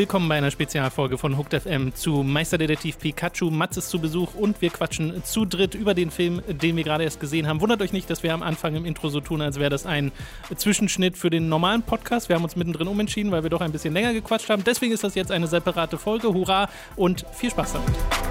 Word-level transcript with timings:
Willkommen 0.00 0.30
bei 0.30 0.38
einer 0.38 0.50
Spezialfolge 0.50 1.18
von 1.18 1.36
Hooked 1.36 1.60
FM 1.60 1.94
zu 1.94 2.22
Meisterdetektiv 2.22 2.98
Pikachu. 2.98 3.50
Mats 3.50 3.76
ist 3.76 3.90
zu 3.90 3.98
Besuch 3.98 4.34
und 4.34 4.62
wir 4.62 4.70
quatschen 4.70 5.22
zu 5.24 5.44
dritt 5.44 5.74
über 5.74 5.92
den 5.92 6.10
Film, 6.10 6.40
den 6.48 6.74
wir 6.76 6.84
gerade 6.84 7.04
erst 7.04 7.20
gesehen 7.20 7.46
haben. 7.46 7.60
Wundert 7.60 7.82
euch 7.82 7.92
nicht, 7.92 8.08
dass 8.08 8.22
wir 8.22 8.32
am 8.32 8.42
Anfang 8.42 8.74
im 8.76 8.86
Intro 8.86 9.10
so 9.10 9.20
tun, 9.20 9.42
als 9.42 9.58
wäre 9.58 9.68
das 9.68 9.84
ein 9.84 10.10
Zwischenschnitt 10.56 11.18
für 11.18 11.28
den 11.28 11.50
normalen 11.50 11.82
Podcast. 11.82 12.30
Wir 12.30 12.36
haben 12.36 12.44
uns 12.44 12.56
mittendrin 12.56 12.88
umentschieden, 12.88 13.30
weil 13.30 13.42
wir 13.42 13.50
doch 13.50 13.60
ein 13.60 13.72
bisschen 13.72 13.92
länger 13.92 14.14
gequatscht 14.14 14.48
haben. 14.48 14.64
Deswegen 14.64 14.94
ist 14.94 15.04
das 15.04 15.14
jetzt 15.14 15.30
eine 15.30 15.48
separate 15.48 15.98
Folge. 15.98 16.32
Hurra 16.32 16.70
und 16.96 17.26
viel 17.34 17.50
Spaß 17.50 17.74
damit. 17.74 18.29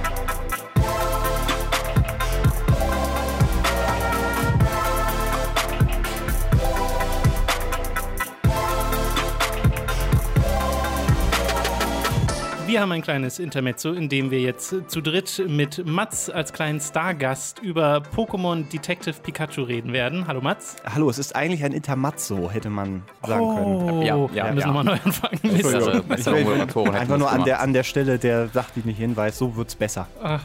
Wir 12.69 12.81
haben 12.81 12.91
ein 12.91 13.01
kleines 13.01 13.39
Intermezzo, 13.39 13.93
in 13.93 14.09
dem 14.09 14.29
wir 14.29 14.41
jetzt 14.41 14.75
zu 14.91 15.01
dritt 15.01 15.43
mit 15.47 15.87
Mats 15.87 16.29
als 16.29 16.53
kleinen 16.53 16.79
Stargast 16.79 17.57
über 17.63 18.03
Pokémon 18.15 18.69
Detective 18.69 19.15
Pikachu 19.23 19.63
reden 19.63 19.91
werden. 19.91 20.27
Hallo 20.27 20.39
Mats. 20.39 20.75
Hallo, 20.85 21.09
es 21.09 21.17
ist 21.17 21.35
eigentlich 21.35 21.63
ein 21.63 21.73
Intermezzo, 21.73 22.51
hätte 22.51 22.69
man 22.69 23.01
sagen 23.25 23.41
oh, 23.41 23.55
können. 23.55 24.01
Ja, 24.03 24.15
ja, 24.35 24.45
wir 24.45 24.53
müssen 24.53 24.59
ja. 24.59 24.67
nochmal 24.67 24.83
neu 24.83 24.97
anfangen. 25.03 25.39
Entschuldigung. 25.41 26.03
Ich 26.15 26.75
will 26.75 26.95
einfach 26.95 27.17
nur 27.17 27.31
an 27.31 27.43
der, 27.43 27.59
an 27.59 27.73
der 27.73 27.81
Stelle 27.81 28.19
der 28.19 28.49
Sache, 28.49 28.69
die 28.75 28.87
nicht 28.87 28.99
hinweist, 28.99 29.39
so 29.39 29.55
wird's 29.55 29.73
besser. 29.73 30.07
Ach, 30.21 30.43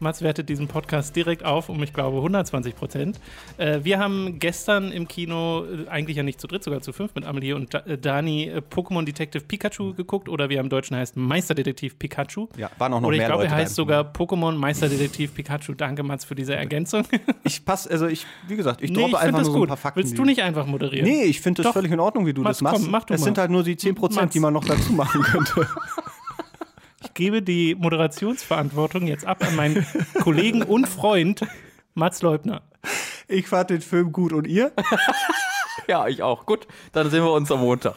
Mats 0.00 0.22
wertet 0.22 0.48
diesen 0.48 0.66
Podcast 0.68 1.14
direkt 1.14 1.44
auf 1.44 1.68
um, 1.68 1.82
ich 1.82 1.92
glaube, 1.92 2.16
120 2.18 2.74
Prozent. 2.74 3.20
Äh, 3.58 3.80
wir 3.82 3.98
haben 3.98 4.38
gestern 4.38 4.92
im 4.92 5.06
Kino, 5.08 5.64
äh, 5.64 5.88
eigentlich 5.88 6.16
ja 6.16 6.22
nicht 6.22 6.40
zu 6.40 6.46
dritt, 6.46 6.64
sogar 6.64 6.80
zu 6.80 6.92
fünf 6.92 7.14
mit 7.14 7.24
Amelie 7.24 7.54
und 7.54 7.74
da 7.74 7.80
äh, 7.80 7.98
Dani 7.98 8.44
äh, 8.44 8.62
Pokémon 8.68 9.04
Detective 9.04 9.44
Pikachu 9.44 9.94
geguckt 9.94 10.28
oder 10.28 10.48
wie 10.48 10.54
er 10.54 10.60
im 10.60 10.68
Deutschen 10.68 10.96
heißt, 10.96 11.16
Meisterdetektiv 11.16 11.98
Pikachu. 11.98 12.48
Ja, 12.56 12.70
waren 12.78 12.94
auch 12.94 13.00
noch 13.00 13.08
Oder 13.08 13.16
ich 13.16 13.18
mehr 13.20 13.28
glaube, 13.28 13.42
Leute 13.44 13.54
er 13.54 13.58
heißt 13.58 13.74
sogar 13.74 14.04
Pokémon 14.04 14.52
Meisterdetektiv 14.52 15.34
Pikachu. 15.34 15.74
Danke, 15.74 16.02
Mats, 16.02 16.24
für 16.24 16.34
diese 16.34 16.54
Ergänzung. 16.54 17.04
Ich 17.42 17.64
passe, 17.64 17.90
also 17.90 18.06
ich, 18.06 18.26
wie 18.46 18.56
gesagt, 18.56 18.82
ich 18.82 18.90
nee, 18.90 18.96
droppe 18.96 19.12
ich 19.12 19.18
finde 19.18 19.26
einfach 19.38 19.42
nur 19.42 19.52
so 19.52 19.62
ein 19.62 19.68
paar 19.68 19.76
Fakten. 19.76 20.00
Willst 20.00 20.16
du 20.16 20.24
nicht 20.24 20.42
einfach 20.42 20.66
moderieren? 20.66 21.06
Nee, 21.06 21.24
ich 21.24 21.40
finde 21.40 21.62
das 21.62 21.70
Doch. 21.70 21.72
völlig 21.74 21.90
in 21.90 21.98
Ordnung, 21.98 22.26
wie 22.26 22.32
du 22.32 22.42
Mats, 22.42 22.58
das 22.58 22.62
machst. 22.62 22.82
komm, 22.82 22.90
mach 22.90 23.04
du 23.04 23.14
es 23.14 23.20
mal. 23.20 23.24
sind 23.24 23.38
halt 23.38 23.50
nur 23.50 23.64
die 23.64 23.76
10%, 23.76 24.14
Mats. 24.14 24.32
die 24.32 24.40
man 24.40 24.52
noch 24.52 24.64
dazu 24.64 24.92
machen 24.92 25.22
könnte. 25.22 25.66
Ich 27.02 27.14
gebe 27.14 27.42
die 27.42 27.74
Moderationsverantwortung 27.74 29.06
jetzt 29.06 29.24
ab 29.24 29.42
an 29.42 29.56
meinen 29.56 29.86
Kollegen 30.22 30.62
und 30.62 30.86
Freund 30.86 31.46
Mats 31.94 32.22
Leubner. 32.22 32.62
Ich 33.26 33.48
fand 33.48 33.70
den 33.70 33.80
Film 33.80 34.12
gut 34.12 34.32
und 34.32 34.46
ihr? 34.46 34.72
Ja, 35.88 36.06
ich 36.06 36.22
auch. 36.22 36.46
Gut, 36.46 36.68
dann 36.92 37.10
sehen 37.10 37.24
wir 37.24 37.32
uns 37.32 37.50
am 37.50 37.60
Montag. 37.60 37.96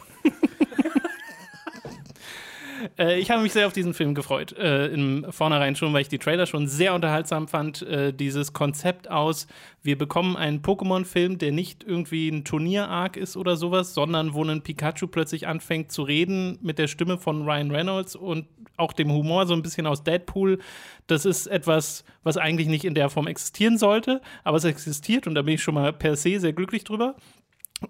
Äh, 2.98 3.18
ich 3.18 3.30
habe 3.30 3.42
mich 3.42 3.52
sehr 3.52 3.66
auf 3.66 3.72
diesen 3.72 3.94
Film 3.94 4.14
gefreut. 4.14 4.56
Äh, 4.56 4.88
Im 4.88 5.26
Vornherein 5.30 5.76
schon, 5.76 5.92
weil 5.92 6.02
ich 6.02 6.08
die 6.08 6.18
Trailer 6.18 6.46
schon 6.46 6.66
sehr 6.66 6.94
unterhaltsam 6.94 7.48
fand. 7.48 7.82
Äh, 7.82 8.12
dieses 8.12 8.52
Konzept 8.52 9.10
aus, 9.10 9.46
wir 9.82 9.98
bekommen 9.98 10.36
einen 10.36 10.62
Pokémon-Film, 10.62 11.38
der 11.38 11.52
nicht 11.52 11.84
irgendwie 11.84 12.28
ein 12.28 12.44
Turnier-Arc 12.44 13.16
ist 13.16 13.36
oder 13.36 13.56
sowas, 13.56 13.94
sondern 13.94 14.34
wo 14.34 14.44
ein 14.44 14.62
Pikachu 14.62 15.06
plötzlich 15.06 15.46
anfängt 15.46 15.92
zu 15.92 16.02
reden 16.02 16.58
mit 16.62 16.78
der 16.78 16.88
Stimme 16.88 17.18
von 17.18 17.44
Ryan 17.44 17.70
Reynolds 17.70 18.16
und 18.16 18.46
auch 18.76 18.92
dem 18.92 19.12
Humor 19.12 19.46
so 19.46 19.54
ein 19.54 19.62
bisschen 19.62 19.86
aus 19.86 20.02
Deadpool. 20.02 20.58
Das 21.06 21.24
ist 21.24 21.46
etwas, 21.46 22.04
was 22.22 22.36
eigentlich 22.36 22.66
nicht 22.68 22.84
in 22.84 22.94
der 22.94 23.10
Form 23.10 23.26
existieren 23.26 23.78
sollte, 23.78 24.20
aber 24.42 24.56
es 24.56 24.64
existiert 24.64 25.26
und 25.26 25.34
da 25.34 25.42
bin 25.42 25.54
ich 25.54 25.62
schon 25.62 25.74
mal 25.74 25.92
per 25.92 26.16
se 26.16 26.40
sehr 26.40 26.52
glücklich 26.52 26.84
drüber. 26.84 27.14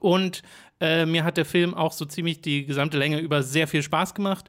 Und 0.01 0.43
äh, 0.81 1.07
mir 1.07 1.25
hat 1.25 1.37
der 1.37 1.45
Film 1.45 1.75
auch 1.75 1.93
so 1.93 2.05
ziemlich 2.05 2.41
die 2.41 2.67
gesamte 2.67 2.99
Länge 2.99 3.21
über 3.21 3.43
sehr 3.43 3.69
viel 3.69 3.83
Spaß 3.83 4.15
gemacht, 4.15 4.49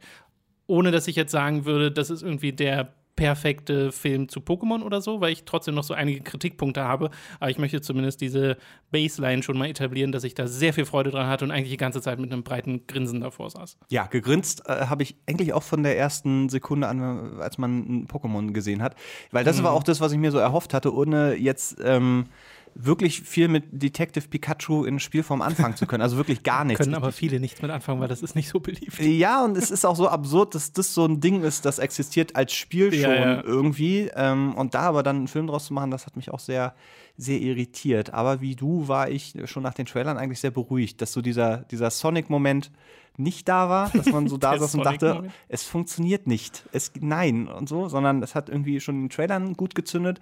ohne 0.68 0.92
dass 0.92 1.08
ich 1.08 1.16
jetzt 1.16 1.31
sagen 1.31 1.66
würde, 1.66 1.92
das 1.92 2.09
ist 2.09 2.24
irgendwie 2.24 2.53
der 2.53 2.94
perfekte 3.16 3.92
Film 3.92 4.28
zu 4.28 4.42
Pokémon 4.42 4.81
oder 4.81 5.00
so, 5.00 5.22
weil 5.22 5.31
ich 5.31 5.46
trotzdem 5.46 5.74
noch 5.74 5.84
so 5.84 5.94
einige 5.94 6.22
Kritikpunkte 6.22 6.84
habe. 6.84 7.09
Aber 7.40 7.50
ich 7.50 7.58
möchte 7.58 7.81
zumindest 7.81 8.20
diese 8.20 8.58
Baseline 8.92 9.42
schon 9.42 9.58
mal 9.58 9.70
etablieren, 9.70 10.12
dass 10.12 10.24
ich 10.24 10.36
da 10.36 10.48
sehr 10.48 10.74
viel 10.74 10.86
Freude 10.86 11.12
dran 11.12 11.28
hatte 11.28 11.46
und 11.46 11.52
eigentlich 11.52 11.72
die 11.72 11.78
ganze 11.78 12.02
Zeit 12.02 12.20
mit 12.20 12.31
einem 12.31 12.44
breiten 12.44 12.88
Grinsen 12.88 13.22
davor 13.22 13.50
saß. 13.50 13.78
Ja, 13.90 14.08
gegrinst 14.08 14.68
äh, 14.68 14.88
habe 14.88 15.03
ich 15.03 15.16
eigentlich 15.28 15.53
auch 15.53 15.64
von 15.64 15.84
der 15.84 15.98
ersten 15.98 16.50
Sekunde 16.50 16.88
an, 16.88 17.40
als 17.40 17.58
man 17.58 17.80
ein 17.80 18.08
Pokémon 18.08 18.52
gesehen 18.52 18.82
hat. 18.82 18.96
Weil 19.32 19.46
das 19.46 19.64
war 19.64 19.72
auch 19.72 19.84
das, 19.84 20.02
was 20.02 20.12
ich 20.12 20.18
mir 20.18 20.32
so 20.32 20.38
erhofft 20.38 20.74
hatte, 20.74 20.94
ohne 20.94 21.36
jetzt 21.36 21.78
ähm, 21.84 22.26
wirklich 22.75 23.22
viel 23.22 23.47
mit 23.47 23.63
Detective 23.72 24.28
Pikachu 24.28 24.84
in 24.84 25.00
Spielform 25.00 25.41
anfangen 25.41 25.78
zu 25.78 25.88
können. 25.88 26.03
Also 26.03 26.18
wirklich 26.18 26.44
gar 26.44 26.63
nichts. 26.66 26.84
Können 26.84 26.94
aber 26.94 27.13
viele 27.13 27.40
nichts 27.40 27.62
mit 27.62 27.72
anfangen, 27.72 28.02
weil 28.02 28.09
das 28.09 28.22
ist 28.22 28.36
nicht 28.36 28.50
so 28.50 28.59
beliebt. 28.59 29.00
Ja, 29.00 29.44
und 29.46 29.56
es 29.58 29.72
ist 29.72 29.86
auch 29.86 29.96
so 29.96 30.09
absurd, 30.09 30.56
dass 30.56 30.74
das 30.74 30.94
so 30.94 31.06
ein 31.06 31.22
Ding 31.22 31.41
ist, 31.41 31.66
das 31.66 31.80
existiert 31.80 32.35
als 32.35 32.53
Spiel 32.53 32.91
schon 32.91 33.02
Ja, 33.02 33.16
ja. 33.16 33.44
irgendwie. 33.44 34.12
Ähm, 34.14 34.53
und 34.56 34.75
da 34.75 34.81
aber 34.81 35.03
dann 35.03 35.16
einen 35.16 35.28
Film 35.30 35.47
draus 35.47 35.66
zu 35.66 35.74
machen, 35.74 35.90
das 35.90 36.06
hat 36.06 36.18
mich 36.18 36.31
auch 36.31 36.40
sehr, 36.40 36.75
sehr 37.18 37.40
irritiert. 37.40 38.14
Aber 38.14 38.41
wie 38.41 38.56
du 38.56 38.90
war 38.90 39.09
ich 39.09 39.34
schon 39.46 39.64
nach 39.64 39.74
den 39.74 39.85
Trailern 39.85 40.18
eigentlich 40.18 40.41
sehr 40.41 40.52
beruhigt, 40.52 41.02
dass 41.02 41.14
so 41.14 41.22
dieser, 41.22 41.59
dieser 41.72 41.90
Sonic-Moment 41.90 42.72
nicht 43.18 43.48
da 43.48 43.70
war, 43.70 43.90
dass 43.90 44.08
man 44.08 44.28
so 44.28 44.38
da 44.38 44.58
saß 44.58 44.76
und 44.76 44.86
dachte, 44.86 45.30
es 45.48 45.64
funktioniert 45.64 46.28
nicht. 46.28 46.68
Es, 46.72 46.92
nein 47.00 47.48
und 47.48 47.70
so, 47.70 47.88
sondern 47.88 48.22
es 48.24 48.36
hat 48.36 48.50
irgendwie 48.50 48.80
schon 48.80 48.96
in 48.96 49.02
den 49.03 49.09
Trailern 49.09 49.53
gut 49.53 49.76
gezündet. 49.76 50.20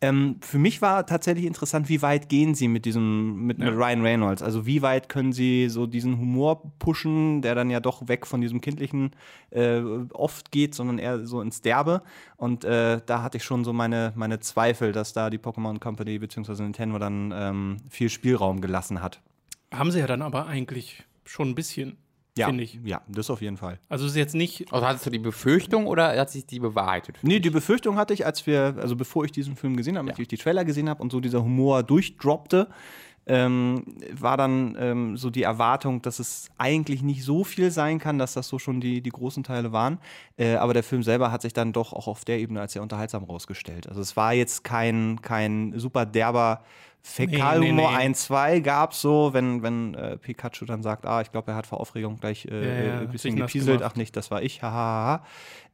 Ähm, 0.00 0.36
für 0.40 0.58
mich 0.58 0.82
war 0.82 1.06
tatsächlich 1.06 1.44
interessant, 1.44 1.88
wie 1.88 2.02
weit 2.02 2.28
gehen 2.28 2.56
sie 2.56 2.66
mit 2.66 2.84
diesem, 2.84 3.46
mit, 3.46 3.58
mit 3.58 3.72
Ryan 3.72 4.02
Reynolds? 4.02 4.42
Also 4.42 4.66
wie 4.66 4.82
weit 4.82 5.08
können 5.08 5.32
sie 5.32 5.68
so 5.68 5.86
diesen 5.86 6.18
Humor 6.18 6.72
pushen, 6.80 7.40
der 7.40 7.54
dann 7.54 7.70
ja 7.70 7.78
doch 7.78 8.08
weg 8.08 8.26
von 8.26 8.40
diesem 8.40 8.60
kindlichen 8.60 9.12
äh, 9.50 9.80
oft 10.12 10.50
geht, 10.50 10.74
sondern 10.74 10.98
eher 10.98 11.24
so 11.24 11.40
ins 11.40 11.62
Derbe. 11.62 12.02
Und 12.36 12.64
äh, 12.64 13.00
da 13.06 13.22
hatte 13.22 13.36
ich 13.36 13.44
schon 13.44 13.62
so 13.62 13.72
meine, 13.72 14.12
meine 14.16 14.40
Zweifel, 14.40 14.90
dass 14.90 15.12
da 15.12 15.30
die 15.30 15.38
Pokémon 15.38 15.78
Company 15.78 16.18
bzw. 16.18 16.62
Nintendo 16.62 16.98
dann 16.98 17.32
ähm, 17.32 17.76
viel 17.88 18.08
Spielraum 18.08 18.60
gelassen 18.60 19.00
hat. 19.00 19.20
Haben 19.72 19.92
sie 19.92 20.00
ja 20.00 20.08
dann 20.08 20.22
aber 20.22 20.46
eigentlich 20.46 21.04
schon 21.24 21.50
ein 21.50 21.54
bisschen, 21.54 21.96
Ja, 22.36 22.46
finde 22.46 22.64
ich. 22.64 22.78
ja, 22.84 23.02
das 23.08 23.28
auf 23.28 23.42
jeden 23.42 23.58
Fall. 23.58 23.78
Also 23.90 24.06
es 24.06 24.12
ist 24.12 24.16
jetzt 24.16 24.34
nicht 24.34 24.72
Also 24.72 24.86
hattest 24.86 25.04
du 25.04 25.10
die 25.10 25.18
Befürchtung 25.18 25.86
oder 25.86 26.18
hat 26.18 26.30
sich 26.30 26.46
die 26.46 26.60
bewahrheitet? 26.60 27.18
Nee, 27.22 27.40
die 27.40 27.50
Befürchtung 27.50 27.96
hatte 27.96 28.14
ich, 28.14 28.24
als 28.24 28.46
wir, 28.46 28.74
also 28.80 28.96
bevor 28.96 29.24
ich 29.24 29.32
diesen 29.32 29.54
Film 29.54 29.76
gesehen 29.76 29.98
habe, 29.98 30.10
als 30.10 30.18
ich 30.18 30.28
die 30.28 30.38
Trailer 30.38 30.64
gesehen 30.64 30.88
habe 30.88 31.02
und 31.02 31.12
so 31.12 31.20
dieser 31.20 31.42
Humor 31.42 31.82
durchdroppte, 31.82 32.68
ähm, 33.26 33.84
war 34.12 34.36
dann 34.36 34.76
ähm, 34.80 35.16
so 35.16 35.30
die 35.30 35.42
Erwartung, 35.42 36.02
dass 36.02 36.18
es 36.18 36.48
eigentlich 36.58 37.02
nicht 37.02 37.22
so 37.22 37.44
viel 37.44 37.70
sein 37.70 37.98
kann, 37.98 38.18
dass 38.18 38.32
das 38.32 38.48
so 38.48 38.58
schon 38.58 38.80
die, 38.80 39.00
die 39.00 39.10
großen 39.10 39.44
Teile 39.44 39.72
waren. 39.72 39.98
Äh, 40.36 40.56
aber 40.56 40.74
der 40.74 40.82
Film 40.82 41.02
selber 41.02 41.30
hat 41.30 41.42
sich 41.42 41.52
dann 41.52 41.72
doch 41.72 41.92
auch 41.92 42.08
auf 42.08 42.24
der 42.24 42.38
Ebene 42.38 42.60
als 42.60 42.72
sehr 42.72 42.82
unterhaltsam 42.82 43.24
rausgestellt. 43.24 43.88
Also 43.88 44.00
es 44.00 44.16
war 44.16 44.32
jetzt 44.32 44.64
kein, 44.64 45.20
kein 45.22 45.78
super 45.78 46.04
derber 46.04 46.64
Fäkalhumor 47.04 47.60
Nee, 47.60 47.72
nee, 47.72 47.88
nee. 47.88 47.96
ein, 47.96 48.14
zwei 48.14 48.60
gab's 48.60 49.00
so, 49.00 49.32
wenn, 49.32 49.62
wenn 49.62 49.94
äh, 49.94 50.16
Pikachu 50.16 50.64
dann 50.64 50.82
sagt, 50.82 51.04
ah, 51.04 51.20
ich 51.20 51.32
glaube, 51.32 51.50
er 51.50 51.56
hat 51.56 51.66
vor 51.66 51.80
Aufregung 51.80 52.18
gleich 52.18 52.46
äh, 52.46 52.50
Ja, 52.50 52.84
ja, 52.84 53.00
äh, 53.00 53.02
ein 53.02 53.10
bisschen 53.10 53.34
gepieselt, 53.34 53.82
ach 53.82 53.96
nicht, 53.96 54.16
das 54.16 54.30
war 54.30 54.42
ich, 54.42 54.62
hahaha. 54.62 54.72
Ha, 54.72 55.18
ha. 55.18 55.26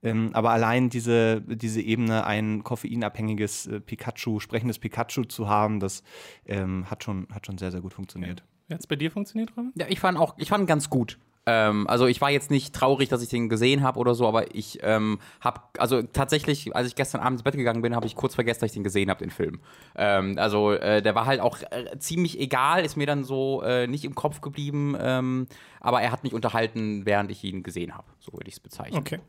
ähm, 0.03 0.31
aber 0.33 0.51
allein 0.51 0.89
diese, 0.89 1.43
diese 1.43 1.83
Ebene, 1.83 2.25
ein 2.25 2.65
koffeinabhängiges 2.65 3.67
äh, 3.67 3.81
Pikachu, 3.81 4.41
sprechendes 4.41 4.79
Pikachu 4.79 5.25
zu 5.25 5.49
haben, 5.49 5.81
das 5.81 6.03
ähm, 6.47 6.91
hat, 6.91 7.05
schon, 7.05 7.29
hat 7.31 7.45
schon 7.45 7.59
sehr, 7.59 7.73
sehr 7.73 7.83
gut 7.83 7.93
funktioniert. 7.93 8.43
Hat 8.71 8.81
es 8.81 8.87
bei 8.87 8.97
dir 8.97 9.11
funktioniert, 9.11 9.51
Robin? 9.57 9.73
Ja, 9.77 9.87
ich 9.89 10.01
fand 10.01 10.19
auch, 10.19 10.35
ich 10.39 10.49
fand 10.49 10.65
ihn 10.65 10.67
ganz 10.67 10.89
gut. 10.89 11.19
Ähm, 11.51 11.87
also 11.89 12.07
ich 12.07 12.21
war 12.21 12.31
jetzt 12.31 12.51
nicht 12.51 12.75
traurig, 12.75 13.09
dass 13.09 13.23
ich 13.23 13.31
den 13.31 13.49
gesehen 13.49 13.83
habe 13.83 13.99
oder 13.99 14.15
so, 14.15 14.29
aber 14.29 14.55
ich 14.55 14.81
ähm, 14.83 15.19
habe, 15.41 15.63
also 15.79 16.03
tatsächlich, 16.03 16.77
als 16.77 16.89
ich 16.89 16.95
gestern 16.95 17.23
Abend 17.23 17.39
ins 17.39 17.43
Bett 17.43 17.55
gegangen 17.55 17.81
bin, 17.81 17.97
habe 17.97 18.05
ich 18.05 18.17
kurz 18.17 18.35
vergessen, 18.35 18.61
dass 18.61 18.71
ich 18.71 18.75
den 18.75 18.85
gesehen 18.85 19.09
habe, 19.09 19.21
den 19.21 19.31
Film. 19.31 19.61
Ähm, 19.97 20.37
also 20.37 20.73
äh, 20.73 21.01
der 21.01 21.15
war 21.15 21.25
halt 21.25 21.41
auch 21.41 21.59
äh, 21.71 21.99
ziemlich 21.99 22.39
egal, 22.39 22.85
ist 22.85 22.97
mir 22.97 23.07
dann 23.07 23.25
so 23.25 23.63
äh, 23.63 23.87
nicht 23.87 24.05
im 24.05 24.15
Kopf 24.15 24.43
geblieben, 24.43 24.95
ähm, 25.01 25.47
aber 25.81 26.03
er 26.03 26.13
hat 26.13 26.23
mich 26.23 26.35
unterhalten, 26.35 27.07
während 27.07 27.31
ich 27.31 27.43
ihn 27.43 27.63
gesehen 27.63 27.95
habe. 27.95 28.09
So 28.19 28.35
würde 28.35 28.49
ich 28.49 28.55
es 28.55 28.61
bezeichnen. 28.61 28.99
Okay. 28.99 29.21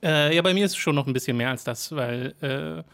Äh, 0.00 0.36
ja, 0.36 0.42
bei 0.42 0.54
mir 0.54 0.64
ist 0.64 0.72
es 0.72 0.76
schon 0.76 0.94
noch 0.94 1.08
ein 1.08 1.12
bisschen 1.12 1.36
mehr 1.36 1.50
als 1.50 1.64
das, 1.64 1.90
weil 1.96 2.36
äh, 2.40 2.84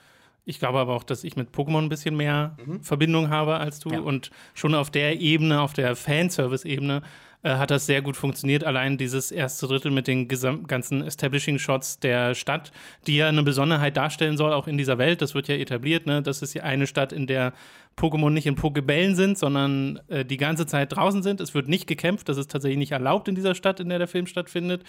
ich 0.46 0.58
glaube 0.58 0.78
aber 0.78 0.94
auch, 0.94 1.05
dass 1.05 1.23
ich 1.23 1.37
mit 1.37 1.50
Pokémon 1.50 1.82
ein 1.82 1.88
bisschen 1.90 2.17
mehr 2.17 2.56
Verbindung 2.81 3.28
habe 3.28 3.58
als 3.58 3.81
du. 3.81 3.90
Ja. 3.90 4.00
Und 4.00 4.31
schon 4.55 4.75
auf 4.75 4.90
der 4.90 5.20
Ebene, 5.20 5.61
auf 5.61 5.75
der 5.75 5.94
Fanservice-Ebene, 5.94 7.02
äh, 7.49 7.56
hat 7.56 7.71
das 7.71 7.87
sehr 7.87 8.03
gut 8.03 8.17
funktioniert. 8.17 8.62
Allein 8.65 8.99
dieses 8.99 9.33
erste 9.33 9.67
Drittel 9.67 9.91
mit 9.91 10.06
den 10.06 10.29
ganzen 10.29 11.03
Establishing-Shots 11.03 12.00
der 12.00 12.35
Stadt, 12.35 12.73
die 13.06 13.17
ja 13.17 13.29
eine 13.29 13.43
Besonderheit 13.43 13.97
darstellen 13.97 14.37
soll, 14.37 14.53
auch 14.53 14.67
in 14.67 14.77
dieser 14.77 14.99
Welt. 14.99 15.23
Das 15.23 15.35
wird 15.35 15.49
ja 15.49 15.55
etabliert. 15.55 16.05
Ne? 16.06 16.21
Das 16.21 16.43
ist 16.43 16.53
ja 16.53 16.65
eine 16.65 16.87
Stadt, 16.87 17.12
in 17.12 17.27
der 17.27 17.55
Pokémon 17.97 18.31
nicht 18.31 18.47
in 18.47 18.55
Pokebällen 18.55 19.17
sind, 19.17 19.39
sondern 19.39 19.99
äh, 20.09 20.25
die 20.25 20.37
ganze 20.37 20.67
Zeit 20.67 20.95
draußen 20.95 21.23
sind. 21.23 21.41
Es 21.41 21.55
wird 21.55 21.69
nicht 21.69 21.87
gekämpft. 21.87 22.29
Das 22.29 22.37
ist 22.37 22.50
tatsächlich 22.50 22.79
nicht 22.79 22.93
erlaubt 22.93 23.29
in 23.29 23.35
dieser 23.35 23.55
Stadt, 23.55 23.81
in 23.81 23.89
der 23.89 23.99
der 23.99 24.09
Film 24.09 24.27
stattfindet. 24.27 24.85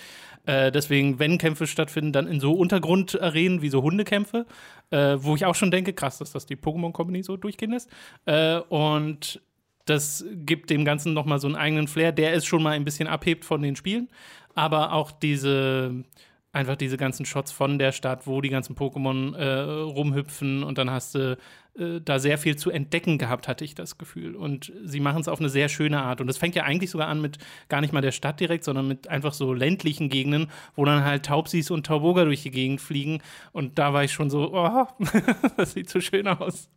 Äh, 0.46 0.72
deswegen, 0.72 1.18
wenn 1.18 1.38
Kämpfe 1.38 1.66
stattfinden, 1.66 2.12
dann 2.12 2.28
in 2.28 2.42
so 2.42 2.54
Untergrundarenen 2.54 3.62
wie 3.62 3.70
so 3.70 3.82
Hundekämpfe, 3.82 4.46
äh, 4.92 5.16
wo 5.18 5.36
ich 5.36 5.46
auch 5.46 5.56
schon 5.56 5.72
denke, 5.72 5.94
krass, 5.94 6.18
dass 6.18 6.34
das 6.34 6.46
die 6.46 6.58
Pokémon 6.58 6.92
Company 6.92 7.24
so 7.24 7.38
durchgehen 7.38 7.72
lässt. 7.72 7.90
Äh, 8.26 8.58
und 8.58 9.42
das 9.90 10.26
gibt 10.34 10.70
dem 10.70 10.86
Ganzen 10.86 11.14
nochmal 11.14 11.40
so 11.40 11.48
einen 11.48 11.56
eigenen 11.56 11.88
Flair, 11.88 12.12
der 12.12 12.34
es 12.34 12.46
schon 12.46 12.64
mal 12.64 12.72
ein 12.72 12.86
bisschen 12.86 13.08
abhebt 13.08 13.46
von 13.46 13.62
den 13.62 13.76
Spielen. 13.76 14.10
aber 14.56 14.94
auch 14.94 15.12
diese 15.12 16.04
einfach 16.52 16.76
diese 16.76 16.98
ganzen 16.98 17.26
Shots 17.26 17.52
von 17.52 17.78
der 17.78 17.92
Stadt, 17.92 18.26
wo 18.26 18.42
die 18.42 18.50
ganzen 18.50 18.76
Pokémon 18.76 19.36
äh, 19.36 19.60
rumhüpfen 19.60 20.64
und 20.64 20.78
dann 20.80 20.90
hast 20.90 21.14
du 21.14 21.38
äh, 21.78 22.02
da 22.04 22.20
sehr 22.20 22.38
viel 22.38 22.56
zu 22.56 22.72
entdecken 22.72 23.18
gehabt, 23.18 23.48
hatte 23.48 23.64
ich 23.64 23.76
das 23.76 23.98
Gefühl. 23.98 24.36
Und 24.36 24.74
sie 24.84 25.00
machen 25.00 25.22
es 25.22 25.28
auf 25.28 25.40
eine 25.40 25.50
sehr 25.50 25.70
schöne 25.70 26.02
Art. 26.02 26.22
Und 26.22 26.28
das 26.28 26.38
fängt 26.38 26.56
ja 26.56 26.64
eigentlich 26.64 26.90
sogar 26.90 27.08
an 27.08 27.22
mit 27.22 27.38
gar 27.70 27.82
nicht 27.82 27.94
mal 27.94 28.02
der 28.02 28.12
Stadt 28.12 28.40
direkt, 28.40 28.64
sondern 28.64 28.88
mit 28.88 29.08
einfach 29.08 29.34
so 29.34 29.54
ländlichen 29.54 30.10
Gegenden, 30.10 30.48
wo 30.76 30.86
dann 30.86 31.04
halt 31.04 31.26
Taubsis 31.26 31.70
und 31.70 31.86
Tauboga 31.86 32.26
durch 32.26 32.42
die 32.42 32.52
Gegend 32.52 32.82
fliegen. 32.82 33.22
Und 33.52 33.78
da 33.78 33.94
war 33.94 34.04
ich 34.04 34.12
schon 34.12 34.30
so, 34.30 34.52
oh, 34.54 34.88
das 35.58 35.74
sieht 35.74 35.90
so 35.90 36.02
schön 36.02 36.28
aus. 36.28 36.70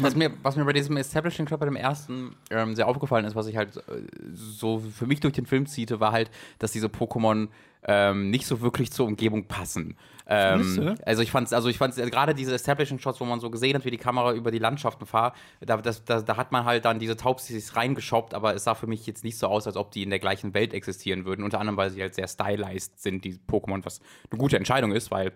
Was 0.00 0.14
mir, 0.14 0.30
was 0.42 0.56
mir 0.56 0.64
bei 0.64 0.72
diesem 0.72 0.96
Establishing 0.96 1.48
Shot 1.48 1.60
bei 1.60 1.66
dem 1.66 1.76
ersten 1.76 2.34
ähm, 2.50 2.74
sehr 2.74 2.86
aufgefallen 2.86 3.24
ist, 3.24 3.34
was 3.34 3.46
ich 3.46 3.56
halt 3.56 3.76
äh, 3.76 3.80
so 4.34 4.80
für 4.80 5.06
mich 5.06 5.20
durch 5.20 5.32
den 5.32 5.46
Film 5.46 5.66
ziehte, 5.66 5.98
war 5.98 6.12
halt, 6.12 6.30
dass 6.58 6.72
diese 6.72 6.88
Pokémon 6.88 7.48
ähm, 7.84 8.30
nicht 8.30 8.46
so 8.46 8.60
wirklich 8.60 8.92
zur 8.92 9.06
Umgebung 9.06 9.46
passen. 9.46 9.96
Ähm, 10.26 10.96
also 11.06 11.22
ich 11.22 11.30
fand 11.30 11.50
also 11.54 11.70
ich 11.70 11.78
fand 11.78 11.96
gerade 11.96 12.34
diese 12.34 12.54
Establishing 12.54 12.98
Shots, 12.98 13.18
wo 13.20 13.24
man 13.24 13.40
so 13.40 13.50
gesehen 13.50 13.76
hat, 13.76 13.84
wie 13.86 13.90
die 13.90 13.96
Kamera 13.96 14.34
über 14.34 14.50
die 14.50 14.58
Landschaften 14.58 15.06
fährt, 15.06 15.34
da, 15.60 15.78
das, 15.78 16.04
da, 16.04 16.20
da 16.20 16.36
hat 16.36 16.52
man 16.52 16.66
halt 16.66 16.84
dann 16.84 16.98
diese 16.98 17.16
Taubsis 17.16 17.76
reingeschoppt, 17.76 18.34
aber 18.34 18.54
es 18.54 18.64
sah 18.64 18.74
für 18.74 18.86
mich 18.86 19.06
jetzt 19.06 19.24
nicht 19.24 19.38
so 19.38 19.46
aus, 19.46 19.66
als 19.66 19.76
ob 19.76 19.90
die 19.90 20.02
in 20.02 20.10
der 20.10 20.18
gleichen 20.18 20.52
Welt 20.52 20.74
existieren 20.74 21.24
würden. 21.24 21.44
Unter 21.44 21.60
anderem, 21.60 21.78
weil 21.78 21.90
sie 21.90 22.02
halt 22.02 22.14
sehr 22.14 22.28
stylized 22.28 23.00
sind, 23.00 23.24
die 23.24 23.38
Pokémon, 23.48 23.82
was 23.84 24.00
eine 24.30 24.38
gute 24.38 24.58
Entscheidung 24.58 24.92
ist, 24.92 25.10
weil 25.10 25.32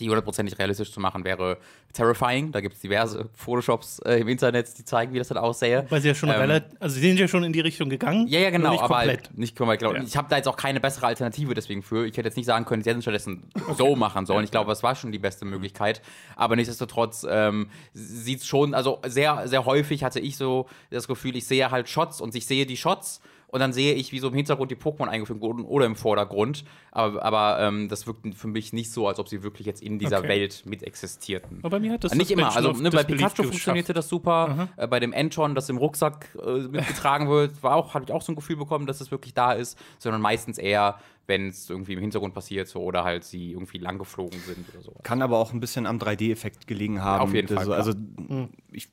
die 0.00 0.08
hundertprozentig 0.08 0.58
realistisch 0.58 0.92
zu 0.92 1.00
machen, 1.00 1.24
wäre 1.24 1.58
terrifying. 1.92 2.52
Da 2.52 2.60
gibt 2.60 2.74
es 2.74 2.80
diverse 2.80 3.28
Photoshops 3.34 3.98
äh, 4.00 4.20
im 4.20 4.28
Internet, 4.28 4.76
die 4.78 4.84
zeigen, 4.84 5.12
wie 5.12 5.18
das 5.18 5.28
dann 5.28 5.38
aussähe. 5.38 5.86
Weil 5.88 6.00
sie 6.00 6.08
ja 6.08 6.14
schon 6.14 6.28
ähm, 6.28 6.36
relativ, 6.36 6.76
also 6.80 6.94
sie 6.94 7.00
sind 7.00 7.18
ja 7.18 7.28
schon 7.28 7.44
in 7.44 7.52
die 7.52 7.60
Richtung 7.60 7.88
gegangen. 7.88 8.26
Ja, 8.28 8.40
ja, 8.40 8.50
genau, 8.50 8.70
nicht 8.70 8.82
aber 8.82 8.96
komplett. 8.96 9.28
Halt 9.28 9.38
nicht 9.38 9.56
komplett. 9.56 9.82
Ja. 9.82 10.02
Ich 10.02 10.16
habe 10.16 10.28
da 10.28 10.36
jetzt 10.36 10.48
auch 10.48 10.56
keine 10.56 10.80
bessere 10.80 11.06
Alternative 11.06 11.54
deswegen 11.54 11.82
für. 11.82 12.06
Ich 12.06 12.16
hätte 12.16 12.28
jetzt 12.28 12.36
nicht 12.36 12.46
sagen 12.46 12.64
können, 12.64 12.82
sie 12.82 12.90
hätten 12.90 13.02
stattdessen 13.02 13.48
okay. 13.54 13.74
so 13.76 13.96
machen 13.96 14.26
sollen. 14.26 14.44
Ich 14.44 14.50
glaube, 14.50 14.70
es 14.72 14.82
war 14.82 14.94
schon 14.94 15.12
die 15.12 15.18
beste 15.18 15.44
Möglichkeit. 15.44 16.02
Aber 16.36 16.56
nichtsdestotrotz 16.56 17.26
ähm, 17.28 17.68
sieht 17.94 18.40
es 18.40 18.46
schon, 18.46 18.74
also 18.74 19.00
sehr, 19.06 19.48
sehr 19.48 19.64
häufig 19.64 20.04
hatte 20.04 20.20
ich 20.20 20.36
so 20.36 20.66
das 20.90 21.08
Gefühl, 21.08 21.36
ich 21.36 21.46
sehe 21.46 21.70
halt 21.70 21.88
Shots 21.88 22.20
und 22.20 22.34
ich 22.34 22.46
sehe 22.46 22.66
die 22.66 22.76
Shots 22.76 23.20
und 23.50 23.60
dann 23.60 23.72
sehe 23.72 23.94
ich, 23.94 24.12
wie 24.12 24.18
so 24.18 24.28
im 24.28 24.34
Hintergrund 24.34 24.70
die 24.70 24.76
Pokémon 24.76 25.06
eingefügt 25.06 25.40
wurden 25.40 25.64
oder 25.64 25.86
im 25.86 25.96
Vordergrund. 25.96 26.64
Aber, 26.92 27.22
aber 27.22 27.60
ähm, 27.60 27.88
das 27.88 28.06
wirkt 28.06 28.34
für 28.34 28.46
mich 28.46 28.74
nicht 28.74 28.92
so, 28.92 29.08
als 29.08 29.18
ob 29.18 29.28
sie 29.28 29.42
wirklich 29.42 29.66
jetzt 29.66 29.82
in 29.82 29.98
dieser 29.98 30.18
okay. 30.18 30.28
Welt 30.28 30.64
mit 30.66 30.82
existierten. 30.82 31.60
Aber 31.60 31.70
bei 31.70 31.80
mir 31.80 31.92
hat 31.92 32.04
das 32.04 32.14
Nicht 32.14 32.30
das 32.30 32.38
immer. 32.38 32.54
Also 32.54 32.72
ne, 32.72 32.90
bei 32.90 33.04
Pikachu 33.04 33.44
funktionierte 33.44 33.94
das 33.94 34.08
super. 34.08 34.68
Äh, 34.76 34.86
bei 34.86 35.00
dem 35.00 35.12
Enchon, 35.14 35.54
das 35.54 35.68
im 35.70 35.78
Rucksack 35.78 36.28
äh, 36.44 36.60
mitgetragen 36.68 37.28
wird, 37.28 37.62
war 37.62 37.76
auch, 37.76 37.94
habe 37.94 38.04
ich 38.04 38.12
auch 38.12 38.22
so 38.22 38.32
ein 38.32 38.36
Gefühl 38.36 38.56
bekommen, 38.56 38.86
dass 38.86 39.00
es 39.00 39.10
wirklich 39.10 39.32
da 39.32 39.52
ist. 39.52 39.78
Sondern 39.98 40.20
meistens 40.20 40.58
eher, 40.58 40.98
wenn 41.26 41.48
es 41.48 41.70
irgendwie 41.70 41.94
im 41.94 42.00
Hintergrund 42.00 42.34
passiert 42.34 42.68
so, 42.68 42.80
oder 42.80 43.04
halt 43.04 43.24
sie 43.24 43.52
irgendwie 43.52 43.78
langgeflogen 43.78 44.38
sind 44.40 44.68
oder 44.74 44.82
so. 44.82 44.92
Kann 45.02 45.22
aber 45.22 45.38
auch 45.38 45.54
ein 45.54 45.60
bisschen 45.60 45.86
am 45.86 45.96
3D-Effekt 45.96 46.66
gelegen 46.66 47.02
haben. 47.02 47.18
Ja, 47.18 47.24
auf 47.24 47.34
jeden 47.34 47.48
Fall. 47.48 47.64
So, 47.64 47.72
also 47.72 47.92
mhm. 47.94 48.50
ich 48.72 48.90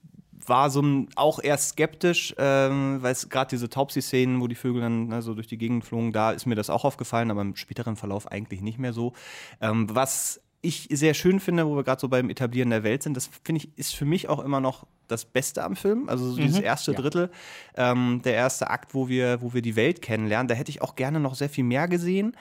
war 0.48 0.70
so 0.70 0.84
auch 1.16 1.40
eher 1.42 1.58
skeptisch, 1.58 2.36
ähm, 2.38 2.98
weil 3.02 3.12
es 3.12 3.30
gerade 3.30 3.50
diese 3.50 3.70
Taubsi-Szenen, 3.70 4.42
wo 4.42 4.48
die 4.48 4.56
Vögel 4.56 4.82
dann 4.82 5.08
ne, 5.08 5.22
so 5.22 5.34
durch 5.34 5.48
die 5.48 5.58
Gegend 5.58 5.86
flogen, 5.86 6.12
da 6.12 6.32
ist 6.32 6.46
mir 6.46 6.56
das 6.56 6.70
auch 6.70 6.86
aufgefallen, 6.86 7.32
aber 7.32 7.42
im 7.42 7.56
späteren 7.56 7.96
Verlauf 7.96 8.32
eigentlich 8.32 8.62
nicht 8.62 8.80
mehr 8.80 8.94
so. 8.94 9.14
Ähm, 9.62 9.88
was 9.94 10.42
ich 10.62 10.88
sehr 10.92 11.14
schön 11.14 11.40
finde, 11.40 11.68
wo 11.68 11.76
wir 11.76 11.84
gerade 11.84 12.02
so 12.02 12.10
beim 12.10 12.30
Etablieren 12.30 12.72
der 12.72 12.84
Welt 12.84 13.04
sind, 13.04 13.16
das 13.16 13.30
finde 13.44 13.62
ich, 13.64 13.78
ist 13.78 13.96
für 13.96 14.06
mich 14.06 14.30
auch 14.30 14.44
immer 14.44 14.60
noch 14.60 14.88
das 15.08 15.26
Beste 15.26 15.64
am 15.64 15.76
Film. 15.76 16.10
Also 16.10 16.32
so 16.32 16.42
mhm. 16.42 16.48
dieses 16.48 16.60
erste 16.60 16.92
ja. 16.92 17.00
Drittel, 17.00 17.30
ähm, 17.76 18.22
der 18.24 18.34
erste 18.34 18.70
Akt, 18.70 18.94
wo 18.94 19.08
wir, 19.08 19.42
wo 19.42 19.54
wir 19.54 19.62
die 19.62 19.76
Welt 19.76 20.02
kennenlernen, 20.02 20.48
da 20.48 20.56
hätte 20.56 20.72
ich 20.72 20.82
auch 20.82 20.96
gerne 20.96 21.20
noch 21.20 21.36
sehr 21.36 21.50
viel 21.50 21.64
mehr 21.64 21.88
gesehen 21.88 22.36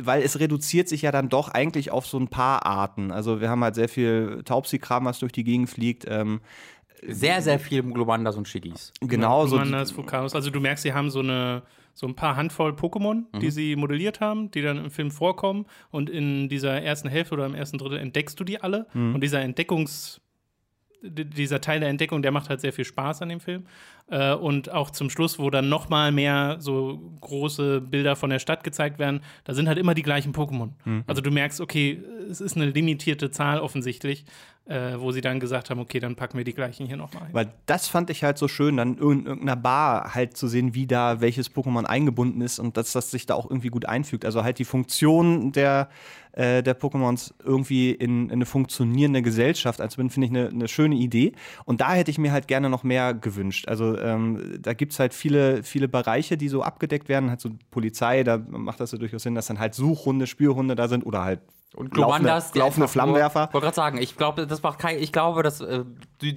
weil 0.00 0.22
es 0.22 0.40
reduziert 0.40 0.88
sich 0.88 1.02
ja 1.02 1.12
dann 1.12 1.28
doch 1.28 1.48
eigentlich 1.48 1.90
auf 1.90 2.06
so 2.06 2.18
ein 2.18 2.28
paar 2.28 2.66
Arten. 2.66 3.10
Also 3.10 3.40
wir 3.40 3.50
haben 3.50 3.62
halt 3.62 3.74
sehr 3.74 3.88
viel 3.88 4.42
Taubsi-Kram, 4.44 5.04
was 5.04 5.18
durch 5.18 5.32
die 5.32 5.44
Gegend 5.44 5.68
fliegt. 5.68 6.06
Ähm, 6.08 6.40
sehr, 7.06 7.42
sehr 7.42 7.58
viel 7.58 7.82
Glomanders 7.82 8.36
und 8.36 8.48
Shigis. 8.48 8.92
Genau. 9.00 9.46
So 9.46 9.58
Fukanos. 9.92 10.34
Also 10.34 10.50
du 10.50 10.60
merkst, 10.60 10.82
sie 10.82 10.92
haben 10.92 11.10
so 11.10 11.20
eine 11.20 11.62
so 11.94 12.06
ein 12.06 12.14
paar 12.14 12.36
Handvoll 12.36 12.72
Pokémon, 12.72 13.24
mhm. 13.32 13.40
die 13.40 13.50
sie 13.50 13.76
modelliert 13.76 14.20
haben, 14.20 14.50
die 14.50 14.62
dann 14.62 14.78
im 14.78 14.90
Film 14.90 15.10
vorkommen. 15.10 15.66
Und 15.90 16.08
in 16.08 16.48
dieser 16.48 16.80
ersten 16.80 17.08
Hälfte 17.08 17.34
oder 17.34 17.46
im 17.46 17.54
ersten 17.54 17.78
Drittel 17.78 17.98
entdeckst 17.98 18.38
du 18.40 18.44
die 18.44 18.60
alle. 18.60 18.86
Mhm. 18.94 19.14
Und 19.14 19.20
dieser 19.22 19.40
Entdeckungs- 19.40 20.20
dieser 21.02 21.60
Teil 21.60 21.80
der 21.80 21.88
Entdeckung, 21.88 22.22
der 22.22 22.30
macht 22.30 22.48
halt 22.48 22.60
sehr 22.60 22.72
viel 22.72 22.84
Spaß 22.84 23.22
an 23.22 23.28
dem 23.28 23.40
Film. 23.40 23.66
Äh, 24.12 24.34
und 24.34 24.70
auch 24.70 24.90
zum 24.90 25.08
Schluss, 25.08 25.38
wo 25.38 25.48
dann 25.48 25.70
noch 25.70 25.88
mal 25.88 26.12
mehr 26.12 26.56
so 26.58 27.00
große 27.22 27.80
Bilder 27.80 28.14
von 28.14 28.28
der 28.28 28.40
Stadt 28.40 28.62
gezeigt 28.62 28.98
werden, 28.98 29.22
da 29.44 29.54
sind 29.54 29.68
halt 29.68 29.78
immer 29.78 29.94
die 29.94 30.02
gleichen 30.02 30.34
Pokémon. 30.34 30.68
Mhm. 30.84 31.04
Also 31.06 31.22
du 31.22 31.30
merkst, 31.30 31.62
okay, 31.62 32.02
es 32.30 32.42
ist 32.42 32.54
eine 32.56 32.66
limitierte 32.66 33.30
Zahl 33.30 33.58
offensichtlich, 33.58 34.26
äh, 34.66 34.98
wo 34.98 35.10
sie 35.10 35.20
dann 35.20 35.40
gesagt 35.40 35.70
haben, 35.70 35.80
okay, 35.80 35.98
dann 35.98 36.14
packen 36.14 36.38
wir 36.38 36.44
die 36.44 36.52
gleichen 36.52 36.86
hier 36.86 36.96
noch 36.96 37.12
mal 37.14 37.24
hin. 37.24 37.30
Weil 37.32 37.52
das 37.66 37.88
fand 37.88 38.10
ich 38.10 38.22
halt 38.22 38.38
so 38.38 38.48
schön, 38.48 38.76
dann 38.76 38.94
in 38.94 38.98
irgendeiner 38.98 39.56
Bar 39.56 40.14
halt 40.14 40.36
zu 40.36 40.46
sehen, 40.46 40.74
wie 40.74 40.86
da 40.86 41.20
welches 41.20 41.52
Pokémon 41.52 41.84
eingebunden 41.84 42.40
ist 42.42 42.58
und 42.58 42.76
dass 42.76 42.92
das 42.92 43.10
sich 43.10 43.26
da 43.26 43.34
auch 43.34 43.50
irgendwie 43.50 43.68
gut 43.68 43.86
einfügt. 43.86 44.24
Also 44.24 44.44
halt 44.44 44.58
die 44.58 44.64
Funktion 44.64 45.50
der, 45.50 45.88
äh, 46.32 46.62
der 46.62 46.78
Pokémons 46.78 47.34
irgendwie 47.44 47.90
in, 47.90 48.26
in, 48.26 48.32
eine 48.32 48.46
funktionierende 48.46 49.22
Gesellschaft 49.22 49.80
einzubinden, 49.80 50.12
finde 50.12 50.26
ich 50.26 50.30
eine, 50.30 50.48
eine 50.50 50.68
schöne 50.68 50.94
Idee. 50.94 51.32
Und 51.64 51.80
da 51.80 51.94
hätte 51.94 52.12
ich 52.12 52.18
mir 52.18 52.30
halt 52.30 52.46
gerne 52.46 52.70
noch 52.70 52.84
mehr 52.84 53.14
gewünscht. 53.14 53.66
Also 53.66 53.96
ähm, 54.02 54.58
da 54.60 54.74
gibt 54.74 54.92
es 54.92 54.98
halt 54.98 55.14
viele, 55.14 55.62
viele 55.62 55.88
Bereiche, 55.88 56.36
die 56.36 56.48
so 56.48 56.62
abgedeckt 56.62 57.08
werden. 57.08 57.30
Halt 57.30 57.40
so 57.40 57.50
Polizei, 57.70 58.24
da 58.24 58.38
macht 58.38 58.80
das 58.80 58.92
ja 58.92 58.98
durchaus 58.98 59.22
Sinn, 59.22 59.34
dass 59.34 59.46
dann 59.46 59.58
halt 59.58 59.74
Suchhunde, 59.74 60.26
Spürhunde 60.26 60.74
da 60.74 60.88
sind 60.88 61.06
oder 61.06 61.24
halt 61.24 61.40
und 61.74 61.90
Glovandas, 61.90 62.46
laufende, 62.46 62.58
laufende 62.58 62.88
Flammenwerfer. 62.88 63.46
Ich 63.48 63.54
wollte 63.54 63.64
gerade 63.64 63.76
sagen, 63.76 63.98
ich 63.98 64.16
glaube, 64.16 64.46
das 64.46 64.62
macht 64.62 64.78
kein, 64.78 64.98
ich 64.98 65.12
glaube, 65.12 65.42
das 65.42 65.60
äh, 65.60 65.84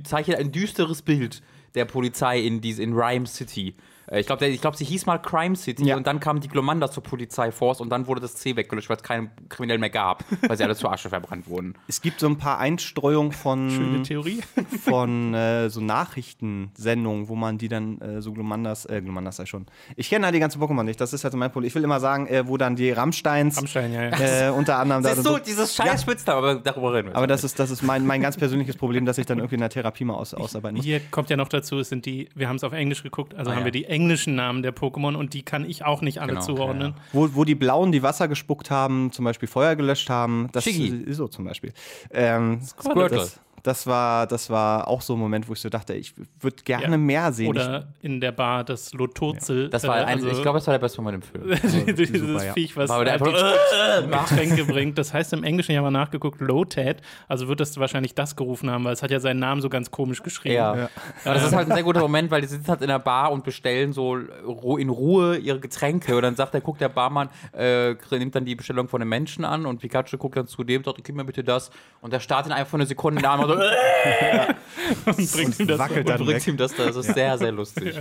zeichnet 0.03 0.39
ein 0.39 0.51
düsteres 0.51 1.01
Bild 1.01 1.41
der 1.73 1.85
Polizei 1.85 2.39
in, 2.39 2.61
dies, 2.61 2.79
in 2.79 2.93
Rhyme 2.93 3.25
City. 3.25 3.75
Äh, 4.09 4.19
ich 4.19 4.27
glaube, 4.27 4.51
glaub, 4.57 4.75
sie 4.75 4.85
hieß 4.85 5.05
mal 5.05 5.17
Crime 5.19 5.55
City 5.55 5.85
ja. 5.85 5.97
und 5.97 6.07
dann 6.07 6.19
kam 6.19 6.39
die 6.39 6.47
Glomanda 6.47 6.89
zur 6.89 7.03
Polizeiforce 7.03 7.81
und 7.81 7.89
dann 7.89 8.07
wurde 8.07 8.21
das 8.21 8.35
C 8.35 8.55
weggelöscht, 8.55 8.89
weil 8.89 8.97
es 8.97 9.03
keinen 9.03 9.31
Kriminellen 9.49 9.81
mehr 9.81 9.89
gab, 9.89 10.23
weil 10.47 10.57
sie 10.57 10.63
alle 10.63 10.75
zur 10.75 10.91
Asche 10.91 11.09
verbrannt 11.09 11.47
wurden. 11.47 11.75
Es 11.87 12.01
gibt 12.01 12.19
so 12.19 12.27
ein 12.27 12.37
paar 12.37 12.59
Einstreuungen 12.59 13.31
von, 13.31 13.69
Schöne 13.75 14.03
Theorie. 14.03 14.41
von 14.83 15.33
äh, 15.33 15.69
so 15.69 15.81
Nachrichtensendungen, 15.81 17.29
wo 17.29 17.35
man 17.35 17.57
die 17.57 17.69
dann 17.69 17.99
äh, 18.01 18.21
so 18.21 18.33
Glomandas, 18.33 18.85
äh, 18.85 19.01
Glomandas 19.01 19.37
sei 19.37 19.45
schon. 19.45 19.65
Ich 19.95 20.09
kenne 20.09 20.25
halt 20.25 20.35
die 20.35 20.39
ganzen 20.39 20.61
Pokémon 20.61 20.83
nicht, 20.83 20.99
das 20.99 21.13
ist 21.13 21.23
halt 21.23 21.31
so 21.31 21.37
mein 21.37 21.51
Problem. 21.51 21.67
Ich 21.67 21.75
will 21.75 21.83
immer 21.83 21.99
sagen, 21.99 22.27
äh, 22.27 22.47
wo 22.47 22.57
dann 22.57 22.75
die 22.75 22.91
Rammsteins 22.91 23.57
Rammstein, 23.57 23.93
ja, 23.93 24.09
ja. 24.09 24.47
Äh, 24.47 24.51
unter 24.51 24.77
anderem 24.77 25.03
da 25.03 25.13
Siehst 25.13 25.25
du, 25.25 25.31
so, 25.31 25.37
dieses 25.37 25.75
scheiß 25.75 25.87
ja. 25.87 25.97
Spitznamen, 25.97 26.43
aber 26.43 26.55
darüber 26.55 26.93
reden 26.93 27.09
wir. 27.09 27.15
Aber 27.15 27.27
das 27.27 27.43
ist, 27.43 27.59
das 27.59 27.71
ist 27.71 27.81
mein, 27.81 28.05
mein 28.05 28.21
ganz 28.21 28.37
persönliches 28.37 28.75
Problem, 28.75 29.05
dass 29.05 29.17
ich 29.17 29.25
dann 29.25 29.37
irgendwie 29.37 29.55
in 29.55 29.61
der 29.61 29.69
Therapie 29.69 30.03
mal 30.03 30.15
aus, 30.15 30.33
ausarbeiten 30.33 30.77
muss. 30.77 30.85
Hier 30.85 30.99
kommt 31.11 31.29
ja 31.29 31.37
noch 31.37 31.47
dazu, 31.47 31.79
es 31.79 31.89
sind 31.89 32.05
die, 32.05 32.29
wir 32.35 32.49
haben 32.49 32.57
es 32.57 32.63
auf 32.63 32.73
Englisch 32.73 33.03
geguckt, 33.03 33.35
also 33.35 33.51
ah, 33.51 33.53
haben 33.53 33.61
ja. 33.61 33.65
wir 33.65 33.71
die 33.71 33.85
englischen 33.95 34.35
Namen 34.35 34.61
der 34.61 34.75
Pokémon 34.75 35.15
und 35.15 35.33
die 35.33 35.41
kann 35.41 35.67
ich 35.67 35.85
auch 35.85 36.01
nicht 36.01 36.19
alle 36.19 36.33
genau, 36.33 36.41
zuordnen. 36.41 36.93
Ja. 36.95 37.03
Wo, 37.13 37.29
wo 37.33 37.43
die 37.45 37.55
Blauen 37.55 37.93
die 37.93 38.03
Wasser 38.03 38.27
gespuckt 38.27 38.69
haben, 38.69 39.11
zum 39.13 39.23
Beispiel 39.23 39.47
Feuer 39.47 39.75
gelöscht 39.75 40.09
haben, 40.09 40.49
das 40.51 40.67
ist 40.67 41.15
so 41.15 41.27
zum 41.27 41.45
Beispiel. 41.45 41.73
Ähm, 42.11 42.59
Squirtle. 42.61 43.19
Das, 43.19 43.39
das 43.65 43.87
war, 43.87 44.27
das 44.27 44.51
war 44.51 44.87
auch 44.87 45.01
so 45.01 45.13
ein 45.13 45.19
Moment, 45.19 45.49
wo 45.49 45.53
ich 45.53 45.59
so 45.59 45.69
dachte, 45.69 45.95
ich 45.95 46.13
würde 46.39 46.57
gerne 46.63 46.91
ja. 46.91 46.97
mehr 46.97 47.33
sehen. 47.33 47.47
Oder 47.47 47.87
in 48.01 48.21
der 48.21 48.31
Bar 48.31 48.63
das 48.63 48.93
Lotozel. 48.93 49.63
Ja. 49.63 49.69
Das 49.69 49.87
war 49.87 49.95
ein, 49.95 50.05
also, 50.05 50.29
ich 50.29 50.41
glaube, 50.43 50.59
das 50.59 50.67
war 50.67 50.75
der 50.75 50.79
beste 50.79 51.01
Moment 51.01 51.23
im 51.23 51.31
Film. 51.31 51.59
Also, 51.65 51.79
dieses 51.93 52.19
super, 52.19 52.53
Viech, 52.53 52.77
was 52.77 52.91
die 52.91 54.35
Getränke 54.35 54.65
bringt. 54.65 54.97
Das 54.99 55.13
heißt 55.13 55.33
im 55.33 55.43
Englischen, 55.43 55.71
ich 55.71 55.77
habe 55.77 55.89
mal 55.89 55.99
nachgeguckt, 55.99 56.41
Low-Tat. 56.41 56.97
Also 57.27 57.47
wird 57.47 57.59
das 57.59 57.77
wahrscheinlich 57.79 58.13
das 58.13 58.35
gerufen 58.35 58.69
haben, 58.69 58.83
weil 58.83 58.93
es 58.93 59.01
hat 59.01 59.09
ja 59.09 59.19
seinen 59.19 59.39
Namen 59.39 59.61
so 59.61 59.69
ganz 59.69 59.89
komisch 59.89 60.21
geschrieben. 60.21 60.55
Ja. 60.55 60.75
ja. 60.75 60.89
das 61.23 61.47
ist 61.47 61.55
halt 61.55 61.69
ein 61.69 61.73
sehr 61.73 61.83
guter 61.83 62.01
Moment, 62.01 62.29
weil 62.29 62.41
die 62.41 62.47
sitzen 62.47 62.67
halt 62.67 62.81
in 62.81 62.87
der 62.87 62.99
Bar 62.99 63.31
und 63.31 63.43
bestellen 63.43 63.93
so 63.93 64.15
in 64.15 64.89
Ruhe 64.89 65.37
ihre 65.37 65.59
Getränke. 65.59 66.15
Und 66.15 66.21
dann 66.21 66.35
sagt 66.35 66.53
der, 66.53 66.61
guckt 66.61 66.81
der 66.81 66.89
Barmann, 66.89 67.29
äh, 67.53 67.95
nimmt 68.11 68.35
dann 68.35 68.45
die 68.45 68.55
Bestellung 68.55 68.87
von 68.87 69.01
einem 69.01 69.09
Menschen 69.09 69.43
an 69.43 69.65
und 69.65 69.79
Pikachu 69.79 70.17
guckt 70.17 70.37
dann 70.37 70.47
zu 70.47 70.63
dem, 70.63 70.83
sagt, 70.83 71.03
gib 71.03 71.15
mir 71.15 71.25
bitte 71.25 71.43
das. 71.43 71.71
Und 72.01 72.13
der 72.13 72.19
startet 72.19 72.51
einfach 72.51 72.69
von 72.69 72.81
einer 72.81 72.87
Sekunde 72.87 73.21
da 73.21 73.37
so, 73.37 73.54
und 75.05 75.31
bringt, 75.31 75.59
ihm 75.59 75.67
das, 75.67 75.79
wackelt 75.79 76.09
und 76.09 76.25
bringt 76.25 76.47
ihm 76.47 76.57
das 76.57 76.75
da. 76.75 76.85
Das 76.85 76.95
ist 76.95 77.07
ja. 77.07 77.13
sehr, 77.13 77.37
sehr 77.37 77.51
lustig. 77.51 77.95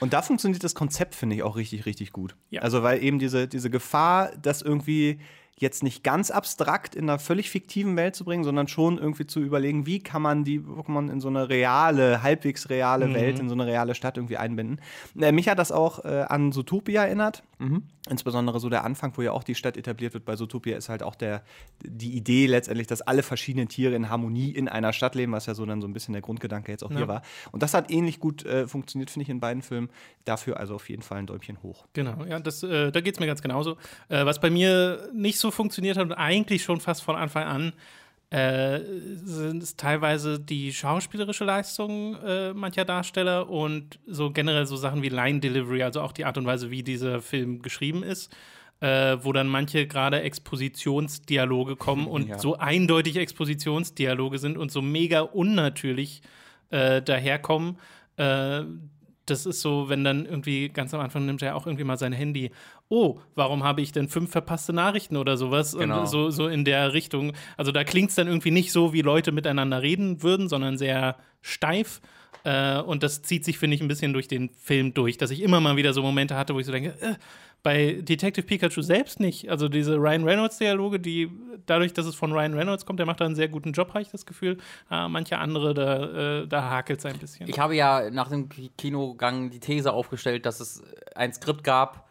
Und 0.00 0.12
da 0.12 0.22
funktioniert 0.22 0.62
das 0.64 0.74
Konzept, 0.74 1.14
finde 1.14 1.36
ich, 1.36 1.42
auch 1.42 1.56
richtig, 1.56 1.86
richtig 1.86 2.12
gut. 2.12 2.36
Ja. 2.50 2.62
Also, 2.62 2.82
weil 2.82 3.02
eben 3.02 3.18
diese, 3.18 3.48
diese 3.48 3.70
Gefahr, 3.70 4.32
dass 4.40 4.62
irgendwie 4.62 5.20
jetzt 5.58 5.82
nicht 5.82 6.04
ganz 6.04 6.30
abstrakt 6.30 6.94
in 6.94 7.08
einer 7.08 7.18
völlig 7.18 7.48
fiktiven 7.48 7.96
Welt 7.96 8.14
zu 8.14 8.24
bringen, 8.24 8.44
sondern 8.44 8.68
schon 8.68 8.98
irgendwie 8.98 9.26
zu 9.26 9.40
überlegen, 9.40 9.86
wie 9.86 10.00
kann 10.00 10.20
man 10.20 10.44
die 10.44 10.60
Pokémon 10.60 11.10
in 11.10 11.20
so 11.20 11.28
eine 11.28 11.48
reale, 11.48 12.22
halbwegs 12.22 12.68
reale 12.68 13.12
Welt, 13.14 13.38
in 13.38 13.48
so 13.48 13.54
eine 13.54 13.66
reale 13.66 13.94
Stadt 13.94 14.18
irgendwie 14.18 14.36
einbinden. 14.36 14.80
Äh, 15.18 15.32
mich 15.32 15.48
hat 15.48 15.58
das 15.58 15.72
auch 15.72 16.04
äh, 16.04 16.26
an 16.28 16.52
Zootopia 16.52 17.04
erinnert. 17.04 17.42
Insbesondere 18.08 18.60
so 18.60 18.68
der 18.68 18.84
Anfang, 18.84 19.16
wo 19.16 19.22
ja 19.22 19.32
auch 19.32 19.42
die 19.42 19.54
Stadt 19.54 19.78
etabliert 19.78 20.12
wird. 20.12 20.26
Bei 20.26 20.36
Zootopia 20.36 20.76
ist 20.76 20.90
halt 20.90 21.02
auch 21.02 21.14
der, 21.14 21.42
die 21.82 22.12
Idee 22.12 22.46
letztendlich, 22.46 22.86
dass 22.86 23.00
alle 23.00 23.22
verschiedenen 23.22 23.68
Tiere 23.68 23.94
in 23.94 24.10
Harmonie 24.10 24.50
in 24.50 24.68
einer 24.68 24.92
Stadt 24.92 25.14
leben, 25.14 25.32
was 25.32 25.46
ja 25.46 25.54
so 25.54 25.64
dann 25.64 25.80
so 25.80 25.88
ein 25.88 25.94
bisschen 25.94 26.12
der 26.12 26.20
Grundgedanke 26.20 26.70
jetzt 26.70 26.84
auch 26.84 26.92
hier 26.92 27.08
war. 27.08 27.22
Und 27.50 27.62
das 27.62 27.72
hat 27.72 27.90
ähnlich 27.90 28.20
gut 28.20 28.44
äh, 28.44 28.68
funktioniert, 28.68 29.10
finde 29.10 29.22
ich, 29.24 29.30
in 29.30 29.40
beiden 29.40 29.62
Filmen. 29.62 29.88
Dafür 30.24 30.60
also 30.60 30.74
auf 30.74 30.88
jeden 30.90 31.02
Fall 31.02 31.18
ein 31.18 31.26
Däumchen 31.26 31.62
hoch. 31.62 31.86
Genau, 31.94 32.24
ja, 32.26 32.38
das, 32.38 32.62
äh, 32.62 32.92
da 32.92 33.00
geht 33.00 33.14
es 33.14 33.20
mir 33.20 33.26
ganz 33.26 33.40
genauso. 33.40 33.78
Äh, 34.08 34.26
was 34.26 34.38
bei 34.38 34.50
mir 34.50 35.08
nicht 35.14 35.38
so 35.38 35.45
funktioniert 35.50 35.96
hat 35.96 36.04
und 36.04 36.12
eigentlich 36.12 36.62
schon 36.62 36.80
fast 36.80 37.02
von 37.02 37.16
Anfang 37.16 37.44
an, 37.44 37.72
äh, 38.30 38.80
sind 39.24 39.62
es 39.62 39.76
teilweise 39.76 40.40
die 40.40 40.72
schauspielerische 40.72 41.44
Leistung 41.44 42.16
äh, 42.24 42.52
mancher 42.52 42.84
Darsteller 42.84 43.48
und 43.48 44.00
so 44.06 44.30
generell 44.32 44.66
so 44.66 44.76
Sachen 44.76 45.02
wie 45.02 45.08
Line 45.08 45.38
Delivery, 45.40 45.82
also 45.84 46.00
auch 46.00 46.12
die 46.12 46.24
Art 46.24 46.36
und 46.36 46.44
Weise, 46.46 46.70
wie 46.70 46.82
dieser 46.82 47.22
Film 47.22 47.62
geschrieben 47.62 48.02
ist. 48.02 48.34
Äh, 48.80 49.16
wo 49.24 49.32
dann 49.32 49.46
manche 49.48 49.86
gerade 49.86 50.20
Expositionsdialoge 50.20 51.76
kommen 51.76 52.06
und 52.08 52.28
Ja. 52.28 52.38
so 52.38 52.58
eindeutig 52.58 53.16
Expositionsdialoge 53.16 54.38
sind 54.38 54.58
und 54.58 54.70
so 54.70 54.82
mega 54.82 55.20
unnatürlich 55.20 56.20
äh, 56.70 57.00
daherkommen. 57.00 57.78
Äh, 58.16 58.64
das 59.24 59.46
ist 59.46 59.60
so, 59.60 59.88
wenn 59.88 60.04
dann 60.04 60.26
irgendwie 60.26 60.68
ganz 60.68 60.94
am 60.94 61.00
Anfang 61.00 61.26
nimmt 61.26 61.42
er 61.42 61.56
auch 61.56 61.66
irgendwie 61.66 61.84
mal 61.84 61.96
sein 61.98 62.12
Handy. 62.12 62.50
Oh, 62.88 63.18
warum 63.34 63.64
habe 63.64 63.80
ich 63.80 63.90
denn 63.92 64.08
fünf 64.08 64.30
verpasste 64.30 64.72
Nachrichten 64.72 65.16
oder 65.16 65.36
sowas? 65.36 65.76
Genau. 65.76 66.00
Und 66.00 66.06
so, 66.08 66.30
so 66.30 66.46
in 66.46 66.64
der 66.64 66.92
Richtung. 66.92 67.32
Also 67.56 67.72
da 67.72 67.82
klingt 67.82 68.10
es 68.10 68.16
dann 68.16 68.28
irgendwie 68.28 68.52
nicht 68.52 68.70
so, 68.70 68.92
wie 68.92 69.02
Leute 69.02 69.32
miteinander 69.32 69.82
reden 69.82 70.22
würden, 70.22 70.48
sondern 70.48 70.78
sehr 70.78 71.16
steif. 71.42 72.00
Äh, 72.44 72.78
und 72.80 73.02
das 73.02 73.22
zieht 73.22 73.44
sich, 73.44 73.58
finde 73.58 73.74
ich, 73.74 73.80
ein 73.80 73.88
bisschen 73.88 74.12
durch 74.12 74.28
den 74.28 74.50
Film 74.50 74.94
durch, 74.94 75.16
dass 75.18 75.32
ich 75.32 75.42
immer 75.42 75.58
mal 75.60 75.76
wieder 75.76 75.92
so 75.92 76.02
Momente 76.02 76.36
hatte, 76.36 76.54
wo 76.54 76.60
ich 76.60 76.66
so 76.66 76.70
denke, 76.70 76.90
äh, 77.00 77.14
bei 77.64 77.98
Detective 78.02 78.46
Pikachu 78.46 78.80
selbst 78.82 79.18
nicht. 79.18 79.50
Also 79.50 79.68
diese 79.68 79.96
Ryan 79.96 80.22
Reynolds-Dialoge, 80.22 81.00
die 81.00 81.28
dadurch, 81.66 81.92
dass 81.92 82.06
es 82.06 82.14
von 82.14 82.30
Ryan 82.30 82.54
Reynolds 82.54 82.86
kommt, 82.86 83.00
der 83.00 83.06
macht 83.06 83.20
da 83.20 83.24
einen 83.24 83.34
sehr 83.34 83.48
guten 83.48 83.72
Job, 83.72 83.88
habe 83.88 84.02
ich 84.02 84.10
das 84.10 84.26
Gefühl. 84.26 84.58
Ah, 84.88 85.08
manche 85.08 85.38
andere, 85.38 85.74
da, 85.74 86.42
äh, 86.42 86.46
da 86.46 86.70
hakelt 86.70 87.00
es 87.00 87.06
ein 87.06 87.18
bisschen. 87.18 87.48
Ich 87.48 87.58
habe 87.58 87.74
ja 87.74 88.10
nach 88.10 88.28
dem 88.28 88.48
Ki- 88.48 88.70
Kinogang 88.78 89.50
die 89.50 89.58
These 89.58 89.92
aufgestellt, 89.92 90.46
dass 90.46 90.60
es 90.60 90.84
ein 91.16 91.32
Skript 91.32 91.64
gab 91.64 92.05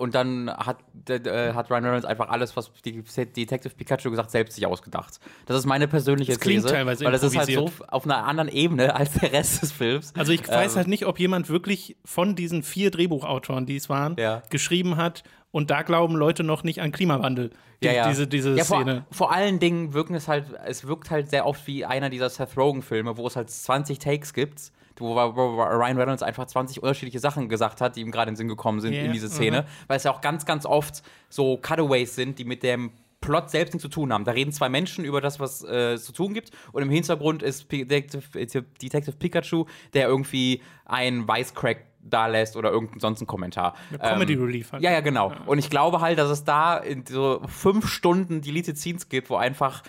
und 0.00 0.14
dann 0.14 0.50
hat, 0.50 0.78
äh, 1.10 1.52
hat 1.52 1.70
Ryan 1.70 1.84
Reynolds 1.84 2.06
einfach 2.06 2.30
alles, 2.30 2.56
was 2.56 2.72
die 2.86 3.02
Detective 3.02 3.74
Pikachu 3.74 4.08
gesagt, 4.08 4.30
selbst 4.30 4.54
sich 4.54 4.64
ausgedacht. 4.64 5.20
Das 5.44 5.58
ist 5.58 5.66
meine 5.66 5.88
persönliche 5.88 6.32
Das 6.32 6.40
klingt 6.40 6.62
These, 6.62 6.72
teilweise 6.74 7.04
weil 7.04 7.12
das 7.12 7.22
ist 7.22 7.36
halt 7.36 7.52
so 7.52 7.70
auf 7.88 8.04
einer 8.06 8.24
anderen 8.24 8.48
Ebene 8.48 8.94
als 8.96 9.12
der 9.12 9.30
Rest 9.30 9.60
des 9.60 9.72
Films. 9.72 10.14
Also 10.16 10.32
ich 10.32 10.48
weiß 10.48 10.72
Ähm, 10.72 10.76
halt 10.78 10.88
nicht, 10.88 11.04
ob 11.04 11.20
jemand 11.20 11.50
wirklich 11.50 11.98
von 12.02 12.34
diesen 12.34 12.62
vier 12.62 12.90
Drehbuchautoren, 12.90 13.66
die 13.66 13.76
es 13.76 13.90
waren, 13.90 14.16
Ja. 14.18 14.42
geschrieben 14.48 14.96
hat 14.96 15.22
und 15.52 15.70
da 15.70 15.82
glauben 15.82 16.14
Leute 16.14 16.44
noch 16.44 16.62
nicht 16.62 16.80
an 16.80 16.92
Klimawandel. 16.92 17.50
Die, 17.82 17.86
ja, 17.86 17.92
ja. 17.92 18.08
Diese, 18.08 18.26
diese 18.26 18.54
ja, 18.54 18.64
Szene. 18.64 19.06
Vor, 19.10 19.28
vor 19.28 19.32
allen 19.32 19.58
Dingen 19.58 19.92
wirken 19.94 20.14
es 20.14 20.28
halt, 20.28 20.44
es 20.66 20.86
wirkt 20.86 21.10
halt 21.10 21.30
sehr 21.30 21.46
oft 21.46 21.66
wie 21.66 21.84
einer 21.84 22.10
dieser 22.10 22.28
Seth 22.28 22.56
Rogen-Filme, 22.56 23.16
wo 23.16 23.26
es 23.26 23.36
halt 23.36 23.50
20 23.50 23.98
Takes 23.98 24.32
gibt, 24.34 24.72
wo, 24.98 25.14
wo 25.14 25.62
Ryan 25.62 25.96
Reynolds 25.96 26.22
einfach 26.22 26.46
20 26.46 26.82
unterschiedliche 26.82 27.18
Sachen 27.18 27.48
gesagt 27.48 27.80
hat, 27.80 27.96
die 27.96 28.02
ihm 28.02 28.10
gerade 28.10 28.28
in 28.28 28.34
den 28.34 28.36
Sinn 28.36 28.48
gekommen 28.48 28.80
sind 28.80 28.92
Ja, 28.92 29.02
in 29.02 29.12
diese 29.12 29.28
Szene, 29.28 29.64
weil 29.86 29.96
es 29.96 30.04
ja 30.04 30.12
auch 30.12 30.20
ganz, 30.20 30.44
ganz 30.44 30.66
oft 30.66 31.02
so 31.30 31.56
Cutaways 31.56 32.14
sind, 32.14 32.38
die 32.38 32.44
mit 32.44 32.62
dem 32.62 32.92
Plot 33.20 33.50
selbst 33.50 33.74
nichts 33.74 33.82
zu 33.82 33.88
tun 33.88 34.12
haben. 34.12 34.24
Da 34.24 34.32
reden 34.32 34.52
zwei 34.52 34.68
Menschen 34.68 35.04
über 35.04 35.20
das, 35.20 35.40
was 35.40 35.62
äh, 35.62 35.92
es 35.94 36.04
zu 36.04 36.12
tun 36.12 36.34
gibt, 36.34 36.50
und 36.72 36.82
im 36.82 36.90
Hintergrund 36.90 37.42
ist 37.42 37.68
P 37.68 37.84
Detective, 37.84 38.62
Detective 38.80 39.16
Pikachu, 39.16 39.66
der 39.92 40.08
irgendwie 40.08 40.62
ein 40.86 41.28
Wisecrack 41.28 41.84
da 42.02 42.26
lässt 42.26 42.56
oder 42.56 42.70
irgendeinen 42.70 43.00
sonst 43.00 43.20
einen 43.20 43.26
Kommentar. 43.26 43.74
Comedy 44.00 44.34
Ähm, 44.34 44.42
Relief 44.42 44.72
halt. 44.72 44.82
Ja, 44.82 44.90
ja, 44.90 45.00
genau. 45.00 45.32
Und 45.46 45.58
ich 45.58 45.68
glaube 45.68 46.00
halt, 46.00 46.18
dass 46.18 46.30
es 46.30 46.44
da 46.44 46.78
in 46.78 47.04
so 47.04 47.42
fünf 47.46 47.88
Stunden 47.88 48.40
Deleted 48.40 48.78
Scenes 48.78 49.08
gibt, 49.08 49.28
wo 49.28 49.36
einfach 49.36 49.82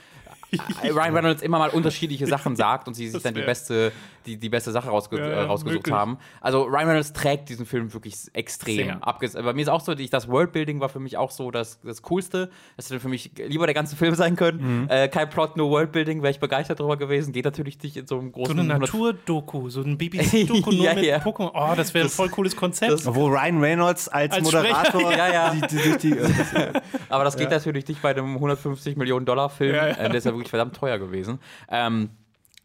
äh, 0.82 0.90
Ryan 0.90 1.16
Reynolds 1.16 1.42
immer 1.42 1.60
mal 1.60 1.70
unterschiedliche 1.70 2.28
Sachen 2.28 2.56
sagt 2.58 2.88
und 2.88 2.94
sie 2.94 3.08
sich 3.08 3.24
dann 3.24 3.34
die 3.34 3.42
beste, 3.42 3.92
die, 4.26 4.38
die 4.38 4.50
beste 4.50 4.72
Sache 4.72 4.90
rausge 4.90 5.18
Ja, 5.18 5.26
äh, 5.26 5.42
rausgesucht 5.44 5.78
möglich. 5.88 5.96
haben. 5.96 6.18
Also 6.42 6.64
Ryan 6.64 6.88
Reynolds 6.88 7.14
trägt 7.14 7.50
diesen 7.50 7.66
Film 7.66 7.94
wirklich 7.94 8.16
extrem. 8.34 9.00
Bei 9.00 9.54
mir 9.54 9.62
ist 9.62 9.70
auch 9.70 9.82
so, 9.82 9.94
ich, 9.94 10.10
das 10.10 10.28
Worldbuilding 10.28 10.80
war 10.80 10.90
für 10.90 11.00
mich 11.00 11.18
auch 11.18 11.32
so 11.32 11.52
das, 11.52 11.80
das 11.82 12.02
Coolste. 12.02 12.50
Das 12.78 12.90
hätte 12.90 13.00
für 13.00 13.10
mich 13.10 13.32
lieber 13.48 13.66
der 13.66 13.74
ganze 13.74 13.96
Film 13.96 14.16
sein 14.16 14.36
können. 14.36 14.82
Mhm. 14.84 14.88
Äh, 14.90 15.08
kein 15.08 15.30
Plot, 15.30 15.58
nur 15.58 15.70
Worldbuilding, 15.70 16.22
wäre 16.22 16.32
ich 16.32 16.40
begeistert 16.40 16.80
drüber 16.80 16.98
gewesen. 16.98 17.34
Geht 17.34 17.46
natürlich 17.46 17.82
nicht 17.82 17.98
in 17.98 18.08
so 18.08 18.20
einem 18.20 18.28
So 18.28 18.34
großen 18.34 18.60
eine 18.60 18.74
100 18.74 18.94
Naturdoku, 18.94 19.70
so 19.70 19.82
ein 19.82 19.98
BBC-Doku 20.00 20.72
nur 20.72 20.86
Ja, 20.86 20.94
mit 20.94 21.06
ja. 21.06 21.18
Pokémon. 21.18 21.52
Oh, 21.54 21.74
das 21.76 21.94
wäre 21.94 22.06
ein 22.06 22.10
voll 22.12 22.30
cooles 22.30 22.56
Konzept. 22.56 23.06
Wo 23.06 23.28
Ryan 23.28 23.60
Reynolds 23.62 24.08
als, 24.08 24.34
Als 24.34 24.44
Moderator 24.44 25.12
ja, 25.18 25.32
ja. 25.32 25.54
Die, 25.54 25.62
die, 25.62 25.98
die, 25.98 25.98
die, 26.12 26.18
Aber 27.10 27.24
das 27.24 27.38
geht 27.38 27.50
natürlich 27.50 27.88
nicht 27.88 28.02
bei 28.02 28.12
einem 28.12 28.36
150 28.36 28.98
Millionen 28.98 29.26
Dollar 29.26 29.50
Film. 29.50 29.76
Ja, 29.76 29.88
ja. 29.88 29.94
Äh, 29.96 30.10
der 30.10 30.16
ist 30.16 30.26
ja 30.26 30.32
wirklich 30.32 30.50
verdammt 30.50 30.76
teuer 30.76 30.98
gewesen. 31.00 31.40
Ähm, 31.70 32.10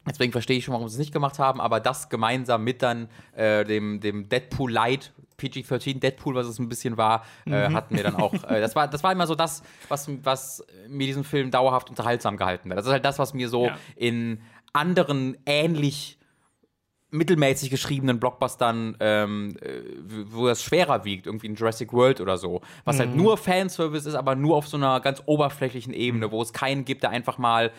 deswegen 0.09 0.33
verstehe 0.33 0.59
ich 0.59 0.65
schon, 0.65 0.75
warum 0.75 0.89
sie 0.89 0.95
es 0.95 0.99
nicht 0.99 1.13
gemacht 1.13 1.39
haben. 1.39 1.61
Aber 1.61 1.81
das 1.81 2.09
gemeinsam 2.09 2.65
mit 2.65 2.83
dann 2.83 3.09
äh, 3.35 3.65
dem, 3.65 4.01
dem 4.01 4.29
Deadpool 4.29 4.71
Light. 4.73 5.13
PG-13 5.39 6.01
Deadpool, 6.01 6.35
was 6.35 6.47
es 6.47 6.59
ein 6.59 6.67
bisschen 6.71 6.97
war, 6.97 7.23
äh, 7.45 7.71
hatten 7.71 7.95
wir 7.95 8.03
dann 8.03 8.17
auch. 8.17 8.33
Äh, 8.49 8.61
das, 8.61 8.75
war, 8.75 8.89
das 8.89 9.03
war 9.03 9.13
immer 9.13 9.27
so 9.27 9.35
das, 9.35 9.63
was, 9.89 10.09
was 10.23 10.65
mir 10.89 11.07
diesen 11.07 11.25
Film 11.25 11.51
dauerhaft 11.51 11.91
unterhaltsam 11.91 12.37
gehalten 12.39 12.71
hat. 12.71 12.79
Das 12.79 12.87
ist 12.87 12.93
halt 12.93 13.05
das, 13.05 13.19
was 13.19 13.35
mir 13.35 13.49
so 13.51 13.67
Ja. 13.67 13.77
in 13.97 14.41
anderen 14.73 15.37
ähnlich 15.45 16.19
mittelmäßig 17.11 17.71
geschriebenen 17.71 18.19
Blockbustern, 18.19 18.97
ähm, 19.01 19.57
äh, 19.61 19.81
wo 20.29 20.49
es 20.49 20.63
schwerer 20.63 21.05
wiegt, 21.05 21.27
irgendwie 21.27 21.47
in 21.47 21.55
Jurassic 21.55 21.93
World 21.93 22.21
oder 22.21 22.37
so, 22.37 22.61
was 22.85 22.99
halt 22.99 23.15
nur 23.15 23.37
Fanservice 23.37 24.07
ist, 24.09 24.15
aber 24.15 24.35
nur 24.35 24.57
auf 24.57 24.69
so 24.69 24.77
einer 24.77 25.01
ganz 25.01 25.23
oberflächlichen 25.27 25.93
Ebene, 25.95 26.31
wo 26.31 26.43
es 26.43 26.53
keinen 26.53 26.85
gibt, 26.85 27.03
der 27.05 27.11
einfach 27.11 27.39
mal 27.39 27.73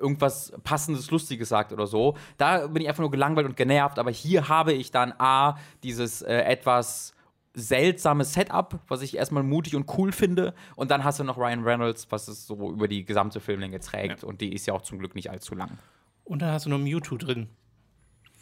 irgendwas 0.00 0.52
passendes, 0.64 1.10
lustiges 1.10 1.48
sagt 1.48 1.72
oder 1.72 1.86
so. 1.86 2.16
Da 2.38 2.66
bin 2.66 2.82
ich 2.82 2.88
einfach 2.88 3.02
nur 3.02 3.10
gelangweilt 3.10 3.46
und 3.46 3.56
genervt, 3.56 3.98
aber 3.98 4.10
hier 4.10 4.48
habe 4.48 4.72
ich 4.72 4.90
dann 4.90 5.12
A, 5.18 5.56
dieses 5.82 6.22
äh, 6.22 6.34
etwas 6.42 7.14
seltsame 7.54 8.24
Setup, 8.24 8.80
was 8.88 9.02
ich 9.02 9.16
erstmal 9.16 9.42
mutig 9.42 9.76
und 9.76 9.86
cool 9.98 10.12
finde. 10.12 10.54
Und 10.76 10.90
dann 10.90 11.04
hast 11.04 11.20
du 11.20 11.24
noch 11.24 11.36
Ryan 11.36 11.64
Reynolds, 11.64 12.06
was 12.10 12.28
es 12.28 12.46
so 12.46 12.70
über 12.70 12.88
die 12.88 13.04
gesamte 13.04 13.40
Filmlänge 13.40 13.80
trägt. 13.80 14.24
Und 14.24 14.40
die 14.40 14.52
ist 14.52 14.66
ja 14.66 14.74
auch 14.74 14.82
zum 14.82 14.98
Glück 14.98 15.14
nicht 15.14 15.30
allzu 15.30 15.54
lang. 15.54 15.78
Und 16.24 16.42
dann 16.42 16.52
hast 16.52 16.66
du 16.66 16.70
noch 16.70 16.78
Mewtwo 16.78 17.16
drin. 17.16 17.48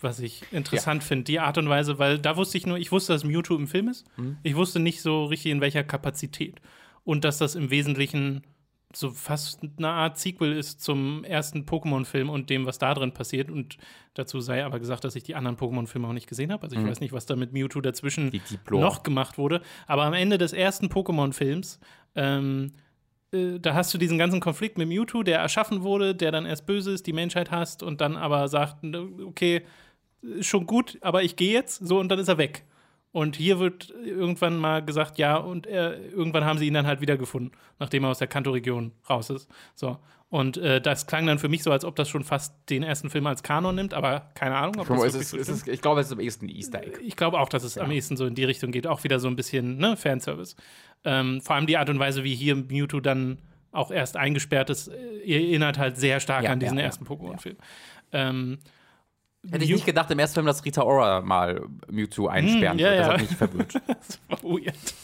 Was 0.01 0.19
ich 0.19 0.45
interessant 0.51 1.05
finde, 1.05 1.25
die 1.25 1.41
Art 1.41 1.59
und 1.59 1.69
Weise, 1.69 1.99
weil 1.99 2.19
da 2.19 2.37
wusste 2.37 2.57
ich 2.57 2.67
nur, 2.67 2.79
ich 2.79 2.91
wusste, 2.91 3.13
dass 3.13 3.25
Mewtwo 3.25 3.55
im 3.57 3.67
Film 3.67 3.89
ist. 3.89 4.07
Mhm. 4.17 4.39
Ich 4.43 4.57
wusste 4.57 4.81
nicht 4.81 5.03
so 5.03 5.25
richtig, 5.25 5.53
in 5.53 5.61
welcher 5.61 5.85
Kapazität. 5.85 6.61
Und 7.05 7.25
dass 7.25 7.39
das 7.39 7.55
im 7.55 7.71
Wesentlichen 7.71 8.43
so 8.93 9.11
fast 9.11 9.61
eine 9.79 9.89
Art 9.89 10.19
Sequel 10.19 10.53
ist 10.53 10.83
zum 10.83 11.23
ersten 11.25 11.65
Pokémon-Film 11.65 12.29
und 12.29 12.51
dem, 12.51 12.67
was 12.67 12.79
da 12.79 12.93
drin 12.93 13.13
passiert. 13.13 13.51
Und 13.51 13.79
dazu 14.15 14.41
sei 14.41 14.65
aber 14.65 14.81
gesagt, 14.81 15.05
dass 15.05 15.15
ich 15.15 15.23
die 15.23 15.37
anderen 15.37 15.57
Pokémon-Filme 15.57 16.09
auch 16.09 16.13
nicht 16.13 16.27
gesehen 16.27 16.53
habe. 16.53 16.65
Also 16.65 16.77
ich 16.77 16.85
weiß 16.85 17.01
nicht, 17.01 17.13
was 17.13 17.27
da 17.27 17.37
mit 17.37 17.53
Mewtwo 17.53 17.81
dazwischen 17.81 18.31
Mhm. 18.31 18.81
Noch 18.81 19.03
gemacht 19.03 19.39
wurde. 19.39 19.63
Aber 19.87 20.05
am 20.05 20.13
Ende 20.13 20.39
des 20.39 20.53
ersten 20.53 20.87
Pokémon-Films 20.87 21.79
ähm, 22.17 22.73
äh, 23.33 23.59
da 23.61 23.75
hast 23.75 23.95
du 23.95 23.99
diesen 23.99 24.19
ganzen 24.19 24.41
Konflikt 24.41 24.79
mit 24.79 24.89
Mewtwo, 24.89 25.23
der 25.23 25.39
erschaffen 25.39 25.83
wurde, 25.83 26.15
der 26.15 26.33
dann 26.33 26.47
erst 26.47 26.67
böse 26.67 26.93
ist, 26.93 27.07
die 27.07 27.13
Menschheit 27.13 27.51
hasst 27.51 27.83
und 27.83 28.01
dann 28.01 28.17
aber 28.17 28.49
sagt, 28.49 28.85
okay, 29.25 29.63
schon 30.41 30.67
gut, 30.67 30.99
aber 31.01 31.23
ich 31.23 31.37
gehe 31.37 31.53
jetzt, 31.53 31.87
so 31.87 31.99
und 31.99 32.09
dann 32.09 32.19
ist 32.19 32.29
er 32.29 32.39
weg. 32.39 32.65
Und 33.13 33.37
hier 33.37 33.59
wird 33.59 33.91
irgendwann 34.05 34.57
mal 34.57 34.85
gesagt, 34.85 35.19
ja, 35.19 35.37
und 35.37 35.67
er, 35.67 35.99
irgendwann 36.13 36.45
haben 36.45 36.59
sie 36.59 36.67
ihn 36.67 36.75
dann 36.75 36.87
halt 36.87 37.01
wiedergefunden, 37.01 37.51
nachdem 37.81 38.05
er 38.05 38.11
aus 38.11 38.19
der 38.19 38.29
Kanto-Region 38.29 38.93
raus 39.09 39.31
ist. 39.31 39.49
So. 39.75 39.99
Und 40.29 40.59
äh, 40.59 40.81
das 40.81 41.09
klang 41.09 41.27
dann 41.27 41.41
für 41.41 41.49
mich 41.49 41.65
so, 41.65 41.73
als 41.73 41.85
ob 41.85 41.97
das 41.97 42.09
schon 42.09 42.23
fast 42.23 42.55
den 42.71 42.85
ersten 42.85 43.11
Film 43.11 43.27
als 43.27 43.43
Kanon 43.43 43.75
nimmt, 43.75 43.95
aber 43.95 44.31
keine 44.35 44.55
Ahnung, 44.55 44.79
ob 44.79 44.87
das 44.87 45.03
Es 45.03 45.15
ist, 45.15 45.31
so 45.31 45.37
es 45.39 45.49
ist, 45.49 45.67
ich 45.67 45.83
glaube, 45.83 46.01
es 46.01 46.07
ist 46.07 46.13
am 46.13 46.21
ehesten 46.21 46.49
Easter 46.49 46.85
Egg. 46.85 47.01
Ich 47.03 47.17
glaube 47.17 47.41
auch, 47.41 47.49
dass 47.49 47.65
es 47.65 47.77
am 47.77 47.91
ehesten 47.91 48.17
so 48.17 48.27
in 48.27 48.37
die 48.37 48.45
Richtung 48.45 48.71
geht. 48.71 48.87
Auch 48.87 49.03
wieder 49.03 49.19
so 49.19 49.27
ein 49.27 49.35
bisschen 49.35 49.79
ne, 49.79 49.97
Fanservice. 49.97 50.55
Ähm, 51.03 51.41
vor 51.41 51.57
allem 51.57 51.67
die 51.67 51.77
Art 51.77 51.91
und 51.91 51.99
Weise, 51.99 52.23
wie 52.23 52.37
hier 52.37 52.55
Mewtwo 52.55 53.01
dann 53.01 53.39
auch 53.73 53.91
erst 53.91 54.17
eingesperrt 54.17 54.71
ist, 54.71 54.87
äh, 54.87 55.25
erinnert 55.25 55.79
halt 55.79 55.97
sehr 55.97 56.21
stark 56.21 56.45
Ja, 56.45 56.53
an 56.53 56.61
diesen 56.61 56.77
ja, 56.77 56.83
ja. 56.83 56.87
ersten 56.87 57.07
Pokémon-Film. 57.07 57.57
Ähm, 58.13 58.59
Hätte 59.49 59.65
ich 59.65 59.71
nicht 59.71 59.87
gedacht 59.87 60.11
im 60.11 60.19
ersten 60.19 60.35
Film, 60.35 60.47
dass 60.47 60.65
Rita 60.65 60.83
Ora 60.83 61.23
mal 61.23 61.63
Mewtwo 61.89 62.27
einsperren 62.27 62.79
Hm, 62.79 62.85
ja, 62.85 62.91
wird. 62.91 63.01
Das 63.01 63.07
ja. 63.07 63.13
hat 63.13 63.21
mich 63.21 63.37
verwirrt. 63.37 63.75
das 63.87 64.21
war 64.29 64.43
weird. 64.43 64.95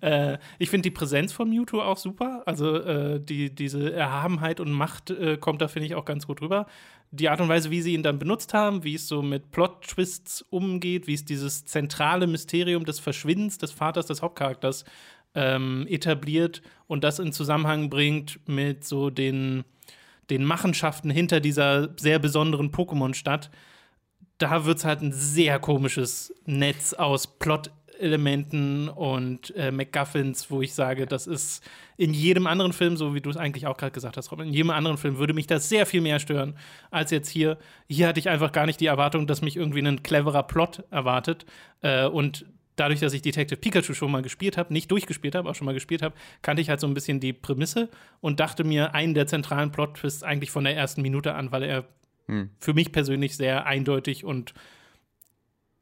äh, 0.00 0.38
ich 0.58 0.70
finde 0.70 0.82
die 0.82 0.90
Präsenz 0.90 1.32
von 1.32 1.48
Mewtwo 1.48 1.80
auch 1.80 1.96
super. 1.96 2.42
Also 2.46 2.76
äh, 2.76 3.20
die, 3.20 3.54
diese 3.54 3.92
Erhabenheit 3.92 4.58
und 4.58 4.72
Macht 4.72 5.10
äh, 5.10 5.36
kommt 5.36 5.62
da, 5.62 5.68
finde 5.68 5.86
ich, 5.86 5.94
auch 5.94 6.04
ganz 6.04 6.26
gut 6.26 6.40
rüber. 6.42 6.66
Die 7.12 7.28
Art 7.28 7.40
und 7.40 7.48
Weise, 7.48 7.70
wie 7.70 7.82
sie 7.82 7.94
ihn 7.94 8.02
dann 8.02 8.18
benutzt 8.18 8.54
haben, 8.54 8.84
wie 8.84 8.94
es 8.94 9.06
so 9.06 9.22
mit 9.22 9.50
Plot-Twists 9.52 10.42
umgeht, 10.50 11.06
wie 11.06 11.14
es 11.14 11.24
dieses 11.24 11.64
zentrale 11.64 12.26
Mysterium 12.26 12.84
des 12.84 12.98
Verschwindens 13.00 13.58
des 13.58 13.70
Vaters 13.70 14.06
des 14.06 14.22
Hauptcharakters 14.22 14.84
ähm, 15.34 15.86
etabliert 15.88 16.62
und 16.86 17.04
das 17.04 17.18
in 17.18 17.32
Zusammenhang 17.32 17.90
bringt 17.90 18.40
mit 18.48 18.84
so 18.84 19.10
den, 19.10 19.64
den 20.32 20.44
Machenschaften 20.44 21.10
hinter 21.10 21.40
dieser 21.40 21.90
sehr 21.98 22.18
besonderen 22.18 22.70
Pokémon-Stadt, 22.70 23.50
da 24.38 24.64
wird 24.64 24.78
es 24.78 24.84
halt 24.84 25.02
ein 25.02 25.12
sehr 25.12 25.58
komisches 25.58 26.34
Netz 26.46 26.94
aus 26.94 27.38
Plot-Elementen 27.38 28.88
und 28.88 29.54
äh, 29.56 29.70
MacGuffins, 29.70 30.50
wo 30.50 30.62
ich 30.62 30.74
sage, 30.74 31.06
das 31.06 31.26
ist 31.26 31.62
in 31.98 32.14
jedem 32.14 32.46
anderen 32.46 32.72
Film, 32.72 32.96
so 32.96 33.14
wie 33.14 33.20
du 33.20 33.28
es 33.28 33.36
eigentlich 33.36 33.66
auch 33.66 33.76
gerade 33.76 33.92
gesagt 33.92 34.16
hast, 34.16 34.32
Robin, 34.32 34.48
in 34.48 34.54
jedem 34.54 34.70
anderen 34.70 34.96
Film 34.96 35.18
würde 35.18 35.34
mich 35.34 35.46
das 35.46 35.68
sehr 35.68 35.84
viel 35.84 36.00
mehr 36.00 36.18
stören 36.18 36.56
als 36.90 37.10
jetzt 37.10 37.28
hier. 37.28 37.58
Hier 37.88 38.08
hatte 38.08 38.18
ich 38.18 38.30
einfach 38.30 38.52
gar 38.52 38.64
nicht 38.64 38.80
die 38.80 38.86
Erwartung, 38.86 39.26
dass 39.26 39.42
mich 39.42 39.56
irgendwie 39.56 39.86
ein 39.86 40.02
cleverer 40.02 40.44
Plot 40.44 40.84
erwartet. 40.90 41.44
Äh, 41.82 42.06
und 42.06 42.46
dadurch, 42.82 42.98
dass 42.98 43.12
ich 43.12 43.22
Detective 43.22 43.58
Pikachu 43.58 43.94
schon 43.94 44.10
mal 44.10 44.22
gespielt 44.22 44.56
habe, 44.56 44.72
nicht 44.72 44.90
durchgespielt 44.90 45.36
habe, 45.36 45.48
aber 45.48 45.54
schon 45.54 45.66
mal 45.66 45.72
gespielt 45.72 46.02
habe, 46.02 46.16
kannte 46.42 46.60
ich 46.60 46.68
halt 46.68 46.80
so 46.80 46.88
ein 46.88 46.94
bisschen 46.94 47.20
die 47.20 47.32
Prämisse 47.32 47.88
und 48.20 48.40
dachte 48.40 48.64
mir 48.64 48.92
einen 48.92 49.14
der 49.14 49.28
zentralen 49.28 49.70
Plot-Twists 49.70 50.24
eigentlich 50.24 50.50
von 50.50 50.64
der 50.64 50.76
ersten 50.76 51.00
Minute 51.00 51.34
an, 51.34 51.52
weil 51.52 51.62
er 51.62 51.84
hm. 52.26 52.50
für 52.58 52.74
mich 52.74 52.90
persönlich 52.90 53.36
sehr 53.36 53.66
eindeutig 53.66 54.24
und 54.24 54.52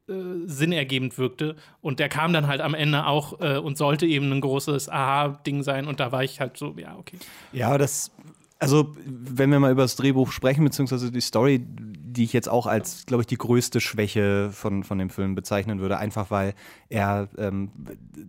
äh, 0.09 0.13
sinnergebend 0.45 1.17
wirkte. 1.17 1.57
Und 1.81 2.01
der 2.01 2.11
kam 2.11 2.35
dann 2.35 2.49
halt 2.49 2.61
am 2.61 2.75
Ende 2.75 3.07
auch 3.07 3.41
äh, 3.41 3.57
und 3.57 3.79
sollte 3.79 4.05
eben 4.05 4.31
ein 4.31 4.43
großes 4.43 4.91
Aha-Ding 4.91 5.63
sein. 5.63 5.87
Und 5.87 6.01
da 6.01 6.13
war 6.13 6.23
ich 6.23 6.39
halt 6.39 6.59
so, 6.59 6.75
ja, 6.77 6.97
okay. 6.99 7.17
Ja, 7.53 7.79
das 7.79 8.13
also, 8.61 8.95
wenn 9.07 9.51
wir 9.51 9.59
mal 9.59 9.73
über 9.73 9.83
das 9.83 9.97
Drehbuch 9.97 10.33
sprechen, 10.33 10.65
beziehungsweise 10.65 11.11
die 11.11 11.23
Story, 11.23 11.67
die 12.13 12.25
ich 12.25 12.33
jetzt 12.33 12.49
auch 12.49 12.67
als, 12.67 13.07
glaube 13.07 13.23
ich, 13.23 13.27
die 13.27 13.37
größte 13.37 13.81
Schwäche 13.81 14.51
von, 14.53 14.85
von 14.85 14.99
dem 14.99 15.11
Film 15.11 15.35
bezeichnen 15.35 15.81
würde, 15.81 15.99
einfach 15.99 16.31
weil 16.31 16.55
er 16.89 17.29
ähm, 17.39 17.71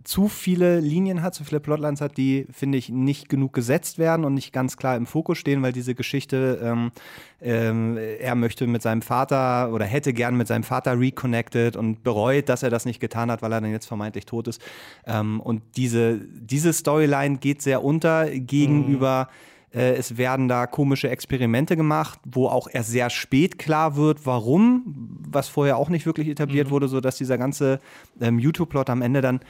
zu 0.04 0.28
viele 0.28 0.80
Linien 0.80 1.22
hat, 1.22 1.34
zu 1.34 1.44
viele 1.44 1.60
Plotlines 1.60 2.00
hat, 2.00 2.16
die, 2.16 2.46
finde 2.52 2.78
ich, 2.78 2.88
nicht 2.88 3.28
genug 3.28 3.52
gesetzt 3.52 3.98
werden 3.98 4.24
und 4.24 4.34
nicht 4.34 4.52
ganz 4.52 4.76
klar 4.76 4.96
im 4.96 5.06
Fokus 5.06 5.38
stehen, 5.38 5.62
weil 5.62 5.72
diese 5.72 5.94
Geschichte, 5.94 6.60
ähm, 6.62 6.92
ähm, 7.40 7.96
er 7.96 8.34
möchte 8.34 8.66
mit 8.66 8.82
seinem 8.82 9.02
Vater 9.02 9.72
oder 9.72 9.84
hätte 9.84 10.12
gern 10.12 10.36
mit 10.36 10.46
seinem 10.46 10.64
Vater 10.64 10.98
reconnected 10.98 11.76
und 11.76 12.02
bereut, 12.02 12.48
dass 12.48 12.62
er 12.62 12.70
das 12.70 12.84
nicht 12.84 13.00
getan 13.00 13.30
hat, 13.30 13.42
weil 13.42 13.52
er 13.52 13.60
dann 13.60 13.70
jetzt 13.70 13.86
vermeintlich 13.86 14.26
tot 14.26 14.48
ist. 14.48 14.62
Ähm, 15.06 15.40
und 15.40 15.62
diese, 15.76 16.20
diese 16.20 16.72
Storyline 16.72 17.38
geht 17.38 17.62
sehr 17.62 17.82
unter 17.82 18.30
gegenüber. 18.30 19.28
Mhm 19.30 19.51
äh, 19.74 19.94
es 19.94 20.16
werden 20.18 20.48
da 20.48 20.66
komische 20.66 21.08
Experimente 21.10 21.76
gemacht, 21.76 22.20
wo 22.24 22.48
auch 22.48 22.68
erst 22.70 22.90
sehr 22.90 23.10
spät 23.10 23.58
klar 23.58 23.96
wird, 23.96 24.26
warum, 24.26 24.82
was 25.28 25.48
vorher 25.48 25.76
auch 25.76 25.88
nicht 25.88 26.06
wirklich 26.06 26.28
etabliert 26.28 26.68
mhm. 26.68 26.72
wurde, 26.72 26.88
sodass 26.88 27.16
dieser 27.16 27.38
ganze 27.38 27.80
ähm, 28.20 28.38
YouTube-Plot 28.38 28.90
am 28.90 29.02
Ende 29.02 29.20
dann, 29.20 29.40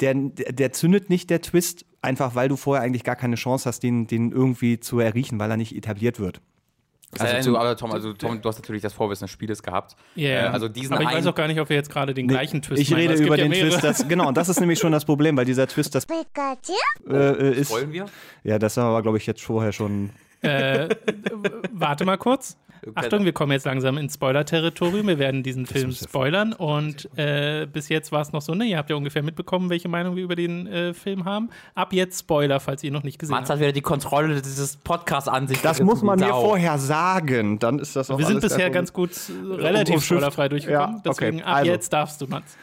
der, 0.00 0.14
der 0.14 0.72
zündet 0.72 1.10
nicht 1.10 1.28
der 1.28 1.42
Twist, 1.42 1.84
einfach 2.02 2.34
weil 2.34 2.48
du 2.48 2.56
vorher 2.56 2.84
eigentlich 2.84 3.04
gar 3.04 3.16
keine 3.16 3.36
Chance 3.36 3.68
hast, 3.68 3.82
den, 3.82 4.06
den 4.06 4.30
irgendwie 4.30 4.78
zu 4.78 5.00
erriechen, 5.00 5.38
weil 5.38 5.50
er 5.50 5.56
nicht 5.56 5.74
etabliert 5.74 6.20
wird. 6.20 6.40
Also, 7.20 7.52
zu, 7.52 7.58
aber 7.58 7.76
Tom, 7.76 7.92
also 7.92 8.12
Tom, 8.12 8.40
du 8.40 8.48
hast 8.48 8.58
natürlich 8.58 8.82
das 8.82 8.92
Vorwissen 8.92 9.24
des 9.26 9.30
Spieles 9.30 9.62
gehabt. 9.62 9.96
Ja, 10.14 10.28
yeah. 10.28 10.46
äh, 10.46 10.48
also 10.48 10.68
diesen 10.68 10.92
aber 10.92 11.02
ich 11.04 11.10
weiß 11.10 11.26
auch 11.26 11.34
gar 11.34 11.46
nicht, 11.48 11.60
ob 11.60 11.68
wir 11.68 11.76
jetzt 11.76 11.90
gerade 11.90 12.14
den 12.14 12.26
nee, 12.26 12.32
gleichen 12.32 12.62
Twist 12.62 12.80
Ich 12.80 12.94
rede 12.94 13.14
über 13.14 13.36
den 13.36 13.52
ja 13.52 13.60
Twist, 13.60 13.82
das, 13.82 14.08
genau, 14.08 14.28
und 14.28 14.36
das 14.36 14.48
ist 14.48 14.60
nämlich 14.60 14.78
schon 14.78 14.92
das 14.92 15.04
Problem, 15.04 15.36
weil 15.36 15.44
dieser 15.44 15.66
Twist, 15.66 15.94
das 15.94 16.06
äh, 17.08 17.52
ist. 17.52 17.70
Wollen 17.70 17.92
wir? 17.92 18.06
Ja, 18.44 18.58
das 18.58 18.76
haben 18.76 18.92
wir, 18.92 19.02
glaube 19.02 19.18
ich, 19.18 19.26
jetzt 19.26 19.42
vorher 19.42 19.72
schon. 19.72 20.10
Äh, 20.42 20.88
warte 21.72 22.04
mal 22.04 22.18
kurz. 22.18 22.56
Achtung, 22.94 23.24
wir 23.24 23.32
kommen 23.32 23.52
jetzt 23.52 23.66
langsam 23.66 23.98
ins 23.98 24.14
Spoiler-Territorium. 24.14 25.06
Wir 25.08 25.18
werden 25.18 25.42
diesen 25.42 25.66
Film 25.66 25.92
spoilern. 25.92 26.52
Und 26.52 27.08
äh, 27.16 27.66
bis 27.70 27.88
jetzt 27.88 28.12
war 28.12 28.20
es 28.20 28.32
noch 28.32 28.42
so, 28.42 28.54
ne, 28.54 28.64
ihr 28.64 28.78
habt 28.78 28.90
ja 28.90 28.96
ungefähr 28.96 29.22
mitbekommen, 29.22 29.70
welche 29.70 29.88
Meinung 29.88 30.16
wir 30.16 30.24
über 30.24 30.36
den 30.36 30.66
äh, 30.66 30.94
Film 30.94 31.24
haben. 31.24 31.50
Ab 31.74 31.92
jetzt 31.92 32.20
Spoiler, 32.20 32.60
falls 32.60 32.82
ihr 32.84 32.92
noch 32.92 33.02
nicht 33.02 33.18
gesehen 33.18 33.32
Mats 33.32 33.42
habt. 33.42 33.48
Mats 33.48 33.56
hat 33.56 33.60
wieder 33.60 33.72
die 33.72 33.82
Kontrolle 33.82 34.40
dieses 34.40 34.76
Podcasts 34.76 35.28
an 35.28 35.48
sich. 35.48 35.60
Das 35.60 35.80
muss 35.80 36.02
man 36.02 36.18
mir 36.18 36.28
vorher 36.28 36.78
sagen. 36.78 37.58
Dann 37.58 37.78
ist 37.78 37.96
das 37.96 38.10
auch 38.10 38.18
Wir 38.18 38.26
sind 38.26 38.40
bisher 38.40 38.70
ganz 38.70 38.92
gut 38.92 39.10
äh, 39.10 39.54
relativ 39.54 40.04
spoilerfrei 40.04 40.48
durchgekommen. 40.48 40.96
Ja, 41.04 41.10
okay. 41.10 41.30
Deswegen 41.30 41.42
ab 41.42 41.56
also. 41.56 41.70
jetzt 41.70 41.92
darfst 41.92 42.20
du, 42.20 42.26
Mats. 42.26 42.56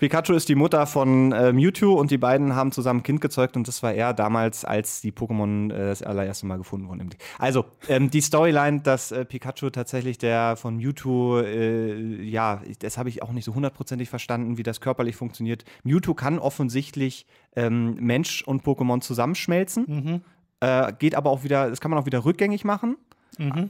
Pikachu 0.00 0.32
ist 0.32 0.48
die 0.48 0.54
Mutter 0.54 0.86
von 0.86 1.30
äh, 1.32 1.52
Mewtwo 1.52 1.92
und 1.92 2.10
die 2.10 2.16
beiden 2.16 2.56
haben 2.56 2.72
zusammen 2.72 3.00
ein 3.00 3.02
Kind 3.02 3.20
gezeugt 3.20 3.54
und 3.58 3.68
das 3.68 3.82
war 3.82 3.92
er 3.92 4.14
damals, 4.14 4.64
als 4.64 5.02
die 5.02 5.12
Pokémon 5.12 5.70
äh, 5.70 5.88
das 5.88 6.02
allererste 6.02 6.46
Mal 6.46 6.56
gefunden 6.56 6.88
wurden. 6.88 7.10
Also, 7.38 7.66
ähm, 7.86 8.10
die 8.10 8.22
Storyline, 8.22 8.80
dass 8.80 9.12
äh, 9.12 9.26
Pikachu 9.26 9.68
tatsächlich 9.68 10.16
der 10.16 10.56
von 10.56 10.78
Mewtwo, 10.78 11.40
äh, 11.40 12.22
ja, 12.22 12.62
das 12.78 12.96
habe 12.96 13.10
ich 13.10 13.22
auch 13.22 13.30
nicht 13.32 13.44
so 13.44 13.54
hundertprozentig 13.54 14.08
verstanden, 14.08 14.56
wie 14.56 14.62
das 14.62 14.80
körperlich 14.80 15.16
funktioniert. 15.16 15.66
Mewtwo 15.84 16.14
kann 16.14 16.38
offensichtlich 16.38 17.26
ähm, 17.54 17.96
Mensch 18.00 18.42
und 18.42 18.64
Pokémon 18.64 19.02
zusammenschmelzen, 19.02 19.84
mhm. 19.86 20.20
Äh, 20.62 20.94
geht 20.98 21.14
aber 21.14 21.30
auch 21.30 21.42
wieder, 21.44 21.68
das 21.68 21.80
kann 21.80 21.90
man 21.90 22.00
auch 22.00 22.06
wieder 22.06 22.24
rückgängig 22.24 22.64
machen. 22.64 22.96
Mhm. 23.38 23.68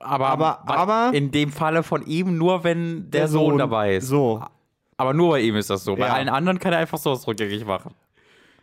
Aber, 0.00 0.28
aber, 0.30 0.68
aber, 0.68 1.10
in 1.14 1.30
dem 1.30 1.50
Falle 1.50 1.82
von 1.84 2.04
ihm 2.06 2.36
nur, 2.36 2.64
wenn 2.64 3.10
der, 3.10 3.22
der 3.22 3.28
Sohn, 3.28 3.50
Sohn, 3.50 3.58
dabei 3.58 3.96
ist. 3.96 4.08
So, 4.08 4.42
aber 5.00 5.14
nur 5.14 5.30
bei 5.30 5.40
ihm 5.40 5.56
ist 5.56 5.70
das 5.70 5.82
so. 5.82 5.96
Bei 5.96 6.10
allen 6.10 6.28
anderen 6.28 6.58
kann 6.58 6.74
er 6.74 6.78
einfach 6.78 6.98
so 6.98 7.12
was 7.12 7.26
rückgängig 7.26 7.64
machen. 7.64 7.94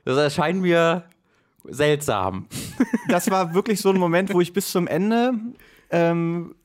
Das 0.05 0.19
erscheint 0.19 0.61
mir 0.61 1.03
seltsam. 1.63 2.47
Das 3.09 3.31
war 3.31 3.53
wirklich 3.53 3.79
so 3.79 3.89
ein 3.89 3.97
Moment, 3.97 4.33
wo 4.33 4.41
ich 4.41 4.51
bis 4.51 4.69
zum 4.69 4.85
Ende 4.85 5.31
ähm, 5.89 6.55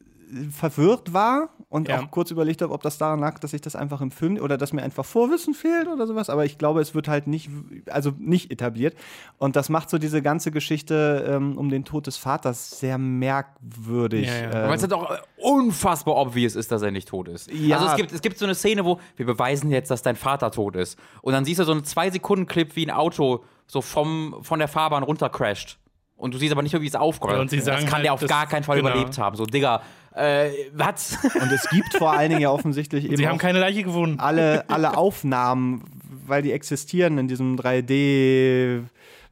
verwirrt 0.51 1.13
war 1.15 1.51
und 1.73 1.89
ja. 1.89 2.01
auch 2.01 2.11
kurz 2.11 2.31
überlegt 2.31 2.61
habe, 2.61 2.71
ob 2.71 2.83
das 2.83 2.99
daran 2.99 3.19
lag, 3.19 3.39
dass 3.39 3.55
ich 3.55 3.63
das 3.63 3.75
einfach 3.77 4.03
im 4.03 4.11
Film 4.11 4.37
oder 4.37 4.59
dass 4.59 4.75
mir 4.75 4.83
einfach 4.83 5.07
Vorwissen 5.07 5.55
fehlt 5.55 5.89
oder 5.89 6.07
sowas. 6.07 6.29
Aber 6.29 6.45
ich 6.45 6.59
glaube, 6.59 6.83
es 6.83 6.95
wird 6.95 7.09
halt 7.09 7.27
nicht, 7.27 7.49
also 7.89 8.13
nicht 8.19 8.51
etabliert. 8.51 8.95
Und 9.39 9.57
das 9.57 9.71
macht 9.71 9.89
so 9.89 9.97
diese 9.97 10.21
ganze 10.21 10.51
Geschichte 10.51 11.25
ähm, 11.27 11.57
um 11.57 11.71
den 11.71 11.87
Tod 11.87 12.07
des 12.07 12.19
Vaters 12.19 12.79
sehr 12.79 12.99
merkwürdig. 12.99 14.27
Ja, 14.27 14.35
ja. 14.35 14.65
Ähm, 14.65 14.69
Weil 14.69 14.75
es 14.75 14.83
halt 14.83 14.93
auch 14.93 15.17
unfassbar 15.39 16.17
obvious 16.17 16.57
ist, 16.57 16.71
dass 16.71 16.83
er 16.83 16.91
nicht 16.91 17.09
tot 17.09 17.29
ist. 17.29 17.51
Ja. 17.51 17.79
Also 17.79 17.89
es 17.89 17.97
gibt, 17.97 18.13
es 18.13 18.21
gibt 18.21 18.37
so 18.37 18.45
eine 18.45 18.55
Szene, 18.55 18.85
wo 18.85 19.01
wir 19.17 19.25
beweisen 19.25 19.71
jetzt, 19.71 19.91
dass 19.91 20.03
dein 20.03 20.17
Vater 20.17 20.51
tot 20.51 20.77
ist. 20.77 20.99
Und 21.23 21.33
dann 21.33 21.47
siehst 21.47 21.59
du 21.59 21.65
so 21.65 21.73
einen 21.73 21.85
Zwei-Sekunden-Clip, 21.85 22.77
wie 22.77 22.85
ein 22.85 22.91
Auto 22.91 23.45
so 23.67 23.81
vom, 23.81 24.37
von 24.43 24.59
der 24.59 24.69
Fahrbahn 24.69 25.05
runtercrasht. 25.05 25.79
Und 26.17 26.35
du 26.35 26.39
siehst 26.39 26.53
aber 26.53 26.63
nicht, 26.63 26.79
wie 26.79 26.87
es 26.87 26.95
aufkommt. 26.95 27.51
Ja, 27.51 27.59
das 27.65 27.85
kann 27.85 27.93
halt, 27.93 28.05
der 28.05 28.13
auf 28.13 28.27
gar 28.27 28.47
keinen 28.47 28.63
Fall 28.63 28.77
genau. 28.77 28.91
überlebt 28.91 29.17
haben. 29.17 29.37
So, 29.37 29.47
Digga, 29.47 29.81
äh, 30.14 30.51
was? 30.72 31.18
Und 31.22 31.53
es 31.53 31.68
gibt 31.70 31.94
vor 31.94 32.12
allen 32.12 32.31
Dingen 32.31 32.42
ja 32.42 32.51
offensichtlich 32.51 33.05
eben. 33.07 33.16
Sie 33.16 33.29
haben 33.29 33.38
keine 33.38 33.61
Leiche 33.61 33.83
gefunden. 33.83 34.20
Alle, 34.20 34.68
alle 34.68 34.96
Aufnahmen, 34.96 35.85
weil 36.27 36.42
die 36.42 36.53
existieren 36.53 37.18
in 37.18 37.29
diesem 37.29 37.57
3D 37.57 38.85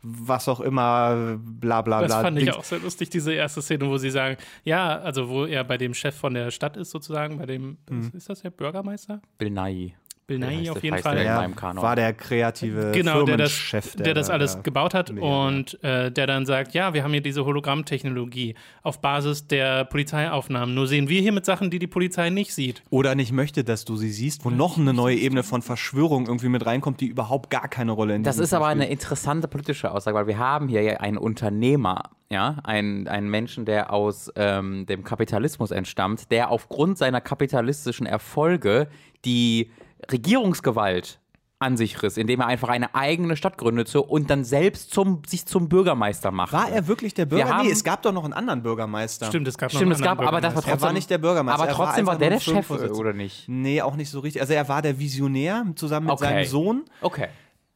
was 0.02 0.48
auch 0.48 0.60
immer, 0.60 1.38
bla 1.38 1.82
bla 1.82 1.98
bla. 1.98 2.08
Das 2.08 2.22
fand 2.22 2.38
ich 2.38 2.50
auch 2.52 2.64
sehr 2.64 2.78
lustig, 2.78 3.10
diese 3.10 3.34
erste 3.34 3.60
Szene, 3.60 3.86
wo 3.88 3.98
sie 3.98 4.10
sagen, 4.10 4.36
ja, 4.64 4.98
also 4.98 5.28
wo 5.28 5.44
er 5.44 5.62
bei 5.64 5.76
dem 5.76 5.92
Chef 5.92 6.14
von 6.14 6.34
der 6.34 6.50
Stadt 6.50 6.76
ist 6.76 6.90
sozusagen, 6.90 7.38
bei 7.38 7.46
dem, 7.46 7.76
mhm. 7.88 8.10
ist 8.14 8.28
das 8.28 8.40
der 8.40 8.50
Bürgermeister? 8.50 9.20
Bill 9.36 9.50
Nye. 9.50 9.92
Bill 10.30 10.38
Nighy 10.38 10.70
auf 10.70 10.82
jeden 10.84 10.98
Fall. 10.98 11.24
Ja, 11.24 11.50
war 11.82 11.96
der 11.96 12.12
kreative 12.12 12.92
genau, 12.94 13.24
der 13.24 13.36
das, 13.36 13.52
der, 13.96 14.04
der 14.04 14.14
das 14.14 14.30
alles 14.30 14.62
gebaut 14.62 14.94
hat 14.94 15.10
und 15.10 15.82
äh, 15.82 16.12
der 16.12 16.28
dann 16.28 16.46
sagt, 16.46 16.72
ja, 16.72 16.94
wir 16.94 17.02
haben 17.02 17.10
hier 17.10 17.20
diese 17.20 17.44
Hologrammtechnologie 17.44 18.54
auf 18.84 19.00
Basis 19.00 19.48
der 19.48 19.84
Polizeiaufnahmen. 19.86 20.72
Nur 20.72 20.86
sehen 20.86 21.08
wir 21.08 21.20
hier 21.20 21.32
mit 21.32 21.44
Sachen, 21.44 21.68
die 21.70 21.80
die 21.80 21.88
Polizei 21.88 22.30
nicht 22.30 22.54
sieht. 22.54 22.84
Oder 22.90 23.16
nicht 23.16 23.32
möchte, 23.32 23.64
dass 23.64 23.84
du 23.84 23.96
sie 23.96 24.10
siehst, 24.10 24.44
wo 24.44 24.50
noch 24.50 24.78
eine 24.78 24.94
neue 24.94 25.16
Ebene 25.16 25.42
von 25.42 25.62
Verschwörung 25.62 26.28
irgendwie 26.28 26.48
mit 26.48 26.64
reinkommt, 26.64 27.00
die 27.00 27.06
überhaupt 27.06 27.50
gar 27.50 27.66
keine 27.66 27.90
Rolle 27.90 28.14
in 28.14 28.22
Das 28.22 28.38
ist 28.38 28.54
aber 28.54 28.66
spielt. 28.66 28.82
eine 28.82 28.90
interessante 28.92 29.48
politische 29.48 29.90
Aussage, 29.90 30.16
weil 30.16 30.28
wir 30.28 30.38
haben 30.38 30.68
hier 30.68 30.82
ja 30.82 31.00
einen 31.00 31.18
Unternehmer, 31.18 32.10
ja, 32.30 32.58
einen, 32.62 33.08
einen 33.08 33.28
Menschen, 33.28 33.64
der 33.64 33.92
aus 33.92 34.30
ähm, 34.36 34.86
dem 34.86 35.02
Kapitalismus 35.02 35.72
entstammt, 35.72 36.30
der 36.30 36.52
aufgrund 36.52 36.98
seiner 36.98 37.20
kapitalistischen 37.20 38.06
Erfolge 38.06 38.86
die 39.24 39.70
Regierungsgewalt 40.10 41.20
an 41.60 41.76
sich 41.76 42.02
riss, 42.02 42.16
indem 42.16 42.40
er 42.40 42.46
einfach 42.46 42.70
eine 42.70 42.94
eigene 42.94 43.36
Stadt 43.36 43.58
gründete 43.58 44.00
und 44.00 44.30
dann 44.30 44.44
selbst 44.44 44.94
zum, 44.94 45.22
sich 45.26 45.44
zum 45.44 45.68
Bürgermeister 45.68 46.30
machte. 46.30 46.56
War 46.56 46.70
er 46.70 46.88
wirklich 46.88 47.12
der 47.12 47.26
Bürgermeister? 47.26 47.64
Nee, 47.64 47.70
es 47.70 47.84
gab 47.84 48.00
doch 48.00 48.12
noch 48.12 48.24
einen 48.24 48.32
anderen 48.32 48.62
Bürgermeister. 48.62 49.26
Stimmt, 49.26 49.46
es 49.46 49.58
gab 49.58 49.70
noch 49.70 49.78
Stimmt, 49.78 49.92
es 49.92 50.00
gab, 50.00 50.20
aber 50.20 50.40
das 50.40 50.54
war 50.54 50.62
trotzdem, 50.62 50.78
er 50.78 50.82
war 50.82 50.92
nicht 50.94 51.10
der 51.10 51.18
Bürgermeister. 51.18 51.62
Aber 51.62 51.72
trotzdem 51.72 52.06
war, 52.06 52.14
war 52.14 52.18
der 52.18 52.30
der 52.30 52.40
Chef, 52.40 52.70
oder 52.70 53.12
nicht? 53.12 53.46
Nee, 53.46 53.82
auch 53.82 53.94
nicht 53.94 54.08
so 54.08 54.20
richtig. 54.20 54.40
Also 54.40 54.54
er 54.54 54.66
war 54.68 54.80
der 54.80 54.98
Visionär 54.98 55.66
zusammen 55.76 56.06
mit 56.06 56.14
okay. 56.14 56.24
seinem 56.24 56.44
Sohn. 56.46 56.84
Okay. 57.02 57.28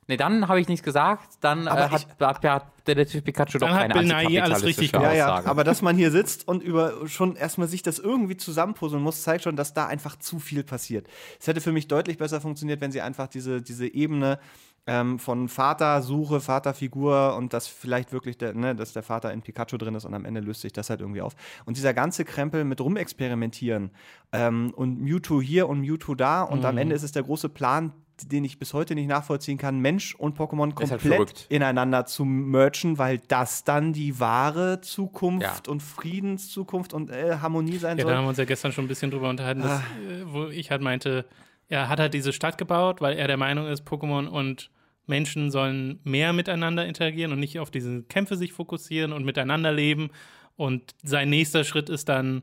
Nee, 0.07 0.17
dann 0.17 0.49
habe 0.49 0.61
ich 0.61 0.69
nichts 0.69 0.85
gesagt. 0.85 1.39
Dann 1.41 1.67
äh, 1.67 1.71
hat, 1.71 2.07
hat, 2.21 2.45
hat 2.45 2.67
Detektiv 2.87 3.25
Pikachu 3.25 3.59
doch 3.59 3.69
keine 3.69 4.03
Nye 4.03 4.43
alles 4.43 4.65
richtig 4.65 4.93
gemacht. 4.93 5.13
Ja, 5.13 5.39
ja, 5.39 5.47
aber 5.47 5.65
dass 5.65 5.81
man 5.81 5.97
hier 5.97 6.11
sitzt 6.11 6.47
und 6.47 6.63
über 6.63 7.07
schon 7.07 7.37
erstmal 7.37 7.69
sich 7.69 7.83
das 7.83 7.99
irgendwie 7.99 8.37
zusammenpuzzeln 8.37 9.03
muss, 9.03 9.23
zeigt 9.23 9.45
schon, 9.45 9.57
dass 9.57 9.73
da 9.73 9.87
einfach 9.87 10.17
zu 10.17 10.39
viel 10.39 10.65
passiert. 10.65 11.09
Es 11.41 11.47
hätte 11.47 11.61
für 11.61 11.73
mich 11.73 11.89
deutlich 11.89 12.19
besser 12.19 12.41
funktioniert, 12.41 12.81
wenn 12.81 12.93
sie 12.93 13.01
einfach 13.01 13.29
diese, 13.29 13.63
diese 13.63 13.87
Ebene 13.87 14.39
ähm, 14.87 15.19
von 15.19 15.49
Vatersuche, 15.49 16.41
Vaterfigur 16.41 17.37
und 17.37 17.53
dass 17.53 17.67
vielleicht 17.67 18.13
wirklich 18.13 18.37
der, 18.37 18.55
ne, 18.55 18.75
dass 18.75 18.93
der 18.93 19.03
Vater 19.03 19.33
in 19.33 19.41
Pikachu 19.41 19.79
drin 19.79 19.95
ist 19.95 20.05
und 20.05 20.13
am 20.13 20.25
Ende 20.25 20.41
löst 20.41 20.61
sich 20.61 20.73
das 20.73 20.91
halt 20.91 21.01
irgendwie 21.01 21.23
auf. 21.23 21.35
Und 21.65 21.77
dieser 21.79 21.95
ganze 21.95 22.25
Krempel 22.25 22.65
mit 22.65 22.81
rumexperimentieren 22.81 23.91
ähm, 24.33 24.73
und 24.77 25.01
Mewtwo 25.01 25.41
hier 25.41 25.69
und 25.69 25.81
Mewtwo 25.81 26.15
da 26.15 26.43
und 26.43 26.61
mhm. 26.61 26.67
am 26.67 26.79
Ende 26.79 26.95
ist 26.95 27.03
es 27.03 27.13
der 27.13 27.23
große 27.23 27.49
Plan, 27.49 27.93
den 28.23 28.45
ich 28.45 28.59
bis 28.59 28.73
heute 28.75 28.95
nicht 28.95 29.09
nachvollziehen 29.09 29.59
kann, 29.59 29.81
Mensch 29.81 30.15
und 30.15 30.39
Pokémon 30.39 30.67
halt 30.67 30.75
komplett 30.77 31.01
verrückt. 31.01 31.47
ineinander 31.49 32.07
zu 32.07 32.25
merchen, 32.25 32.99
weil 32.99 33.19
das 33.29 33.65
dann 33.65 33.93
die 33.93 34.21
wahre 34.21 34.81
Zukunft 34.81 35.67
Ja. 35.67 35.73
und 35.73 35.83
Friedenszukunft 35.83 36.93
und 36.95 37.11
äh, 37.11 37.37
Harmonie 37.41 37.77
sein 37.79 37.99
Ja, 37.99 38.05
da 38.05 38.09
soll. 38.11 38.17
haben 38.19 38.25
wir 38.25 38.29
uns 38.31 38.39
ja 38.39 38.45
gestern 38.45 38.73
schon 38.73 38.85
ein 38.85 38.89
bisschen 38.89 39.11
drüber 39.11 39.29
unterhalten, 39.29 39.63
dass, 39.63 39.81
Ah. 39.81 39.83
äh, 40.09 40.33
wo 40.33 40.47
ich 40.47 40.71
halt 40.71 40.83
meinte, 40.83 41.25
er 41.69 41.89
hat 41.89 41.99
halt 42.01 42.15
diese 42.15 42.33
Stadt 42.33 42.59
gebaut, 42.59 43.01
weil 43.01 43.17
er 43.17 43.27
der 43.27 43.37
Meinung 43.37 43.67
ist, 43.67 43.85
Pokémon 43.89 44.27
und 44.27 44.71
Menschen 45.07 45.51
sollen 45.51 45.99
mehr 46.05 46.33
miteinander 46.33 46.87
interagieren 46.87 47.33
und 47.33 47.41
nicht 47.41 47.59
auf 47.59 47.71
diese 47.71 48.03
Kämpfe 48.05 48.37
sich 48.37 48.53
fokussieren 48.53 49.13
und 49.13 49.25
miteinander 49.25 49.73
leben. 49.73 50.11
Und 50.57 50.95
sein 51.03 51.29
nächster 51.31 51.65
Schritt 51.65 51.89
ist 51.91 52.09
dann, 52.09 52.43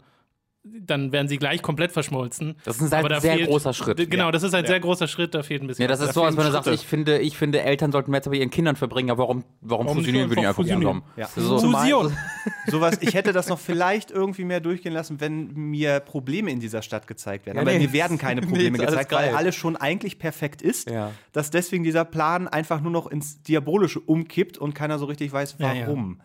dann 0.63 1.11
werden 1.11 1.27
sie 1.27 1.37
gleich 1.37 1.63
komplett 1.63 1.91
verschmolzen. 1.91 2.55
Das 2.65 2.79
ist 2.79 2.93
ein 2.93 2.99
Aber 2.99 3.09
da 3.09 3.19
sehr 3.19 3.33
fehlt- 3.35 3.47
großer 3.49 3.73
Schritt. 3.73 4.11
Genau, 4.11 4.29
das 4.29 4.43
ist 4.43 4.53
ein 4.53 4.65
sehr 4.67 4.79
großer 4.79 5.07
Schritt, 5.07 5.33
da 5.33 5.41
fehlt 5.41 5.63
ein 5.63 5.67
bisschen. 5.67 5.81
Ja, 5.81 5.87
das 5.87 6.01
ist 6.01 6.13
so, 6.13 6.23
als 6.23 6.37
wenn 6.37 6.45
du 6.45 6.51
sagst, 6.51 6.67
ich 6.69 6.85
finde, 6.85 7.17
ich 7.19 7.35
finde, 7.35 7.61
Eltern 7.61 7.91
sollten 7.91 8.11
mehr 8.11 8.21
Zeit 8.21 8.31
bei 8.31 8.37
ihren 8.37 8.51
Kindern 8.51 8.75
verbringen, 8.75 9.09
aber 9.09 9.23
warum, 9.23 9.43
warum, 9.61 9.85
Warum 9.87 9.97
fusionieren 9.97 10.27
nicht 10.29 10.37
wir 10.37 10.41
die 10.43 10.47
einfach 10.47 10.63
zusammen? 10.63 11.01
Ja. 11.17 11.27
So, 11.35 11.57
Fusion. 11.57 12.15
Sowas, 12.67 12.97
ich 13.01 13.15
hätte 13.15 13.33
das 13.33 13.49
noch 13.49 13.57
vielleicht 13.59 14.11
irgendwie 14.11 14.43
mehr 14.43 14.59
durchgehen 14.59 14.93
lassen, 14.93 15.19
wenn 15.19 15.51
mir 15.53 15.99
Probleme 15.99 16.51
in 16.51 16.59
dieser 16.59 16.83
Stadt 16.83 17.07
gezeigt 17.07 17.47
werden. 17.47 17.55
Ja, 17.57 17.61
Aber 17.63 17.71
nee. 17.71 17.79
mir 17.79 17.93
werden 17.93 18.19
keine 18.19 18.41
Nee, 18.41 18.47
Probleme 18.47 18.77
alles 18.79 18.91
gezeigt, 18.91 19.11
weil 19.13 19.33
alles 19.35 19.55
schon 19.55 19.75
eigentlich 19.75 20.19
perfekt 20.19 20.61
ist. 20.61 20.89
Ja. 20.91 21.11
Dass 21.31 21.49
deswegen 21.49 21.83
dieser 21.83 22.05
Plan 22.05 22.47
einfach 22.47 22.81
nur 22.81 22.91
noch 22.91 23.07
ins 23.07 23.41
Diabolische 23.41 23.99
umkippt 23.99 24.59
und 24.59 24.75
keiner 24.75 24.99
so 24.99 25.05
richtig 25.05 25.31
weiß, 25.33 25.55
Ja, 25.57 25.73
ja. 25.73 25.87
warum. 25.87 26.21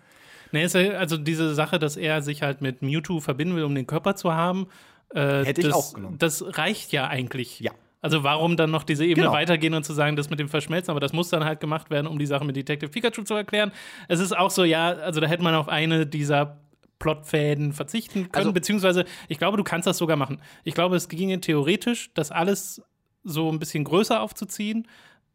Nee, 0.52 0.64
also 0.94 1.16
diese 1.16 1.54
Sache, 1.54 1.78
dass 1.78 1.96
er 1.96 2.22
sich 2.22 2.42
halt 2.42 2.60
mit 2.60 2.82
Mewtwo 2.82 3.20
verbinden 3.20 3.56
will, 3.56 3.64
um 3.64 3.74
den 3.74 3.86
Körper 3.86 4.14
zu 4.16 4.32
haben, 4.32 4.66
äh, 5.14 5.44
Hätte 5.44 5.60
ich 5.60 5.66
das, 5.68 5.74
auch 5.76 5.94
genommen. 5.94 6.18
Das 6.18 6.44
reicht 6.58 6.92
ja 6.92 7.06
eigentlich. 7.08 7.60
Ja. 7.60 7.72
Also 8.02 8.22
warum 8.22 8.56
dann 8.56 8.70
noch 8.70 8.84
diese 8.84 9.04
Ebene 9.04 9.26
Genau. 9.26 9.32
weitergehen 9.36 9.74
und 9.74 9.84
zu 9.84 9.92
sagen, 9.92 10.16
das 10.16 10.30
mit 10.30 10.38
dem 10.38 10.48
Verschmelzen, 10.48 10.90
aber 10.90 11.00
das 11.00 11.12
muss 11.12 11.28
dann 11.28 11.44
halt 11.44 11.60
gemacht 11.60 11.90
werden, 11.90 12.06
um 12.06 12.18
die 12.18 12.26
Sache 12.26 12.44
mit 12.44 12.54
Detective 12.56 12.90
Pikachu 12.90 13.22
zu 13.22 13.34
erklären. 13.34 13.72
Es 14.08 14.20
ist 14.20 14.36
auch 14.36 14.50
so, 14.50 14.64
ja, 14.64 14.88
also 14.88 15.20
da 15.20 15.26
hätte 15.26 15.42
man 15.42 15.54
auf 15.54 15.68
eine 15.68 16.06
dieser 16.06 16.58
Plotfäden 16.98 17.72
verzichten 17.72 18.24
können, 18.30 18.34
Also- 18.34 18.52
beziehungsweise 18.52 19.04
ich 19.28 19.38
glaube, 19.38 19.56
du 19.56 19.64
kannst 19.64 19.86
das 19.86 19.98
sogar 19.98 20.16
machen. 20.16 20.40
Ich 20.64 20.74
glaube, 20.74 20.96
es 20.96 21.08
ginge 21.08 21.40
theoretisch, 21.40 22.10
das 22.14 22.30
alles 22.30 22.82
so 23.24 23.50
ein 23.50 23.58
bisschen 23.58 23.84
größer 23.84 24.20
aufzuziehen, 24.20 24.86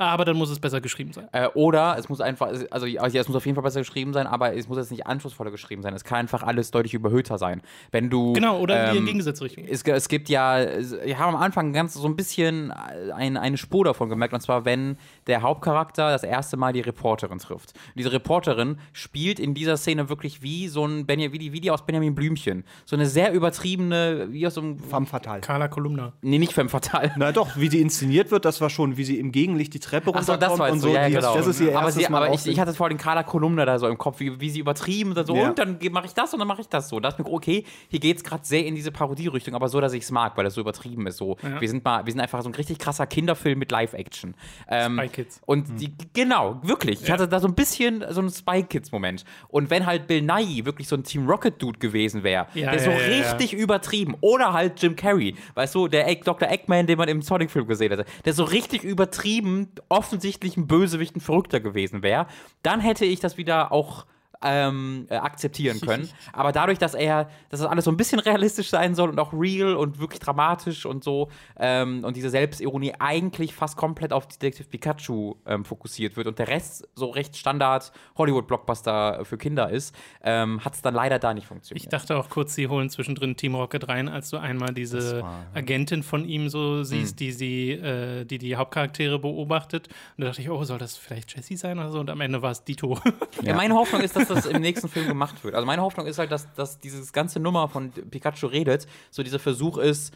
aber 0.08 0.26
dann 0.26 0.38
muss 0.38 0.50
es 0.50 0.60
besser 0.60 0.82
geschrieben 0.82 1.14
sein. 1.14 1.28
Äh, 1.32 1.48
oder 1.54 1.96
es 1.98 2.10
muss 2.10 2.22
einfach, 2.22 2.52
also 2.70 2.86
ja, 2.86 3.06
es 3.06 3.28
muss 3.28 3.38
auf 3.38 3.46
jeden 3.46 3.56
Fall 3.56 3.64
besser 3.64 3.82
geschrieben 3.82 4.14
sein, 4.14 4.28
aber 4.28 4.56
es 4.56 4.68
muss 4.68 4.78
jetzt 4.78 4.92
nicht 4.92 5.08
anspruchsvoller 5.08 5.52
geschrieben 5.52 5.82
sein. 5.82 5.94
Es 5.94 6.04
kann 6.04 6.20
einfach 6.20 6.44
alles 6.44 6.72
deutlich 6.72 6.94
überhöhter 6.94 7.38
sein. 7.38 7.62
Wenn 7.92 8.10
du. 8.10 8.34
Genau, 8.34 8.60
oder 8.60 8.88
in 8.88 8.92
die 8.94 8.98
ähm, 9.00 9.06
Gegensätzrichtung. 9.06 9.66
Es, 9.66 9.84
es 9.84 10.08
gibt 10.08 10.30
ja, 10.30 10.58
wir 11.04 11.20
haben 11.20 11.36
am 11.36 11.42
Anfang 11.42 11.74
ganz 11.74 11.94
so 11.94 12.08
ein 12.08 12.16
bisschen 12.16 12.72
ein, 12.72 13.38
eine 13.38 13.58
Spur 13.58 13.86
davon 13.86 14.10
gemerkt, 14.10 14.34
und 14.34 14.42
zwar, 14.42 14.66
wenn 14.66 14.98
der 15.28 15.42
Hauptcharakter 15.42 16.10
das 16.10 16.24
erste 16.24 16.58
Mal 16.58 16.74
die 16.74 16.82
Reporterin 16.82 17.38
trifft. 17.40 17.74
Und 17.74 17.98
diese 18.00 18.12
Reporterin 18.12 18.78
spielt 18.94 19.40
in 19.40 19.54
dieser 19.54 19.78
Szene 19.78 20.10
wirklich 20.10 20.42
wie 20.42 20.68
so 20.68 20.86
ein 20.86 21.06
Benja, 21.06 21.32
wie, 21.32 21.38
die, 21.38 21.54
wie 21.54 21.62
die 21.62 21.72
aus 21.72 21.86
Benjamin 21.86 22.16
Blümchen. 22.16 22.64
So 22.86 22.96
eine 22.96 23.06
sehr 23.06 23.32
übertriebene, 23.34 24.28
wie 24.32 24.46
aus 24.48 24.56
so 24.56 24.62
einem. 24.62 24.80
Femme 24.80 25.06
fatale. 25.06 25.42
Carla 25.42 25.68
Kolumna. 25.68 26.14
Nee, 26.22 26.38
nicht 26.40 26.54
Femme 26.54 26.70
Fatale. 26.70 27.12
Na 27.18 27.32
doch, 27.32 27.56
wie 27.58 27.70
die 27.70 27.82
inszeniert 27.82 28.32
wird, 28.32 28.46
das 28.46 28.62
war 28.62 28.70
schon, 28.70 28.98
wie 28.98 29.04
sie 29.04 29.20
im 29.20 29.32
Gegenlicht 29.32 29.74
die 29.74 29.80
Treppe 29.80 30.10
runterkommt 30.10 30.42
das 30.42 30.58
war 30.58 30.68
und 30.68 30.76
jetzt 30.76 30.82
so. 30.82 30.88
so, 30.90 30.94
ja, 30.94 31.08
die, 31.08 31.14
genau. 31.14 31.36
Das 31.36 31.48
ist 31.48 31.60
ihr 31.60 31.78
aber 31.78 31.92
sie, 31.92 32.08
Mal 32.10 32.24
aber 32.24 32.34
ich, 32.34 32.48
ich 32.48 32.60
hatte 32.60 32.74
vorhin 32.74 32.98
Carla 32.98 33.24
Kolumna 33.24 33.66
da 33.66 33.80
so 33.80 33.88
im 33.88 33.98
Kopf, 33.98 34.20
wie, 34.20 34.40
wie 34.40 34.50
sie 34.50 34.60
übertrieben 34.60 35.16
und 35.16 35.28
so, 35.28 35.36
Ja. 35.36 35.50
und 35.50 35.60
dann 35.60 35.78
mache 35.92 36.06
ich 36.08 36.14
das 36.14 36.34
und 36.34 36.40
dann 36.40 36.48
mache 36.48 36.62
ich 36.62 36.68
das 36.68 36.90
so. 36.90 37.00
Da 37.00 37.10
ist 37.10 37.20
mir 37.20 37.26
okay, 37.32 37.66
hier 37.90 38.00
geht 38.00 38.18
es 38.18 38.24
gerade 38.24 38.46
sehr 38.46 38.66
in 38.66 38.76
diese 38.76 38.92
Parodie-Richtung, 38.92 39.56
aber 39.56 39.70
so, 39.70 39.80
dass 39.80 39.94
ich 39.94 40.04
es 40.04 40.12
mag, 40.12 40.36
weil 40.38 40.44
das 40.44 40.56
so 40.56 40.62
übertrieben 40.62 41.08
ist. 41.08 41.18
So. 41.18 41.38
Wir, 41.60 41.70
sind 41.70 41.84
mal, 41.84 42.06
wir 42.06 42.12
sind 42.12 42.20
einfach 42.22 42.42
so 42.42 42.50
ein 42.50 42.56
richtig 42.56 42.80
krasser 42.80 43.06
Kinderfilm 43.08 43.60
mit 43.60 43.72
Live-Action. 43.72 44.34
Ähm, 44.68 45.00
Kids. 45.12 45.42
Und 45.46 45.80
die, 45.80 45.94
genau, 46.14 46.60
wirklich. 46.64 47.02
Ich 47.02 47.12
hatte 47.12 47.28
da 47.28 47.40
so 47.40 47.48
ein 47.48 47.56
bisschen 47.56 48.04
so 48.10 48.22
einen 48.22 48.30
Spy 48.30 48.64
Kids-Moment. 48.64 49.26
Und 49.50 49.70
wenn 49.70 49.86
halt 49.86 50.08
Bill 50.08 50.22
Nye 50.22 50.66
wirklich 50.66 50.88
so 50.88 50.96
ein 50.96 51.04
Team 51.04 51.28
Rocket-Dude 51.30 51.80
gewesen 51.80 52.24
wäre, 52.24 52.48
Ja, 52.54 52.72
der 52.72 52.80
so 52.80 52.90
ja, 52.90 52.98
ja, 52.98 53.08
ja. 53.08 53.32
richtig 53.32 53.54
übertrieben. 53.54 54.16
Oder 54.22 54.54
halt 54.54 54.82
Jim 54.82 54.96
Carrey, 54.96 55.36
weißt 55.56 55.76
du, 55.76 55.88
der 55.88 56.14
Dr. 56.16 56.50
Eggman, 56.50 56.88
den 56.88 56.98
man 56.98 57.10
im 57.10 57.22
Sonic-Film 57.22 57.68
gesehen 57.68 57.92
hatte, 57.92 58.06
der 58.26 58.34
so 58.34 58.44
richtig 58.44 58.84
übertrieben, 58.84 59.70
offensichtlich 59.90 60.58
ein 60.58 60.68
Bösewicht, 60.68 61.16
ein 61.16 61.22
Verrückter 61.22 61.60
gewesen 61.60 62.04
wäre, 62.04 62.28
dann 62.64 62.80
hätte 62.80 63.06
ich 63.06 63.20
das 63.20 63.38
wieder 63.38 63.72
auch 63.72 64.06
ähm, 64.44 65.08
äh, 65.10 65.16
akzeptieren 65.16 65.80
können. 65.86 66.10
Aber 66.34 66.52
dadurch, 66.52 66.80
dass 66.80 66.94
er, 66.94 67.30
dass 67.50 67.60
das 67.60 67.70
alles 67.70 67.86
so 67.86 67.92
ein 67.92 67.98
bisschen 67.98 68.20
realistisch 68.20 68.70
sein 68.70 68.96
soll 68.96 69.10
und 69.10 69.20
auch 69.20 69.34
real 69.34 69.76
und 69.76 70.00
wirklich 70.00 70.20
dramatisch 70.20 70.86
und 70.86 71.04
so 71.04 71.30
ähm, 71.58 72.04
und 72.04 72.16
diese 72.16 72.30
Selbstironie 72.30 72.94
eigentlich 73.00 73.54
fast 73.54 73.78
komplett 73.78 74.14
auf 74.14 74.28
Detective 74.28 74.68
Pikachu 74.68 75.36
ähm, 75.46 75.66
fokussiert 75.66 76.18
wird 76.18 76.28
und 76.28 76.40
der 76.40 76.48
Rest 76.48 76.88
so 76.96 77.10
recht 77.10 77.36
Standard 77.38 77.92
Hollywood-Blockbuster 78.18 79.26
für 79.26 79.38
Kinder 79.38 79.70
ist, 79.70 79.96
ähm, 80.24 80.64
hat 80.64 80.74
es 80.76 80.82
dann 80.82 80.94
leider 80.94 81.20
da 81.20 81.34
nicht 81.34 81.48
funktioniert. 81.48 81.84
Ich 81.84 81.90
dachte 81.90 82.18
auch 82.18 82.30
kurz, 82.30 82.56
sie 82.56 82.68
holen 82.68 82.90
zwischendrin 82.90 83.36
Team 83.36 83.56
Rocket 83.56 83.88
rein, 83.88 84.10
als 84.10 84.30
du 84.30 84.38
einmal 84.38 84.74
diese 84.74 85.24
Agentin 85.54 86.04
von 86.04 86.26
ihm 86.26 86.50
so 86.50 86.84
siehst, 86.84 87.20
die 87.20 87.32
sie, 87.32 87.72
äh, 87.72 88.26
die 88.26 88.38
die 88.38 88.56
Hauptcharaktere 88.56 89.20
beobachtet. 89.20 89.88
Und 90.18 90.24
da 90.24 90.28
dachte 90.28 90.42
ich, 90.42 90.50
oh, 90.50 90.64
soll 90.64 90.78
das 90.78 90.98
vielleicht 90.98 91.36
Jessie 91.36 91.56
sein 91.56 91.80
oder 91.80 91.92
so? 91.92 92.00
Und 92.00 92.10
am 92.10 92.22
Ende 92.22 92.42
war 92.42 92.52
es 92.52 92.64
Dito. 92.64 93.00
Ja, 93.42 93.56
meine 93.62 93.76
Hoffnung 93.76 94.02
ist, 94.02 94.16
dass 94.16 94.28
das 94.32 94.46
im 94.46 94.62
nächsten 94.62 94.90
Film 94.90 95.08
gemacht 95.08 95.44
wird. 95.44 95.56
Also 95.56 95.66
meine 95.66 95.82
Hoffnung 95.82 96.08
ist 96.08 96.18
halt, 96.18 96.32
dass, 96.32 96.52
dass 96.54 96.80
dieses 96.80 97.14
ganze 97.14 97.40
Nummer 97.40 97.68
von 97.68 97.92
Pikachu 97.92 98.48
redet, 98.48 98.88
so 99.10 99.24
dieser 99.24 99.40
Versuch 99.40 99.78
ist, 99.78 100.14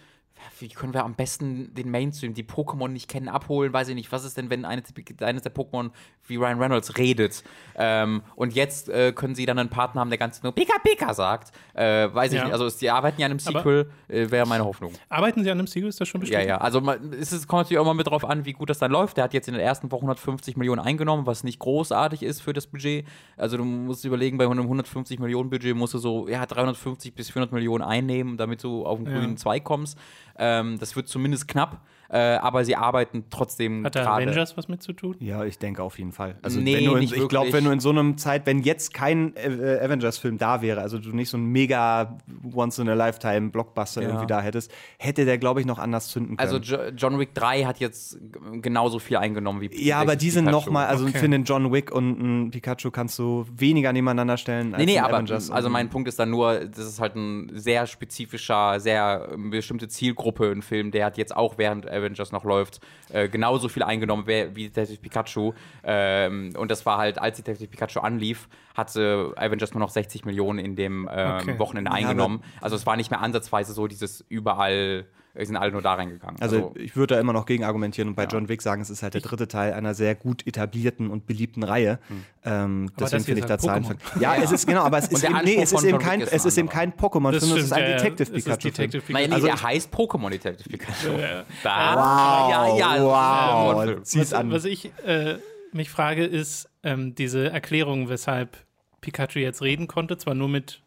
wie 0.60 0.70
können 0.70 0.94
wir 0.94 1.04
am 1.04 1.14
besten 1.16 1.74
den 1.74 1.90
Mainstream, 1.92 2.34
die 2.34 2.44
Pokémon 2.44 2.88
nicht 2.90 3.10
kennen, 3.10 3.28
abholen? 3.30 3.74
Weiß 3.74 3.88
ich 3.90 3.96
nicht. 3.96 4.12
Was 4.12 4.24
ist 4.26 4.38
denn, 4.38 4.50
wenn 4.50 4.66
eines, 4.66 4.94
eines 5.22 5.42
der 5.44 5.54
Pokémon 5.54 5.92
wie 6.28 6.36
Ryan 6.38 6.60
Reynolds 6.62 6.98
redet? 6.98 7.44
Ähm, 7.76 8.22
und 8.36 8.54
jetzt 8.54 8.90
äh, 8.90 9.12
können 9.14 9.36
sie 9.36 9.46
dann 9.46 9.60
einen 9.60 9.70
Partner 9.70 10.02
haben, 10.02 10.10
der 10.10 10.18
ganz 10.18 10.42
nur 10.44 10.54
Pika 10.54 10.78
Pika 10.84 11.14
sagt. 11.14 11.52
Äh, 11.74 12.14
weiß 12.14 12.32
ich 12.32 12.38
Ja. 12.38 12.46
nicht. 12.46 12.54
Also 12.54 12.70
die 12.70 12.90
arbeiten 12.90 13.20
ja 13.22 13.26
an 13.26 13.32
einem 13.32 13.40
Sequel, 13.40 13.90
äh, 14.08 14.30
wäre 14.32 14.48
meine 14.48 14.66
Hoffnung. 14.66 14.92
Arbeiten 15.10 15.44
sie 15.44 15.52
an 15.52 15.60
einem 15.60 15.68
Sequel? 15.68 15.90
Ist 15.90 16.00
das 16.02 16.08
schon 16.08 16.22
Ja, 16.22 16.26
bestätigt? 16.26 16.50
ja. 16.50 16.58
Also 16.58 16.82
man, 16.82 17.14
es 17.14 17.32
ist, 17.32 17.48
kommt 17.48 17.62
natürlich 17.64 17.80
auch 17.80 17.86
mal 17.86 17.94
mit 17.94 18.08
drauf 18.08 18.26
an, 18.26 18.46
wie 18.46 18.54
gut 18.54 18.70
das 18.70 18.80
dann 18.80 18.92
läuft. 18.92 19.18
Der 19.18 19.24
hat 19.26 19.34
jetzt 19.34 19.48
in 19.48 19.54
der 19.54 19.64
ersten 19.64 19.92
Woche 19.92 20.02
150 20.02 20.58
Millionen 20.58 20.82
eingenommen, 20.82 21.26
was 21.26 21.44
nicht 21.44 21.60
großartig 21.60 22.24
ist 22.24 22.42
für 22.42 22.54
das 22.54 22.68
Budget. 22.68 23.06
Also 23.38 23.58
du 23.58 23.64
musst 23.64 24.06
überlegen, 24.06 24.38
bei 24.38 24.46
einem 24.46 24.64
150 24.64 25.20
Millionen 25.20 25.50
Budget 25.50 25.76
musst 25.76 25.94
du 25.94 25.98
so 25.98 26.28
ja, 26.28 26.46
350 26.46 27.14
bis 27.14 27.30
400 27.30 27.52
Millionen 27.54 27.84
einnehmen, 27.84 28.38
damit 28.38 28.64
du 28.64 28.86
auf 28.86 28.98
den 29.00 29.08
Ja. 29.08 29.14
grünen 29.20 29.38
Zweig 29.38 29.64
kommst. 29.64 29.98
Ähm, 30.38 30.78
das 30.80 30.96
wird 30.96 31.08
zumindest 31.08 31.48
knapp, 31.48 31.82
äh, 32.10 32.18
aber 32.18 32.66
sie 32.66 32.76
arbeiten 32.76 33.26
trotzdem 33.30 33.86
Hat 33.86 33.96
der 33.96 34.04
gerade. 34.04 34.24
Avengers 34.26 34.58
was 34.58 34.68
mit 34.68 34.84
zu 34.84 34.94
tun? 34.94 35.16
Ja, 35.20 35.44
ich 35.46 35.58
denke 35.60 35.82
auf 35.82 35.98
jeden 35.98 36.12
Fall. 36.12 36.36
Also 36.42 36.60
Nee, 36.60 36.76
wenn 36.76 36.86
du 36.86 36.94
in, 36.94 37.00
nicht 37.00 37.14
ich 37.16 37.28
glaube, 37.30 37.52
wenn 37.54 37.64
du 37.64 37.72
in 37.72 37.80
so 37.80 37.90
einem 37.90 38.18
Zeit, 38.18 38.46
wenn 38.46 38.60
jetzt 38.60 38.94
kein 38.94 39.36
äh, 39.38 39.80
Avengers-Film 39.82 40.38
da 40.38 40.62
wäre, 40.62 40.82
also 40.82 41.00
du 41.00 41.10
nicht 41.16 41.30
so 41.30 41.38
einen 41.38 41.48
mega 41.48 42.18
Once-in-a-Lifetime-Blockbuster 42.54 44.02
Ja. 44.02 44.08
irgendwie 44.10 44.28
da 44.28 44.42
hättest, 44.42 44.72
hätte 45.00 45.26
der, 45.26 45.38
glaube 45.38 45.60
ich, 45.60 45.66
noch 45.66 45.80
anders 45.80 46.10
zünden 46.10 46.38
können. 46.38 46.48
Also 46.50 46.58
Jo- 46.58 46.90
John 46.96 47.20
Wick 47.20 47.34
3 47.34 47.64
hat 47.64 47.80
jetzt 47.80 48.18
genauso 48.62 49.00
viel 49.00 49.18
eingenommen 49.18 49.62
wie 49.62 49.70
ja, 49.86 50.00
aber 50.00 50.16
die 50.16 50.30
sind 50.30 50.46
Pikachu. 50.46 50.66
noch 50.66 50.72
mal, 50.72 50.86
also 50.88 51.06
Okay. 51.06 51.18
finde, 51.20 51.36
einen 51.36 51.44
John 51.46 51.72
Wick 51.72 51.92
und 51.92 52.20
einen 52.20 52.52
Pikachu 52.52 52.92
kannst 52.92 53.18
du 53.20 53.46
weniger 53.56 53.94
nebeneinander 53.94 54.38
stellen 54.38 54.74
als 54.74 54.80
Nee, 54.86 54.94
nee, 54.94 55.00
aber 55.00 55.16
Avengers. 55.16 55.52
also 55.52 55.70
mein 55.70 55.90
Punkt 55.90 56.08
ist 56.10 56.20
dann 56.20 56.30
nur, 56.30 56.66
das 56.66 56.86
ist 56.88 57.00
halt 57.00 57.16
ein 57.16 57.50
sehr 57.54 57.86
spezifischer, 57.88 58.80
sehr 58.80 59.30
bestimmte 59.38 59.88
Zielgruppe, 59.88 60.25
ein 60.32 60.62
Film, 60.62 60.92
der 60.92 61.06
hat 61.06 61.18
jetzt 61.18 61.36
auch 61.36 61.58
während 61.58 61.90
Avengers 61.90 62.32
noch 62.32 62.44
läuft, 62.44 62.80
äh, 63.12 63.28
genauso 63.30 63.68
viel 63.70 63.84
eingenommen 63.84 64.26
wie 64.28 64.70
Detective 64.70 65.00
Pikachu. 65.00 65.54
Ähm, 65.84 66.54
und 66.58 66.72
das 66.72 66.86
war 66.86 66.98
halt, 66.98 67.20
als 67.20 67.38
Detective 67.38 67.68
Pikachu 67.70 68.00
anlief, 68.00 68.48
hatte 68.76 69.34
Avengers 69.38 69.74
nur 69.74 69.80
noch 69.80 69.90
60 69.90 70.26
Millionen 70.26 70.60
in 70.60 70.76
dem 70.76 71.10
ähm, 71.12 71.36
Okay. 71.42 71.60
Wochenende 71.60 71.90
Ja, 71.92 71.96
eingenommen. 71.98 72.42
also 72.62 72.76
es 72.76 72.86
war 72.86 72.96
nicht 72.98 73.12
mehr 73.12 73.22
ansatzweise 73.22 73.74
so 73.74 73.88
dieses 73.88 74.22
überall, 74.30 75.06
sind 75.44 75.58
alle 75.58 75.72
nur 75.72 75.82
da 75.82 75.96
reingegangen. 75.96 76.42
Also 76.42 76.74
ich 76.78 76.96
würde 76.96 77.16
da 77.16 77.20
immer 77.20 77.34
noch 77.34 77.46
gegen 77.46 77.64
argumentieren 77.64 78.08
und 78.10 78.16
bei 78.16 78.24
Ja. 78.24 78.30
John 78.30 78.48
Wick 78.48 78.62
sagen, 78.62 78.82
es 78.82 78.90
ist 78.90 79.04
halt 79.04 79.14
der 79.16 79.22
dritte 79.22 79.48
Teil 79.48 79.74
einer 79.74 79.94
sehr 79.94 80.16
gut 80.16 80.48
etablierten 80.48 81.10
und 81.10 81.28
beliebten 81.28 81.64
Reihe. 81.64 82.00
Ähm, 82.46 82.90
das 82.98 83.12
deswegen 83.12 83.26
finde 83.26 83.40
ich 83.42 83.46
da 83.46 83.50
halt 83.52 83.62
Zahlen. 83.62 83.84
Pokémon. 83.84 84.00
von- 84.00 84.22
Ja, 84.22 84.36
es 84.36 84.52
ist 84.52 84.66
genau, 84.68 84.84
aber 84.84 84.98
es 85.00 85.08
ist 85.12 85.24
eben, 85.24 85.38
nee, 85.44 85.62
es 85.62 85.72
ist 85.74 85.84
eben 85.84 86.00
kein, 86.00 86.22
ist 86.22 86.32
es 86.34 86.46
ist 86.46 86.58
eben 86.58 86.70
kein 86.70 86.94
Pokémon-Film, 86.94 87.58
es 87.58 87.64
ist 87.66 87.74
ein 87.74 87.84
ja, 87.84 87.90
ja. 87.90 87.96
Detective 87.98 88.32
ist 88.36 88.46
Pikachu. 88.46 88.68
Detective 88.70 89.04
Nein, 89.14 89.30
nee, 89.30 89.36
Pikachu. 89.36 89.46
der 89.46 89.64
heißt 89.64 89.94
Pokémon 89.94 90.30
Detective 90.30 90.70
Pikachu. 90.70 91.20
Ja. 91.20 91.44
Da. 91.64 91.96
Wow, 91.96 92.80
ja, 92.80 92.96
ja, 92.96 93.04
wow. 93.04 94.02
Zieh's 94.04 94.22
was, 94.32 94.34
an. 94.34 94.52
was 94.52 94.66
ich 94.66 94.92
äh, 95.06 95.36
mich 95.74 95.90
frage, 95.90 96.26
ist 96.26 96.70
ähm, 96.84 97.16
diese 97.16 97.50
Erklärung, 97.52 98.08
weshalb 98.10 98.58
Pikachu 99.02 99.40
jetzt 99.40 99.62
reden 99.62 99.88
konnte, 99.88 100.18
zwar 100.18 100.34
nur 100.36 100.48
mit 100.50 100.82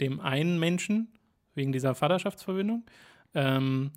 dem 0.00 0.20
einen 0.20 0.58
Menschen, 0.58 1.08
wegen 1.54 1.72
dieser 1.72 1.94
Vaterschaftsverbindung. 1.94 2.84
Ähm, 3.34 3.92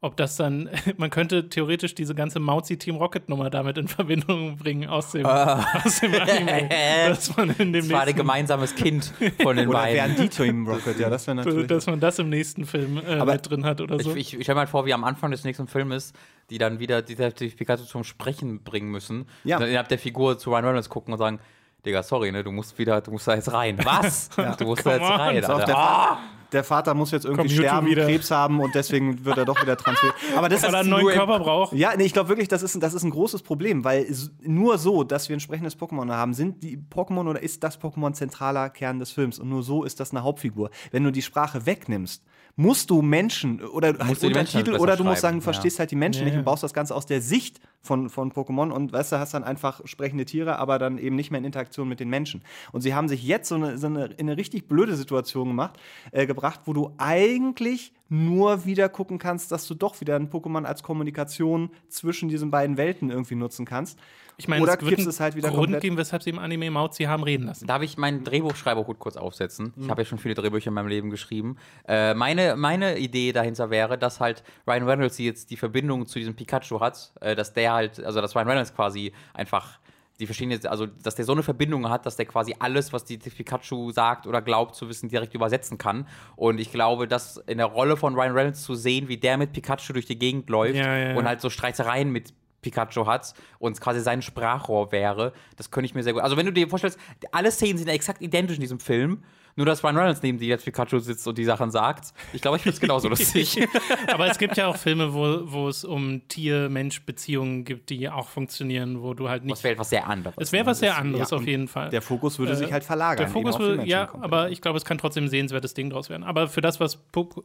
ob 0.00 0.16
das 0.16 0.36
dann, 0.36 0.70
man 0.96 1.10
könnte 1.10 1.48
theoretisch 1.48 1.94
diese 1.94 2.14
ganze 2.14 2.38
Mauzi 2.38 2.78
Team 2.78 2.96
Rocket 2.96 3.28
Nummer 3.28 3.50
damit 3.50 3.78
in 3.78 3.88
Verbindung 3.88 4.56
bringen 4.56 4.88
aus 4.88 5.10
dem, 5.10 5.26
aus 5.26 6.00
dem 6.00 6.14
Anime. 6.14 6.68
dass 7.08 7.36
man 7.36 7.50
in 7.50 7.72
dem 7.72 7.82
Das 7.88 7.90
war 7.90 8.02
ein 8.02 8.14
gemeinsames 8.14 8.76
Kind 8.76 9.12
von 9.42 9.56
den 9.56 9.68
Oder 9.68 9.78
beiden. 9.78 9.96
wären 9.96 10.16
die 10.16 10.28
Team 10.28 10.66
Rocket, 10.68 11.00
ja, 11.00 11.10
das 11.10 11.26
wäre 11.26 11.36
natürlich. 11.36 11.66
dass 11.66 11.86
man 11.86 11.98
das 11.98 12.18
im 12.20 12.28
nächsten 12.28 12.64
Film 12.64 13.00
äh, 13.04 13.16
Aber 13.16 13.32
mit 13.32 13.50
drin 13.50 13.64
hat 13.64 13.80
oder 13.80 13.98
so. 13.98 14.10
Ich, 14.12 14.34
ich, 14.34 14.38
ich 14.38 14.42
stelle 14.44 14.54
mir 14.56 14.60
halt 14.60 14.70
vor, 14.70 14.86
wie 14.86 14.94
am 14.94 15.02
Anfang 15.02 15.32
des 15.32 15.42
nächsten 15.42 15.66
Filmes, 15.66 16.12
die 16.50 16.58
dann 16.58 16.78
wieder 16.78 17.02
Detective 17.02 17.56
Pikachu 17.56 17.82
zum 17.84 18.04
Sprechen 18.04 18.62
bringen 18.62 18.90
müssen. 18.90 19.26
Ja. 19.42 19.56
Und 19.56 19.62
dann 19.62 19.68
innerhalb 19.70 19.88
der 19.88 19.98
Figur 19.98 20.38
zu 20.38 20.50
Ryan 20.50 20.66
Reynolds 20.66 20.88
gucken 20.88 21.12
und 21.12 21.18
sagen, 21.18 21.40
Digga, 21.84 22.02
sorry, 22.02 22.30
ne, 22.30 22.44
du 22.44 22.52
musst 22.52 22.78
wieder, 22.78 23.00
du 23.00 23.10
musst 23.12 23.26
da 23.26 23.34
jetzt 23.34 23.52
rein. 23.52 23.78
Was? 23.84 24.30
Du 24.58 24.64
musst 24.64 24.84
da 24.86 24.98
Come 24.98 25.34
jetzt 25.34 25.48
on. 25.48 25.56
rein, 25.56 25.70
Alter. 25.70 26.18
Der, 26.52 26.64
Vater 26.64 26.94
muss 26.94 27.10
jetzt 27.10 27.24
irgendwie 27.24 27.42
Komm, 27.42 27.50
YouTube 27.56 27.66
sterben, 27.68 27.86
wieder. 27.88 28.04
Krebs 28.06 28.30
haben 28.30 28.60
und 28.60 28.74
deswegen 28.74 29.24
wird 29.24 29.36
er 29.38 29.44
doch 29.44 29.60
wieder 29.60 29.76
transferiert. 29.76 30.16
Aber 30.36 30.48
das 30.48 30.62
Weil 30.62 30.68
er 30.74 30.80
ist 30.80 30.80
einen 30.80 30.90
neuen 30.90 31.08
Körper 31.08 31.38
braucht. 31.38 31.72
Ja, 31.72 31.92
nee, 31.96 32.04
ich 32.04 32.12
glaube 32.12 32.28
wirklich, 32.28 32.48
das 32.48 32.62
ist, 32.62 32.74
ein- 32.74 32.80
das 32.80 32.94
ist 32.94 33.02
ein 33.04 33.10
großes 33.10 33.42
Problem, 33.42 33.84
weil 33.84 34.06
nur 34.42 34.78
so, 34.78 35.04
dass 35.04 35.28
wir 35.28 35.36
ein 35.36 35.40
sprechendes 35.40 35.78
Pokémon 35.78 36.10
haben, 36.12 36.34
sind 36.34 36.62
die 36.62 36.78
Pokémon 36.78 37.28
oder 37.28 37.42
ist 37.42 37.62
das 37.64 37.80
Pokémon 37.80 38.12
zentraler 38.12 38.70
Kern 38.70 38.98
des 38.98 39.10
Films 39.10 39.38
und 39.38 39.48
nur 39.48 39.62
so 39.62 39.84
ist 39.84 40.00
das 40.00 40.10
eine 40.10 40.22
Hauptfigur. 40.22 40.70
Wenn 40.90 41.04
du 41.04 41.10
die 41.10 41.22
Sprache 41.22 41.66
wegnimmst, 41.66 42.24
musst 42.56 42.90
du 42.90 43.02
Menschen 43.02 43.62
oder 43.62 43.88
halt 43.88 43.98
Musst 44.00 44.22
Menschen 44.22 44.26
Untertitel 44.36 44.76
oder 44.76 44.96
du 44.96 45.04
musst 45.04 45.20
sagen, 45.20 45.36
du 45.36 45.42
ja. 45.42 45.44
verstehst 45.44 45.78
halt 45.78 45.90
die 45.92 45.96
Menschen 45.96 46.20
Ja, 46.20 46.24
nicht 46.26 46.38
und 46.38 46.44
baust 46.44 46.62
das 46.64 46.74
Ganze 46.74 46.94
aus 46.94 47.06
der 47.06 47.20
Sicht 47.20 47.60
von, 47.80 48.10
von 48.10 48.32
Pokémon 48.32 48.70
und 48.70 48.92
weißt 48.92 49.12
du, 49.12 49.18
hast 49.18 49.34
dann 49.34 49.44
einfach 49.44 49.80
sprechende 49.84 50.24
Tiere, 50.24 50.58
aber 50.58 50.78
dann 50.78 50.98
eben 50.98 51.16
nicht 51.16 51.30
mehr 51.30 51.38
in 51.38 51.44
Interaktion 51.44 51.88
mit 51.88 52.00
den 52.00 52.08
Menschen. 52.08 52.42
Und 52.72 52.82
sie 52.82 52.94
haben 52.94 53.08
sich 53.08 53.22
jetzt 53.24 53.48
so 53.48 53.54
eine, 53.54 53.78
so 53.78 53.86
eine, 53.86 54.06
in 54.06 54.28
eine 54.28 54.36
richtig 54.36 54.68
blöde 54.68 54.96
Situation 54.96 55.48
gemacht, 55.48 55.78
äh, 56.12 56.26
gebracht, 56.26 56.60
wo 56.66 56.72
du 56.72 56.92
eigentlich 56.98 57.92
nur 58.08 58.64
wieder 58.64 58.88
gucken 58.88 59.18
kannst, 59.18 59.52
dass 59.52 59.66
du 59.66 59.74
doch 59.74 60.00
wieder 60.00 60.16
ein 60.16 60.30
Pokémon 60.30 60.64
als 60.64 60.82
Kommunikation 60.82 61.70
zwischen 61.88 62.28
diesen 62.28 62.50
beiden 62.50 62.76
Welten 62.76 63.10
irgendwie 63.10 63.34
nutzen 63.34 63.64
kannst. 63.64 63.98
Ich 64.40 64.46
meine, 64.46 64.62
Oder 64.62 64.80
es 64.80 64.86
wird 64.88 65.00
es 65.00 65.18
halt 65.18 65.34
wieder 65.34 65.48
Grund 65.48 65.62
komplett. 65.64 65.82
geben, 65.82 65.96
weshalb 65.96 66.22
sie 66.22 66.30
im 66.30 66.38
Anime 66.38 66.70
Mauzi 66.70 67.04
haben 67.04 67.24
reden 67.24 67.46
lassen. 67.46 67.66
Darf 67.66 67.82
ich 67.82 67.98
meinen 67.98 68.22
Drehbuchschreiberhut 68.22 69.00
kurz 69.00 69.16
aufsetzen? 69.16 69.72
Ich 69.76 69.90
habe 69.90 70.02
ja 70.02 70.06
schon 70.06 70.18
viele 70.18 70.34
Drehbücher 70.34 70.68
in 70.68 70.74
meinem 70.74 70.86
Leben 70.86 71.10
geschrieben. 71.10 71.56
Äh, 71.88 72.14
meine, 72.14 72.54
meine 72.54 72.98
Idee 72.98 73.32
dahinter 73.32 73.70
wäre, 73.70 73.98
dass 73.98 74.20
halt 74.20 74.44
Ryan 74.64 74.84
Reynolds 74.88 75.16
die 75.16 75.24
jetzt 75.24 75.50
die 75.50 75.56
Verbindung 75.56 76.06
zu 76.06 76.20
diesem 76.20 76.36
Pikachu 76.36 76.78
hat, 76.78 77.10
äh, 77.20 77.34
dass 77.34 77.52
der 77.52 77.72
halt, 77.72 77.98
also 78.04 78.20
dass 78.20 78.36
Ryan 78.36 78.46
Reynolds 78.46 78.72
quasi 78.72 79.12
einfach, 79.34 79.80
die 80.20 80.26
verstehen 80.26 80.52
jetzt, 80.52 80.68
also 80.68 80.86
dass 80.86 81.16
der 81.16 81.24
so 81.24 81.32
eine 81.32 81.42
Verbindung 81.42 81.88
hat, 81.90 82.06
dass 82.06 82.14
der 82.14 82.26
quasi 82.26 82.54
alles, 82.60 82.92
was 82.92 83.04
die 83.04 83.18
Pikachu 83.18 83.90
sagt 83.90 84.28
oder 84.28 84.40
glaubt 84.40 84.76
zu 84.76 84.88
wissen, 84.88 85.08
direkt 85.08 85.34
übersetzen 85.34 85.78
kann. 85.78 86.06
Und 86.36 86.60
ich 86.60 86.70
glaube, 86.70 87.08
dass 87.08 87.38
in 87.48 87.58
der 87.58 87.66
Rolle 87.66 87.96
von 87.96 88.14
Ryan 88.14 88.32
Reynolds 88.32 88.62
zu 88.62 88.76
sehen, 88.76 89.08
wie 89.08 89.16
der 89.16 89.36
mit 89.36 89.52
Pikachu 89.52 89.92
durch 89.92 90.06
die 90.06 90.18
Gegend 90.18 90.48
läuft 90.48 90.76
Ja, 90.76 90.96
ja, 90.96 91.08
ja. 91.10 91.16
und 91.16 91.26
halt 91.26 91.40
so 91.40 91.50
Streitereien 91.50 92.10
mit 92.10 92.32
Pikachu 92.62 93.06
hat 93.06 93.34
und 93.58 93.80
quasi 93.80 94.00
sein 94.00 94.22
Sprachrohr 94.22 94.92
wäre, 94.92 95.32
das 95.56 95.70
könnte 95.70 95.86
ich 95.86 95.94
mir 95.94 96.02
sehr 96.02 96.12
gut. 96.12 96.22
Also 96.22 96.36
wenn 96.36 96.46
du 96.46 96.52
dir 96.52 96.68
vorstellst, 96.68 96.98
alle 97.32 97.50
Szenen 97.50 97.78
sind 97.78 97.88
ja 97.88 97.94
exakt 97.94 98.20
identisch 98.22 98.56
in 98.56 98.62
diesem 98.62 98.80
Film, 98.80 99.22
nur 99.58 99.66
dass 99.66 99.82
Ryan 99.82 99.96
Reynolds 99.96 100.22
neben 100.22 100.38
dir 100.38 100.46
jetzt 100.46 100.64
Pikachu 100.64 101.00
sitzt 101.00 101.26
und 101.26 101.36
die 101.36 101.44
Sachen 101.44 101.72
sagt. 101.72 102.14
Ich 102.32 102.40
glaube, 102.40 102.58
ich 102.58 102.62
finde 102.62 102.76
es 102.76 102.80
genauso 102.80 103.08
lustig. 103.08 103.58
Aber 104.06 104.28
es 104.28 104.38
gibt 104.38 104.56
ja 104.56 104.68
auch 104.68 104.76
Filme, 104.76 105.12
wo, 105.12 105.50
wo 105.50 105.68
es 105.68 105.84
um 105.84 106.22
Tier-Mensch-Beziehungen 106.28 107.64
gibt, 107.64 107.90
die 107.90 108.08
auch 108.08 108.28
funktionieren, 108.28 109.02
wo 109.02 109.14
du 109.14 109.28
halt 109.28 109.42
nicht. 109.42 109.56
Das 109.56 109.64
wäre 109.64 109.72
etwas 109.74 109.90
sehr 109.90 110.06
anderes. 110.06 110.36
Es 110.38 110.52
wäre 110.52 110.64
was 110.64 110.78
sehr 110.78 110.96
anderes 110.96 111.30
Ja, 111.30 111.36
auf 111.36 111.44
jeden 111.44 111.66
Fall. 111.66 111.90
Der 111.90 112.02
Fokus 112.02 112.38
würde 112.38 112.54
sich 112.54 112.72
halt 112.72 112.84
verlagern. 112.84 113.26
Der 113.26 113.28
Fokus 113.32 113.58
würde, 113.58 113.84
ja, 113.84 114.06
komplett. 114.06 114.32
aber 114.32 114.50
ich 114.50 114.62
glaube, 114.62 114.78
es 114.78 114.84
kann 114.84 114.96
trotzdem 114.96 115.24
ein 115.24 115.28
sehenswertes 115.28 115.74
Ding 115.74 115.90
draus 115.90 116.08
werden. 116.08 116.22
Aber 116.22 116.46
für 116.46 116.60
das, 116.60 116.78
was 116.78 116.96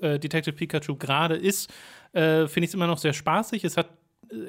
äh, 0.02 0.19
Detective 0.19 0.54
Pikachu 0.54 0.95
gerade 0.95 1.36
ist, 1.36 1.73
äh, 2.12 2.47
finde 2.47 2.65
ich 2.65 2.69
es 2.69 2.73
immer 2.76 2.86
noch 2.86 2.99
sehr 2.99 3.13
spaßig. 3.13 3.63
Es 3.63 3.76
hat 3.76 3.88
äh, 3.88 3.89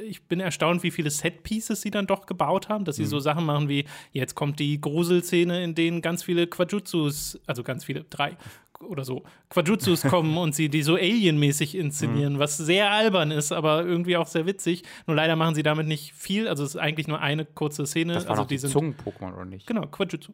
ich 0.06 0.22
bin 0.24 0.40
erstaunt, 0.40 0.82
wie 0.82 0.90
viele 0.90 1.10
Set-Pieces 1.10 1.80
sie 1.82 1.90
dann 1.90 2.06
doch 2.06 2.26
gebaut 2.26 2.68
haben, 2.68 2.84
dass 2.84 2.96
sie 2.96 3.02
Mhm. 3.02 3.08
so 3.08 3.18
Sachen 3.20 3.44
machen 3.44 3.68
wie, 3.68 3.84
jetzt 4.12 4.34
kommt 4.34 4.58
die 4.60 4.80
Gruselszene, 4.80 5.62
in 5.62 5.74
denen 5.74 6.00
ganz 6.02 6.22
viele 6.22 6.46
Quajutsus, 6.46 7.40
also 7.46 7.62
ganz 7.62 7.84
viele, 7.84 8.04
drei 8.04 8.36
oder 8.80 9.04
so, 9.04 9.22
Quajutsus 9.48 10.02
kommen 10.22 10.36
und 10.36 10.54
sie 10.54 10.68
die 10.68 10.82
so 10.82 10.96
alienmäßig 10.96 11.74
Mhm. 11.74 11.80
inszenieren, 11.80 12.38
was 12.38 12.56
sehr 12.58 12.90
albern 12.90 13.30
ist, 13.30 13.52
aber 13.52 13.84
irgendwie 13.84 14.16
auch 14.16 14.26
sehr 14.26 14.46
witzig. 14.46 14.82
Nur 15.06 15.16
leider 15.16 15.36
machen 15.36 15.54
sie 15.54 15.62
damit 15.62 15.86
nicht 15.86 16.12
viel, 16.14 16.48
also 16.48 16.64
es 16.64 16.70
ist 16.74 16.80
eigentlich 16.80 17.08
nur 17.08 17.20
eine 17.20 17.44
kurze 17.44 17.86
Szene. 17.86 18.12
das 18.14 18.24
war 18.24 18.32
also 18.32 18.42
noch 18.42 18.48
die 18.48 18.56
die 18.58 18.66
Zungen-Pokémon, 18.68 19.32
oder 19.34 19.44
nicht? 19.44 19.66
Genau, 19.66 19.86
Quajutsu. 19.86 20.32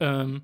Ähm, 0.00 0.42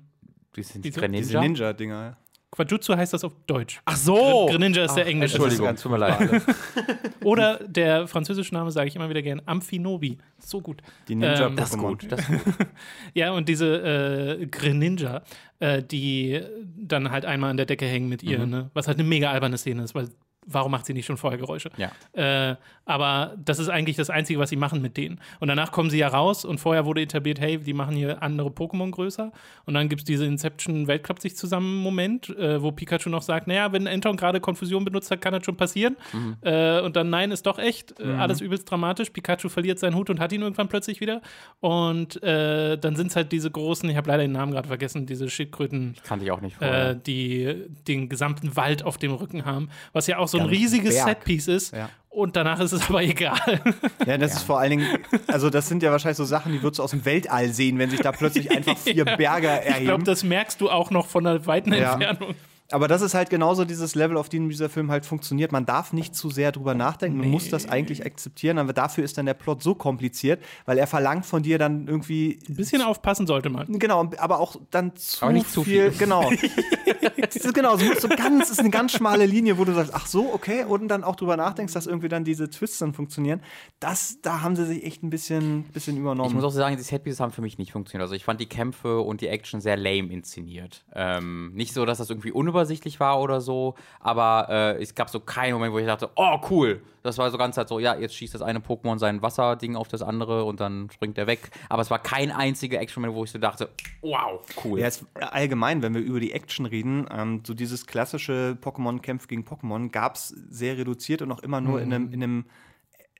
Die 0.55 0.63
sind 0.63 0.85
Diese- 0.85 0.99
Greninja? 0.99 1.21
Diese 1.21 1.39
Ninja-Dinger. 1.39 2.17
Quajutsu 2.55 2.95
heißt 2.95 3.13
das 3.13 3.23
auf 3.23 3.33
Deutsch. 3.47 3.81
Ach 3.85 3.95
so! 3.97 4.45
Greninja 4.49 4.85
ist 4.85 4.93
der 4.93 5.07
englische. 5.07 5.35
Entschuldigung, 5.37 5.65
ganz 5.65 5.81
tut 5.81 5.91
mir 5.91 5.97
leid. 5.97 6.41
Oder 7.23 7.59
der 7.67 8.07
französische 8.07 8.53
Name 8.53 8.69
sage 8.71 8.87
ich 8.87 8.95
immer 8.95 9.09
wieder 9.09 9.21
gern, 9.21 9.41
Amphinobi. 9.45 10.17
So 10.39 10.61
gut. 10.61 10.81
Die 11.07 11.15
Ninja-Pokémon. 11.15 11.47
Ähm, 11.49 11.55
Das 11.55 11.69
ist 11.71 11.77
gut. 11.79 12.05
Das 12.11 12.19
ist 12.21 12.27
gut. 12.27 12.53
Ja, 13.13 13.31
und 13.31 13.49
diese 13.49 14.37
äh, 14.39 14.45
Greninja, 14.45 15.21
äh, 15.59 15.81
die 15.81 16.41
dann 16.77 17.09
halt 17.11 17.25
einmal 17.25 17.49
an 17.49 17.57
der 17.57 17.65
Decke 17.65 17.85
hängen 17.85 18.07
mit 18.09 18.23
Mhm. 18.23 18.29
ihr, 18.29 18.45
ne? 18.45 18.69
was 18.73 18.87
halt 18.87 18.99
eine 18.99 19.07
mega 19.07 19.31
alberne 19.31 19.57
Szene 19.57 19.83
ist, 19.83 19.95
weil 19.95 20.09
warum 20.45 20.71
macht 20.71 20.85
sie 20.85 20.93
nicht 20.93 21.05
schon 21.05 21.17
vorher 21.17 21.39
Geräusche? 21.39 21.69
Ja. 21.77 21.91
Äh, 22.13 22.55
aber 22.85 23.35
das 23.43 23.59
ist 23.59 23.69
eigentlich 23.69 23.95
das 23.95 24.09
Einzige, 24.09 24.39
was 24.39 24.49
sie 24.49 24.55
machen 24.55 24.81
mit 24.81 24.97
denen. 24.97 25.19
Und 25.39 25.47
danach 25.47 25.71
kommen 25.71 25.89
sie 25.89 25.99
ja 25.99 26.09
raus 26.09 26.43
und 26.43 26.59
vorher 26.59 26.85
wurde 26.85 27.01
etabliert, 27.01 27.39
hey, 27.39 27.57
die 27.57 27.73
machen 27.73 27.95
hier 27.95 28.21
andere 28.21 28.49
Pokémon 28.49 28.91
größer. 28.91 29.31
Und 29.65 29.73
dann 29.73 29.87
gibt 29.89 30.01
es 30.01 30.05
diese 30.05 30.25
Inception-Weltklappt 30.25 31.21
sich 31.21 31.37
zusammen 31.37 31.77
Moment, 31.77 32.29
äh, 32.29 32.61
wo 32.61 32.71
Pikachu 32.71 33.09
noch 33.09 33.21
sagt, 33.21 33.47
naja, 33.47 33.71
wenn 33.71 33.87
Anton 33.87 34.17
gerade 34.17 34.41
Konfusion 34.41 34.83
benutzt 34.83 35.11
hat, 35.11 35.21
kann 35.21 35.33
das 35.33 35.45
schon 35.45 35.55
passieren. 35.55 35.95
Mhm. 36.11 36.37
Äh, 36.41 36.81
und 36.81 36.95
dann, 36.95 37.09
nein, 37.09 37.31
ist 37.31 37.45
doch 37.45 37.57
echt, 37.57 37.99
äh, 37.99 38.13
alles 38.13 38.41
übelst 38.41 38.69
dramatisch. 38.69 39.09
Pikachu 39.11 39.47
verliert 39.47 39.79
seinen 39.79 39.95
Hut 39.95 40.09
und 40.09 40.19
hat 40.19 40.33
ihn 40.33 40.41
irgendwann 40.41 40.67
plötzlich 40.67 40.99
wieder. 40.99 41.21
Und 41.61 42.21
äh, 42.21 42.77
dann 42.77 42.95
sind 42.95 43.07
es 43.07 43.15
halt 43.15 43.31
diese 43.31 43.49
großen, 43.49 43.89
ich 43.89 43.95
habe 43.95 44.09
leider 44.09 44.23
den 44.23 44.33
Namen 44.33 44.51
gerade 44.51 44.67
vergessen, 44.67 45.05
diese 45.05 45.29
Schildkröten, 45.29 45.95
Kannte 46.03 46.25
ich 46.25 46.31
auch 46.31 46.41
nicht 46.41 46.55
äh, 46.61 46.65
vorher. 46.65 46.95
die 46.95 47.65
den 47.87 48.09
gesamten 48.09 48.55
Wald 48.55 48.83
auf 48.83 48.97
dem 48.97 49.13
Rücken 49.13 49.45
haben, 49.45 49.69
was 49.93 50.07
ja 50.07 50.17
auch 50.17 50.27
so 50.37 50.43
ein 50.43 50.45
riesiges 50.49 50.95
Berg. 50.95 51.07
Setpiece 51.07 51.47
ist. 51.47 51.73
Ja. 51.73 51.89
Und 52.09 52.35
danach 52.35 52.59
ist 52.59 52.73
es 52.73 52.87
aber 52.89 53.01
egal. 53.01 53.39
Ja, 54.05 54.17
das 54.19 54.33
ist 54.35 54.43
vor 54.43 54.59
allen 54.59 54.69
Dingen, 54.71 54.87
also 55.27 55.49
das 55.49 55.67
sind 55.67 55.81
ja 55.81 55.91
wahrscheinlich 55.91 56.17
so 56.17 56.25
Sachen, 56.25 56.51
die 56.51 56.61
würdest 56.61 56.77
du 56.79 56.83
aus 56.83 56.91
dem 56.91 57.03
Weltall 57.05 57.49
sehen, 57.53 57.79
wenn 57.79 57.89
sich 57.89 58.01
da 58.01 58.11
plötzlich 58.11 58.51
einfach 58.51 58.77
vier 58.77 59.03
Berge 59.17 59.47
Ich 59.65 59.75
glaube, 59.75 59.87
erheben. 59.87 60.03
das 60.03 60.23
merkst 60.23 60.61
du 60.61 60.69
auch 60.69 60.91
noch 60.91 61.07
von 61.07 61.25
einer 61.25 61.45
weiten 61.47 61.73
Ja. 61.73 61.93
Entfernung. 61.93 62.35
Aber 62.73 62.87
das 62.87 63.03
ist 63.03 63.13
halt 63.13 63.29
genauso 63.29 63.65
dieses 63.65 63.93
Level, 63.93 64.17
auf 64.17 64.29
dem 64.29 64.49
dieser 64.49 64.67
Film 64.67 64.89
halt 64.89 65.05
funktioniert. 65.05 65.51
Man 65.51 65.65
darf 65.65 65.93
nicht 65.93 66.15
zu 66.15 66.29
sehr 66.31 66.51
drüber 66.51 66.73
nachdenken, 66.73 67.19
man 67.19 67.29
muss 67.29 67.49
das 67.49 67.69
eigentlich 67.69 68.05
akzeptieren, 68.05 68.57
aber 68.57 68.73
dafür 68.73 69.03
ist 69.03 69.17
dann 69.17 69.27
der 69.27 69.35
Plot 69.35 69.61
so 69.61 69.75
kompliziert, 69.75 70.43
weil 70.65 70.79
er 70.79 70.87
verlangt 70.87 71.25
von 71.25 71.43
dir 71.43 71.59
dann 71.59 71.87
irgendwie 71.87 72.39
Ein 72.49 72.55
bisschen 72.55 72.81
aufpassen 72.81 73.27
sollte 73.27 73.49
man. 73.49 73.67
Genau, 73.79 74.09
aber 74.17 74.39
auch 74.39 74.55
dann 74.71 74.95
zu, 74.95 75.23
Aber 75.23 75.33
nicht 75.33 75.49
zu 75.51 75.63
viel. 75.63 75.91
viel. 75.91 75.99
Genau. 75.99 76.31
das 77.21 77.35
ist 77.35 77.53
genau, 77.53 77.77
so, 77.77 77.85
so 77.99 78.07
ganz, 78.07 78.49
ist 78.49 78.59
eine 78.59 78.69
ganz 78.69 78.93
schmale 78.93 79.25
Linie, 79.25 79.57
wo 79.57 79.65
du 79.65 79.73
sagst, 79.73 79.93
ach 79.93 80.07
so, 80.07 80.33
okay, 80.33 80.63
und 80.63 80.87
dann 80.87 81.03
auch 81.03 81.15
drüber 81.15 81.37
nachdenkst, 81.37 81.73
dass 81.73 81.85
irgendwie 81.87 82.09
dann 82.09 82.23
diese 82.23 82.49
Twists 82.49 82.79
dann 82.79 82.93
funktionieren. 82.93 83.41
Das, 83.79 84.19
da 84.21 84.41
haben 84.41 84.55
sie 84.55 84.65
sich 84.65 84.83
echt 84.83 85.03
ein 85.03 85.09
bisschen, 85.09 85.63
bisschen 85.65 85.95
Ich 85.95 85.99
übernommen. 86.01 86.33
muss 86.33 86.43
auch 86.43 86.49
sagen, 86.49 86.75
die 86.77 86.83
Setpieces 86.83 87.19
haben 87.19 87.31
für 87.31 87.41
mich 87.41 87.57
nicht 87.57 87.71
funktioniert. 87.71 88.01
Also 88.03 88.15
ich 88.15 88.23
fand 88.23 88.39
die 88.39 88.47
Kämpfe 88.47 88.99
und 88.99 89.21
die 89.21 89.27
Action 89.27 89.61
sehr 89.61 89.77
lame 89.77 90.11
inszeniert. 90.11 90.85
Ähm, 90.93 91.53
nicht 91.53 91.73
so, 91.73 91.85
dass 91.85 91.99
das 91.99 92.09
irgendwie 92.09 92.31
unübersichtlich 92.63 92.99
war 92.99 93.21
oder 93.21 93.41
so, 93.41 93.75
aber 93.99 94.47
äh, 94.49 94.81
es 94.81 94.95
gab 94.95 95.09
so 95.09 95.19
keinen 95.19 95.53
Moment, 95.53 95.73
wo 95.73 95.79
ich 95.79 95.85
dachte, 95.85 96.09
oh 96.15 96.39
cool. 96.49 96.81
Das 97.03 97.17
war 97.17 97.29
so 97.31 97.37
ganz 97.37 97.57
halt 97.57 97.67
so, 97.67 97.79
ja, 97.79 97.95
jetzt 97.95 98.15
schießt 98.15 98.33
das 98.33 98.41
eine 98.41 98.59
Pokémon 98.59 98.97
sein 98.97 99.21
Wasserding 99.21 99.75
auf 99.75 99.89
das 99.89 100.01
andere 100.01 100.45
und 100.45 100.61
dann 100.61 100.89
springt 100.89 101.17
er 101.17 101.27
weg. 101.27 101.51
Aber 101.67 101.81
es 101.81 101.91
war 101.91 101.99
kein 101.99 102.31
einziger 102.31 102.79
Action-Moment, 102.79 103.17
wo 103.17 103.25
ich 103.25 103.31
so 103.31 103.39
dachte, 103.39 103.69
wow, 104.01 104.39
cool. 104.63 104.79
Ja, 104.79 104.87
es, 104.87 105.05
allgemein, 105.15 105.81
wenn 105.81 105.93
wir 105.93 106.01
über 106.01 106.21
die 106.21 106.31
Action 106.31 106.65
reden, 106.65 107.05
ähm, 107.11 107.41
so 107.45 107.53
dieses 107.53 107.87
klassische 107.87 108.57
Pokémon-Kämpf 108.61 109.27
gegen 109.27 109.43
Pokémon 109.43 109.91
gab 109.91 110.15
es 110.15 110.29
sehr 110.29 110.77
reduziert 110.77 111.21
und 111.21 111.31
auch 111.33 111.39
immer 111.39 111.59
nur 111.59 111.81
in 111.81 111.93
einem, 111.93 112.13
in 112.13 112.23
einem 112.23 112.45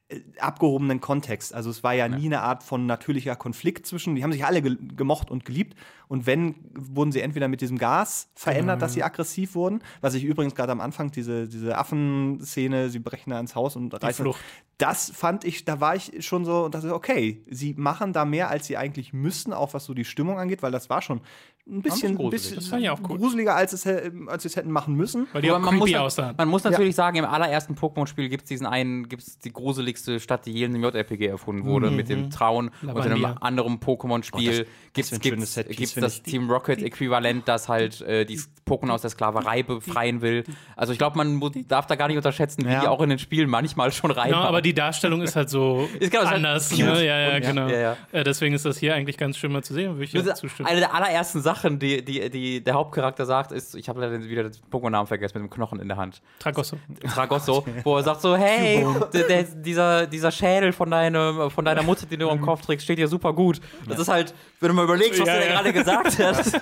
äh, 0.07 0.21
abgehobenen 0.39 1.01
Kontext. 1.01 1.53
Also 1.53 1.69
es 1.69 1.83
war 1.83 1.93
ja, 1.93 2.07
nie 2.07 2.27
eine 2.27 2.41
Art 2.41 2.63
von 2.63 2.85
natürlicher 2.85 3.35
Konflikt 3.35 3.85
zwischen, 3.85 4.15
die 4.15 4.23
haben 4.23 4.31
sich 4.31 4.45
alle 4.45 4.61
ge 4.61 4.77
gemocht 4.95 5.29
und 5.29 5.43
geliebt 5.43 5.75
und 6.13 6.27
wenn, 6.27 6.53
wurden 6.75 7.11
sie 7.11 7.21
entweder 7.21 7.47
mit 7.47 7.61
diesem 7.61 7.79
Gas 7.79 8.29
verändert, 8.35 8.83
dass 8.83 8.93
sie 8.93 9.01
aggressiv 9.01 9.55
wurden, 9.55 9.81
was 9.99 10.13
ich 10.13 10.23
übrigens 10.23 10.53
gerade 10.53 10.71
am 10.71 10.79
Anfang, 10.79 11.09
diese, 11.09 11.47
diese 11.47 11.75
Affenszene, 11.75 12.89
sie 12.89 12.99
brechen 12.99 13.31
da 13.31 13.39
ins 13.39 13.55
Haus 13.55 13.75
und 13.75 13.91
reißen. 13.95 14.23
Flucht. 14.23 14.39
Das 14.77 15.09
fand 15.09 15.43
ich, 15.43 15.65
da 15.65 15.79
war 15.79 15.95
ich 15.95 16.23
schon 16.23 16.45
so 16.45 16.65
und 16.65 16.75
dachte, 16.75 16.93
okay, 16.93 17.43
sie 17.49 17.73
machen 17.75 18.13
da 18.13 18.25
mehr, 18.25 18.51
als 18.51 18.67
sie 18.67 18.77
eigentlich 18.77 19.11
müssten, 19.11 19.53
auch 19.53 19.73
was 19.73 19.85
so 19.85 19.95
die 19.95 20.05
Stimmung 20.05 20.37
angeht, 20.37 20.61
weil 20.61 20.71
das 20.71 20.87
war 20.87 21.01
schon 21.01 21.21
ein 21.65 21.81
bisschen, 21.81 22.15
gruselig. 22.15 22.41
bisschen 22.41 22.55
Das 22.57 22.67
fand 22.67 22.83
ich 22.83 22.89
auch 22.89 22.99
cool. 23.07 23.17
gruseliger, 23.17 23.55
als 23.55 23.71
es, 23.71 23.87
als 23.87 24.43
sie 24.43 24.49
es 24.49 24.55
hätten 24.55 24.71
machen 24.71 24.95
müssen. 24.95 25.27
Weil 25.31 25.41
die 25.41 25.49
Aber 25.49 25.59
auch 25.59 25.71
man, 25.71 25.77
muss, 25.77 25.93
aussahen. 25.93 26.35
man 26.37 26.49
muss 26.49 26.63
natürlich 26.63 26.95
sagen, 26.95 27.17
im 27.17 27.25
allerersten 27.25 27.75
Pokémon-Spiel 27.75 28.27
gibt 28.27 28.43
es 28.43 28.49
diesen 28.49 28.65
einen, 28.65 29.07
gibt 29.07 29.21
es 29.23 29.39
die 29.39 29.53
gruseligste 29.53 30.19
Stadt, 30.19 30.45
die 30.45 30.51
je 30.51 30.65
in 30.65 30.75
einem 30.75 30.83
JRPG 30.83 31.25
erfunden 31.27 31.65
wurde, 31.65 31.89
mit 31.89 32.09
dem 32.09 32.29
Trauen. 32.29 32.69
Und 32.81 33.05
in 33.05 33.13
einem 33.13 33.25
anderen 33.39 33.75
Oh, 33.75 33.91
Pokémon-Spiel 33.91 34.61
ein 34.61 34.65
gibt 34.93 35.23
schönes 35.23 35.57
es 35.57 35.65
das. 36.03 36.23
Team 36.23 36.49
Rocket-Äquivalent, 36.49 37.47
das 37.47 37.69
halt 37.69 38.01
äh, 38.01 38.25
die 38.25 38.39
Pokémon 38.67 38.91
aus 38.91 39.01
der 39.01 39.09
Sklaverei 39.09 39.61
befreien 39.63 40.21
will. 40.21 40.43
Also 40.77 40.93
ich 40.93 40.97
glaube, 40.97 41.17
man 41.17 41.41
darf 41.67 41.85
da 41.85 41.95
gar 41.95 42.07
nicht 42.07 42.15
unterschätzen, 42.17 42.65
wie 42.65 42.71
Ja. 42.71 42.81
die 42.81 42.87
auch 42.87 43.01
in 43.01 43.09
den 43.09 43.19
Spielen 43.19 43.49
manchmal 43.49 43.91
schon 43.91 44.09
rein 44.11 44.29
Genau, 44.29 44.41
aber 44.43 44.61
die 44.61 44.73
Darstellung 44.73 45.21
ist 45.21 45.35
halt 45.35 45.49
so 45.49 45.87
Ist 45.99 46.11
genau, 46.11 46.25
halt 46.25 46.37
anders. 46.37 46.71
Ne? 46.77 47.05
Ja, 47.05 47.19
ja, 47.19 47.39
genau. 47.39 47.67
ja, 47.67 47.77
ja. 47.77 47.97
Äh, 48.13 48.23
deswegen 48.23 48.55
ist 48.55 48.65
das 48.65 48.77
hier 48.77 48.95
eigentlich 48.95 49.17
ganz 49.17 49.37
schön 49.37 49.51
mal 49.51 49.63
zu 49.63 49.73
sehen, 49.73 49.95
würde 49.95 50.05
ich 50.05 50.11
Das 50.13 50.39
zustimmen. 50.39 50.69
eine 50.69 50.79
der 50.79 50.93
allerersten 50.93 51.41
Sachen, 51.41 51.77
die, 51.79 52.05
die, 52.05 52.29
die 52.29 52.63
der 52.63 52.75
Hauptcharakter 52.75 53.25
sagt, 53.25 53.51
ist, 53.51 53.75
ich 53.75 53.89
habe 53.89 53.99
leider 53.99 54.23
wieder 54.23 54.43
den 54.43 54.53
Pokémon-Namen 54.71 55.07
vergessen, 55.07 55.41
mit 55.41 55.51
dem 55.51 55.53
Knochen 55.53 55.79
in 55.81 55.89
der 55.89 55.97
Hand. 55.97 56.21
Tragosso. 56.39 56.77
Tragosso, 57.13 57.65
wo 57.83 57.97
er 57.97 58.03
sagt 58.03 58.21
so, 58.21 58.35
hey, 58.37 58.85
der, 59.13 59.23
der, 59.27 59.43
dieser, 59.43 60.07
dieser 60.07 60.31
Schädel 60.31 60.71
von, 60.71 60.89
deinem, 60.89 61.49
von 61.51 61.65
deiner 61.65 61.83
Mutter, 61.83 62.05
den 62.05 62.19
du 62.21 62.29
am 62.29 62.39
Kopf 62.39 62.61
trägst, 62.65 62.85
steht 62.85 62.97
dir 62.97 63.07
super 63.09 63.33
gut. 63.33 63.59
Das 63.87 63.99
ist 63.99 64.07
halt, 64.07 64.33
wenn 64.61 64.69
du 64.69 64.73
mal 64.75 64.85
überlegst, 64.85 65.19
was 65.19 65.27
Ja, 65.27 65.35
der 65.35 65.47
ja. 65.47 65.51
gerade 65.53 65.73
gesagt 65.73 65.82
hat, 65.87 66.17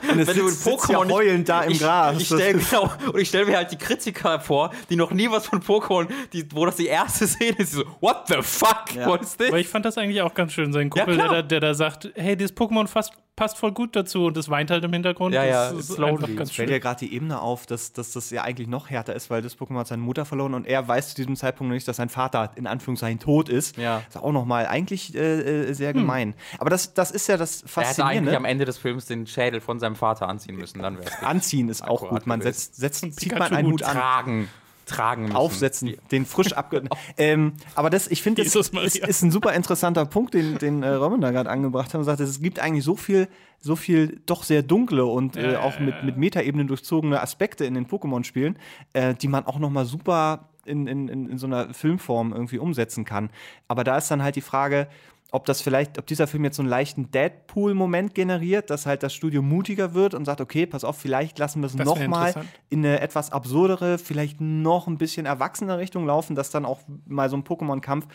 wenn 0.07 0.19
es 0.19 0.27
du 0.33 0.41
in 0.41 0.47
sitzt- 0.49 0.65
ja 0.67 0.73
Pokémon 0.73 1.05
nicht- 1.05 1.13
heulend 1.15 1.49
da 1.49 1.61
im 1.63 1.71
ich, 1.71 1.79
Gras. 1.79 2.17
Ich 2.19 2.25
stell, 2.27 2.53
genau, 2.53 2.91
und 3.11 3.19
ich 3.19 3.27
stelle 3.29 3.45
mir 3.45 3.57
halt 3.57 3.71
die 3.71 3.77
Kritiker 3.77 4.39
vor, 4.39 4.71
die 4.89 4.95
noch 4.95 5.11
nie 5.11 5.29
was 5.29 5.45
von 5.47 5.61
Pokémon, 5.61 6.07
die, 6.33 6.45
wo 6.53 6.65
das 6.65 6.75
die 6.75 6.87
erste 6.87 7.27
Szene 7.27 7.55
ist, 7.57 7.71
die 7.73 7.77
so, 7.77 7.83
what 7.99 8.27
the 8.27 8.35
fuck, 8.41 8.93
Ja. 8.95 9.07
what 9.07 9.21
is 9.21 9.37
this? 9.37 9.47
Aber 9.49 9.59
ich 9.59 9.67
fand 9.67 9.85
das 9.85 9.97
eigentlich 9.97 10.21
auch 10.21 10.33
ganz 10.33 10.53
schön. 10.53 10.71
Sein 10.73 10.89
Kumpel, 10.89 11.15
klar. 11.15 11.29
der, 11.29 11.41
da- 11.43 11.47
der 11.47 11.59
da 11.59 11.73
sagt, 11.73 12.09
hey, 12.15 12.35
dieses 12.35 12.55
Pokémon 12.55 12.87
fast, 12.87 13.13
passt 13.35 13.57
voll 13.57 13.71
gut 13.71 13.95
dazu 13.95 14.25
und 14.25 14.37
das 14.37 14.49
weint 14.49 14.69
halt 14.71 14.83
im 14.83 14.93
Hintergrund. 14.93 15.33
Ja, 15.33 15.43
ja, 15.43 15.71
das 15.71 15.89
ist 15.89 15.99
einfach 15.99 16.27
ganz 16.35 16.51
Fällt 16.51 16.69
schön. 16.69 16.69
ja 16.69 16.79
gerade 16.79 16.99
die 16.99 17.13
Ebene 17.13 17.41
auf, 17.41 17.65
dass, 17.65 17.93
dass 17.93 18.11
das 18.11 18.29
ja 18.29 18.43
eigentlich 18.43 18.67
noch 18.67 18.89
härter 18.89 19.15
ist, 19.15 19.29
weil 19.29 19.41
das 19.41 19.57
Pokémon 19.57 19.79
hat 19.79 19.87
seine 19.87 20.01
Mutter 20.01 20.25
verloren 20.25 20.53
und 20.53 20.67
er 20.67 20.87
weiß 20.87 21.09
zu 21.09 21.15
diesem 21.15 21.35
Zeitpunkt 21.35 21.69
noch 21.69 21.75
nicht, 21.75 21.87
dass 21.87 21.97
sein 21.97 22.09
Vater 22.09 22.51
in 22.55 22.67
Anführungszeichen 22.67 23.19
tot 23.19 23.49
ist. 23.49 23.77
Ja. 23.77 24.03
Das 24.07 24.15
ist 24.17 24.21
auch 24.21 24.31
nochmal 24.31 24.67
eigentlich 24.67 25.15
äh, 25.15 25.69
äh, 25.69 25.73
sehr 25.73 25.93
gemein. 25.93 26.35
Aber 26.59 26.69
das, 26.69 26.93
das 26.93 27.11
ist 27.11 27.27
ja 27.27 27.37
das 27.37 27.61
er 27.61 27.67
hätte 27.67 27.77
eigentlich 27.77 27.87
Faszinierende. 27.87 28.37
am 28.37 28.45
Ende 28.45 28.65
des 28.65 28.77
Films 28.77 29.05
den 29.05 29.25
Schädel 29.25 29.61
von 29.61 29.79
seinem 29.79 29.95
Vater 29.95 30.27
anziehen 30.27 30.55
müssen, 30.55 30.81
dann 30.81 30.97
wäre 30.97 31.07
es 31.07 31.23
Anziehen 31.23 31.69
ist 31.69 31.83
auch 31.83 32.09
gut. 32.09 32.27
Man 32.27 32.41
setzt, 32.41 32.75
setzt 32.75 33.19
zieht 33.19 33.31
man 33.37 33.53
einen 33.53 33.67
Hut 33.67 33.81
Hut 33.81 33.83
an. 33.83 33.95
tragen, 33.95 34.49
tragen 34.91 35.23
müssen. 35.23 35.35
aufsetzen, 35.35 35.93
den 36.11 36.25
frisch 36.25 36.53
abge... 36.57 36.83
ähm, 37.17 37.53
aber 37.75 37.89
das, 37.89 38.07
ich 38.07 38.21
finde, 38.21 38.43
das 38.43 38.55
ist, 38.55 38.97
ist 38.97 39.21
ein 39.23 39.31
super 39.31 39.53
interessanter 39.53 40.05
Punkt, 40.05 40.33
den, 40.33 40.57
den 40.57 40.83
äh, 40.83 40.89
Robin 40.89 41.21
da 41.21 41.31
gerade 41.31 41.49
angebracht 41.49 41.93
hat 41.93 41.99
und 41.99 42.03
sagt, 42.03 42.19
es 42.19 42.41
gibt 42.41 42.59
eigentlich 42.59 42.83
so 42.83 42.95
viel, 42.95 43.27
so 43.59 43.75
viel 43.75 44.21
doch 44.25 44.43
sehr 44.43 44.63
dunkle 44.63 45.05
und 45.05 45.37
äh, 45.37 45.55
auch 45.55 45.79
mit, 45.79 46.03
mit 46.03 46.17
Metaebenen 46.17 46.67
durchzogene 46.67 47.21
Aspekte 47.21 47.65
in 47.65 47.73
den 47.73 47.87
Pokémon-Spielen, 47.87 48.57
äh, 48.93 49.13
die 49.15 49.27
man 49.27 49.45
auch 49.45 49.59
noch 49.59 49.69
mal 49.69 49.85
super 49.85 50.49
in, 50.65 50.87
in, 50.87 51.07
in, 51.07 51.29
in 51.29 51.37
so 51.37 51.47
einer 51.47 51.73
Filmform 51.73 52.33
irgendwie 52.33 52.59
umsetzen 52.59 53.05
kann. 53.05 53.29
Aber 53.67 53.83
da 53.83 53.97
ist 53.97 54.09
dann 54.11 54.23
halt 54.23 54.35
die 54.35 54.41
Frage, 54.41 54.87
ob 55.33 55.45
das 55.45 55.61
vielleicht, 55.61 55.97
ob 55.97 56.05
dieser 56.05 56.27
Film 56.27 56.43
jetzt 56.43 56.57
so 56.57 56.61
einen 56.61 56.69
leichten 56.69 57.09
Deadpool-Moment 57.09 58.13
generiert, 58.13 58.69
dass 58.69 58.85
halt 58.85 59.01
das 59.01 59.13
Studio 59.13 59.41
mutiger 59.41 59.93
wird 59.93 60.13
und 60.13 60.25
sagt, 60.25 60.41
okay, 60.41 60.65
pass 60.65 60.83
auf, 60.83 60.97
vielleicht 60.97 61.39
lassen 61.39 61.61
wir 61.61 61.67
es 61.67 61.75
nochmal 61.75 62.33
in 62.69 62.85
eine 62.85 62.99
etwas 62.99 63.31
absurdere, 63.31 63.97
vielleicht 63.97 64.41
noch 64.41 64.87
ein 64.87 64.97
bisschen 64.97 65.25
erwachsene 65.25 65.77
Richtung 65.77 66.05
laufen, 66.05 66.35
dass 66.35 66.49
dann 66.49 66.65
auch 66.65 66.81
mal 67.07 67.29
so 67.29 67.37
ein 67.37 67.43
Pokémon-Kampf 67.45 68.07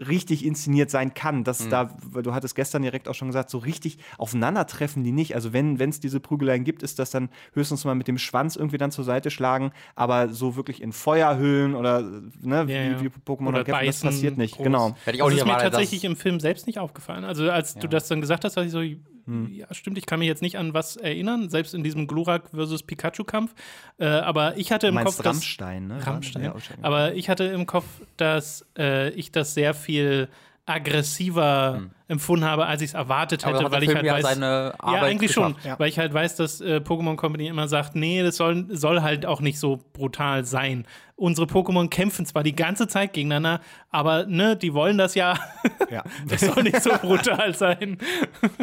richtig 0.00 0.44
inszeniert 0.44 0.90
sein 0.90 1.14
kann. 1.14 1.44
Dass 1.44 1.68
da, 1.68 1.96
weil 2.02 2.22
du 2.22 2.34
hattest 2.34 2.54
gestern 2.54 2.82
direkt 2.82 3.08
auch 3.08 3.14
schon 3.14 3.28
gesagt, 3.28 3.50
so 3.50 3.58
richtig 3.58 3.98
aufeinandertreffen 4.18 5.04
die 5.04 5.12
nicht. 5.12 5.34
Also 5.34 5.52
wenn 5.52 5.78
es 5.80 6.00
diese 6.00 6.20
Prügeleien 6.20 6.64
gibt, 6.64 6.82
ist 6.82 6.98
das 6.98 7.10
dann 7.10 7.28
höchstens 7.52 7.84
mal 7.84 7.94
mit 7.94 8.08
dem 8.08 8.18
Schwanz 8.18 8.56
irgendwie 8.56 8.78
dann 8.78 8.90
zur 8.90 9.04
Seite 9.04 9.30
schlagen, 9.30 9.72
aber 9.94 10.28
so 10.28 10.56
wirklich 10.56 10.82
in 10.82 10.92
Feuerhöhlen 10.92 11.74
oder 11.74 12.02
ne, 12.02 12.64
Ja, 12.68 12.82
ja. 12.82 13.00
wie, 13.00 13.04
wie 13.04 13.08
Pokémon 13.08 13.48
Oder 13.48 13.64
kämpfen, 13.64 13.86
das 13.86 14.00
passiert 14.00 14.36
nicht. 14.38 14.56
groß. 14.56 14.64
Genau. 14.64 14.96
Hätte 15.04 15.16
ich 15.16 15.22
auch 15.22 15.26
Das 15.26 15.34
nicht 15.34 15.42
ist 15.46 15.46
mir 15.52 15.58
tatsächlich 15.58 16.04
im 16.04 16.16
Film 16.16 16.40
selbst 16.40 16.66
nicht 16.66 16.78
aufgefallen. 16.78 17.24
Also 17.24 17.50
als 17.50 17.74
du 17.74 17.88
das 17.88 18.08
dann 18.08 18.20
gesagt 18.20 18.44
hast, 18.44 18.56
dachte 18.56 18.66
ich 18.66 18.72
so, 18.72 18.80
ja 19.26 19.66
stimmt, 19.72 19.98
ich 19.98 20.06
kann 20.06 20.18
mich 20.18 20.28
jetzt 20.28 20.42
nicht 20.42 20.56
an 20.56 20.74
was 20.74 20.96
erinnern, 20.96 21.48
selbst 21.50 21.74
in 21.74 21.82
diesem 21.82 22.06
Glurak 22.06 22.50
versus 22.50 22.82
Pikachu-Kampf. 22.82 23.54
Äh, 23.98 24.06
aber 24.06 24.56
ich 24.56 24.72
hatte 24.72 24.86
im 24.86 24.96
Kopf, 24.96 25.16
dass, 25.16 25.26
Rammstein, 25.26 25.88
ne? 25.88 26.06
Rammstein. 26.06 26.44
Ja. 26.44 26.54
Aber 26.82 27.14
ich 27.14 27.28
hatte 27.28 27.44
im 27.44 27.66
Kopf, 27.66 27.86
dass 28.16 28.64
äh, 28.78 29.10
ich 29.10 29.32
das 29.32 29.54
sehr 29.54 29.74
viel 29.74 30.28
aggressiver 30.66 31.82
empfunden 32.08 32.44
habe, 32.44 32.66
als 32.66 32.82
ich 32.82 32.90
es 32.90 32.94
erwartet 32.94 33.44
Hm. 33.44 33.48
Aber 33.48 33.58
hätte, 33.60 33.72
weil 33.72 33.82
ich 33.82 33.88
Film 33.88 33.96
halt 33.96 34.06
ja 34.06 34.14
weiß, 34.14 34.22
seine 34.22 34.74
ja, 34.82 35.02
eigentlich 35.02 35.32
schon, 35.32 35.54
geschafft. 35.54 35.66
Ja. 35.66 35.78
weil 35.78 35.88
ich 35.88 35.98
halt 35.98 36.12
weiß, 36.12 36.36
dass 36.36 36.60
äh, 36.60 36.76
Pokémon 36.76 37.16
Company 37.16 37.46
immer 37.46 37.68
sagt, 37.68 37.94
nee, 37.94 38.22
das 38.22 38.36
soll, 38.36 38.66
soll 38.70 39.02
halt 39.02 39.26
auch 39.26 39.40
nicht 39.40 39.58
so 39.58 39.80
brutal 39.92 40.44
sein. 40.44 40.86
Unsere 41.14 41.46
Pokémon 41.46 41.88
kämpfen 41.88 42.26
zwar 42.26 42.42
die 42.42 42.54
ganze 42.54 42.88
Zeit 42.88 43.12
gegeneinander, 43.12 43.60
aber 43.90 44.26
ne, 44.26 44.56
die 44.56 44.74
wollen 44.74 44.98
das 44.98 45.14
ja. 45.14 45.38
ja. 45.90 46.04
Das 46.28 46.42
soll 46.42 46.62
nicht 46.64 46.82
so 46.82 46.90
brutal 47.00 47.54
sein. 47.54 47.98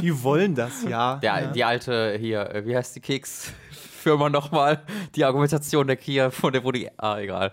Die 0.01 0.23
wollen 0.23 0.55
das, 0.55 0.83
ja. 0.83 1.15
Der, 1.15 1.41
ja. 1.41 1.47
Die 1.47 1.63
alte 1.63 2.17
hier, 2.19 2.49
äh, 2.53 2.65
wie 2.65 2.75
heißt 2.75 2.95
die 2.95 3.01
Keksfirma 3.01 4.29
nochmal? 4.29 4.83
Die 5.15 5.23
Argumentation 5.23 5.87
der 5.87 5.95
Kia, 5.95 6.29
von 6.31 6.53
der, 6.53 6.63
wo 6.63 6.71
die, 6.71 6.89
ah, 6.97 7.19
egal. 7.19 7.51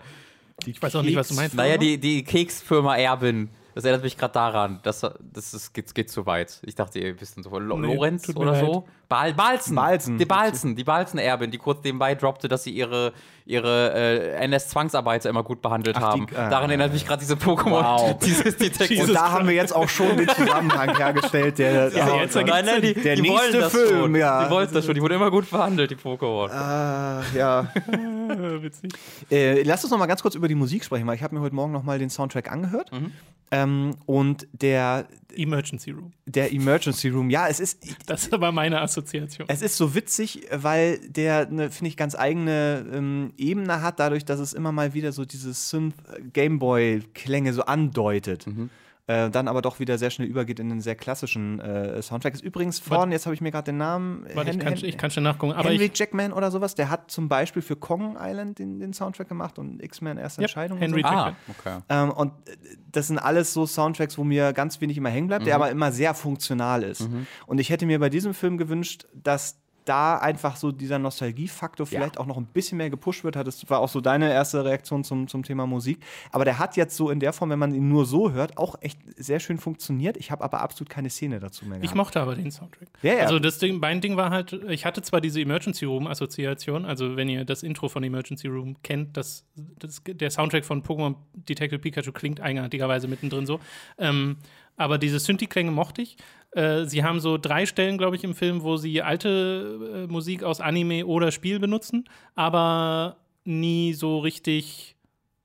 Ich 0.65 0.81
weiß 0.81 0.95
auch 0.95 1.01
nicht, 1.01 1.15
was 1.15 1.29
du 1.29 1.35
meinst. 1.35 1.55
Naja, 1.55 1.77
die, 1.77 1.97
die 1.97 2.23
Keksfirma 2.23 2.97
Erbin. 2.97 3.49
Das 3.73 3.83
erinnert 3.85 4.03
mich 4.03 4.17
gerade 4.17 4.33
daran. 4.33 4.79
Das, 4.83 5.01
das 5.01 5.53
ist, 5.53 5.73
geht, 5.73 5.93
geht 5.95 6.09
zu 6.09 6.25
weit. 6.25 6.59
Ich 6.65 6.75
dachte, 6.75 6.99
ihr 6.99 7.19
wisst 7.19 7.41
so. 7.43 7.59
Lo 7.59 7.77
Nee, 7.77 7.95
Lorenz 7.95 8.29
oder 8.35 8.51
leid. 8.51 8.65
so? 8.65 8.87
Bal 9.11 9.33
Balzen. 9.33 9.75
Balzen. 9.75 10.17
Die 10.17 10.25
Balzen. 10.25 10.75
Die 10.77 10.83
Balzen-Erbin, 10.85 11.51
die 11.51 11.57
kurz 11.57 11.83
nebenbei 11.83 12.15
droppte, 12.15 12.47
dass 12.47 12.63
sie 12.63 12.71
ihre, 12.71 13.11
ihre 13.45 13.91
äh, 13.93 14.45
NS-Zwangsarbeiter 14.45 15.29
immer 15.29 15.43
gut 15.43 15.61
behandelt 15.61 15.97
Ach, 15.99 16.13
die- 16.13 16.21
haben. 16.21 16.27
ah, 16.33 16.49
Daran 16.49 16.69
erinnert 16.69 16.93
mich 16.93 17.05
gerade 17.05 17.19
diese 17.19 17.33
Pokémon. 17.35 17.83
Wow. 17.83 18.17
Dieses 18.23 18.55
Detektiv. 18.55 19.03
Und 19.03 19.13
da 19.13 19.31
haben 19.31 19.47
wir 19.49 19.53
jetzt 19.53 19.75
auch 19.75 19.89
schon 19.89 20.15
den 20.15 20.29
Zusammenhang 20.29 20.95
hergestellt, 20.97 21.57
der, 21.59 21.89
Ja, 21.91 22.15
jetzt 22.21 22.35
ergibt 22.37 22.55
Nein, 22.55 22.65
nein, 22.65 22.81
die, 22.81 22.93
Der 22.93 23.15
die 23.15 23.21
nächste 23.23 23.39
wollen 23.51 23.59
das 23.59 23.71
Film, 23.73 23.89
schon. 23.99 24.15
ja. 24.15 24.45
Die 24.45 24.49
wollten 24.51 24.73
das 24.73 24.85
schon. 24.85 24.95
Die 24.95 25.01
wurden 25.01 25.13
immer 25.15 25.29
gut 25.29 25.49
behandelt, 25.51 25.91
die 25.91 25.95
Pokémon. 25.97 26.49
Ah, 26.49 27.21
ja. 27.35 27.67
Äh, 27.91 28.63
witzig. 28.63 28.93
Äh, 29.29 29.63
lass 29.63 29.83
uns 29.83 29.91
noch 29.91 29.99
mal 29.99 30.05
ganz 30.07 30.21
kurz 30.21 30.35
über 30.35 30.47
die 30.47 30.55
Musik 30.55 30.85
sprechen, 30.85 31.05
weil 31.05 31.15
ich 31.15 31.23
habe 31.23 31.35
mir 31.35 31.41
heute 31.41 31.53
Morgen 31.55 31.73
noch 31.73 31.83
mal 31.83 31.99
den 31.99 32.09
Soundtrack 32.09 32.49
angehört. 32.49 32.91
Mhm. 32.93 33.11
Ähm, 33.53 33.95
und 34.05 34.47
der, 34.53 35.07
Emergency 35.35 35.91
Room. 35.91 36.13
der 36.25 36.51
Emergency 36.53 37.09
Room, 37.09 37.29
ja, 37.29 37.47
es 37.47 37.59
ist, 37.59 37.79
Das 38.05 38.31
war 38.31 38.51
meine 38.51 38.81
Assoziation. 38.81 39.47
es 39.49 39.61
ist 39.61 39.77
so 39.77 39.95
witzig, 39.95 40.47
weil 40.51 40.99
der 41.07 41.47
eine, 41.47 41.71
finde 41.71 41.89
ich, 41.89 41.97
ganz 41.97 42.15
eigene 42.15 42.85
ähm, 42.91 43.33
Ebene 43.37 43.81
hat, 43.81 43.99
dadurch, 43.99 44.25
dass 44.25 44.39
es 44.39 44.53
immer 44.53 44.71
mal 44.71 44.93
wieder 44.93 45.11
so 45.11 45.25
diese 45.25 45.53
Synth-Gameboy-Klänge 45.53 47.53
so 47.53 47.63
andeutet. 47.63 48.47
Mhm. 48.47 48.69
Äh, 49.11 49.29
dann 49.29 49.47
aber 49.47 49.61
doch 49.61 49.79
wieder 49.79 49.97
sehr 49.97 50.09
schnell 50.09 50.27
übergeht 50.27 50.59
in 50.59 50.71
einen 50.71 50.81
sehr 50.81 50.95
klassischen 50.95 51.59
äh, 51.59 52.01
Soundtrack. 52.01 52.33
Ist 52.33 52.43
übrigens 52.43 52.79
von, 52.79 53.11
jetzt 53.11 53.25
habe 53.25 53.33
ich 53.33 53.41
mir 53.41 53.51
gerade 53.51 53.65
den 53.65 53.77
Namen. 53.77 54.25
Warte, 54.33 54.51
ich, 54.51 54.59
kann, 54.59 54.73
Hen- 54.75 54.85
ich 54.85 54.97
kann 54.97 55.11
schon 55.11 55.23
nachgucken. 55.23 55.53
Aber 55.53 55.69
Henry 55.69 55.85
ich, 55.85 55.97
Jackman 55.99 56.31
oder 56.33 56.51
sowas, 56.51 56.75
der 56.75 56.89
hat 56.89 57.11
zum 57.11 57.27
Beispiel 57.27 57.61
für 57.61 57.75
Kong 57.75 58.17
Island 58.19 58.59
den, 58.59 58.79
den 58.79 58.93
Soundtrack 58.93 59.27
gemacht 59.27 59.57
und 59.59 59.81
X-Men 59.83 60.17
erste 60.17 60.41
Yep, 60.41 60.49
Entscheidung. 60.49 60.77
Henry 60.77 61.01
und 61.03 61.09
so. 61.09 61.15
Ah, 61.15 61.25
Jackman. 61.27 61.35
okay. 61.59 61.83
Ähm, 61.89 62.11
und 62.11 62.31
äh, 62.49 62.55
das 62.91 63.07
sind 63.07 63.17
alles 63.19 63.53
so 63.53 63.65
Soundtracks, 63.65 64.17
wo 64.17 64.23
mir 64.23 64.53
ganz 64.53 64.79
wenig 64.81 64.97
immer 64.97 65.09
hängen 65.09 65.27
bleibt, 65.27 65.45
der 65.45 65.57
Mhm. 65.57 65.61
aber 65.63 65.71
immer 65.71 65.91
sehr 65.91 66.13
funktional 66.13 66.83
ist. 66.83 67.07
Und 67.47 67.59
ich 67.59 67.69
hätte 67.69 67.85
mir 67.85 67.99
bei 67.99 68.09
diesem 68.09 68.33
Film 68.33 68.57
gewünscht, 68.57 69.07
dass 69.13 69.60
da 69.85 70.17
einfach 70.17 70.55
so 70.55 70.71
dieser 70.71 70.99
Nostalgiefaktor 70.99 71.85
vielleicht 71.85 72.17
auch 72.17 72.25
noch 72.25 72.37
ein 72.37 72.45
bisschen 72.45 72.77
mehr 72.77 72.89
gepusht 72.89 73.23
wird. 73.23 73.35
Das 73.35 73.69
war 73.69 73.79
auch 73.79 73.89
so 73.89 74.01
deine 74.01 74.31
erste 74.31 74.63
Reaktion 74.63 75.03
zum, 75.03 75.27
zum 75.27 75.43
Thema 75.43 75.65
Musik. 75.65 75.99
Aber 76.31 76.45
der 76.45 76.59
hat 76.59 76.77
jetzt 76.77 76.95
so 76.95 77.09
in 77.09 77.19
der 77.19 77.33
Form, 77.33 77.49
wenn 77.49 77.59
man 77.59 77.73
ihn 77.73 77.89
nur 77.89 78.05
so 78.05 78.31
hört, 78.31 78.57
auch 78.57 78.75
echt 78.81 78.99
sehr 79.17 79.39
schön 79.39 79.57
funktioniert. 79.57 80.17
Ich 80.17 80.31
habe 80.31 80.43
aber 80.43 80.61
absolut 80.61 80.89
keine 80.89 81.09
Szene 81.09 81.39
dazu 81.39 81.65
mehr 81.65 81.77
Ich 81.77 81.83
gehabt. 81.83 81.97
mochte 81.97 82.21
aber 82.21 82.35
den 82.35 82.51
Soundtrack. 82.51 82.89
Ja, 83.01 83.13
ja. 83.13 83.19
Also 83.21 83.39
das 83.39 83.57
Ding, 83.57 83.79
mein 83.79 84.01
Ding 84.01 84.17
war 84.17 84.29
halt, 84.29 84.53
ich 84.69 84.85
hatte 84.85 85.01
zwar 85.01 85.21
diese 85.21 85.41
Emergency 85.41 85.85
Room 85.85 86.07
Assoziation, 86.07 86.85
also 86.85 87.15
wenn 87.15 87.29
ihr 87.29 87.45
das 87.45 87.63
Intro 87.63 87.89
von 87.89 88.03
Emergency 88.03 88.47
Room 88.47 88.75
kennt, 88.83 89.17
das, 89.17 89.45
das, 89.79 90.01
der 90.05 90.29
Soundtrack 90.29 90.65
von 90.65 90.83
Pokémon 90.83 91.15
Detective 91.33 91.79
Pikachu 91.79 92.11
klingt 92.11 92.39
eigenartigerweise 92.41 93.07
mittendrin 93.07 93.45
so. 93.45 93.59
Ähm, 93.97 94.37
aber 94.77 94.97
diese 94.97 95.19
Synthi-Klänge 95.19 95.69
mochte 95.71 96.01
ich. 96.01 96.17
Äh, 96.51 96.85
sie 96.85 97.03
haben 97.03 97.19
so 97.19 97.37
drei 97.37 97.65
Stellen, 97.65 97.97
glaube 97.97 98.15
ich, 98.15 98.23
im 98.23 98.35
Film, 98.35 98.63
wo 98.63 98.77
sie 98.77 99.01
alte 99.01 100.07
äh, 100.09 100.11
Musik 100.11 100.43
aus 100.43 100.59
Anime 100.59 101.05
oder 101.05 101.31
Spiel 101.31 101.59
benutzen, 101.59 102.09
aber 102.35 103.17
nie 103.45 103.93
so 103.93 104.19
richtig 104.19 104.95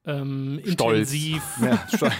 ähm, 0.06 0.60
Stolz. 0.64 1.12
intensiv. 1.12 1.42
Ja. 1.60 1.86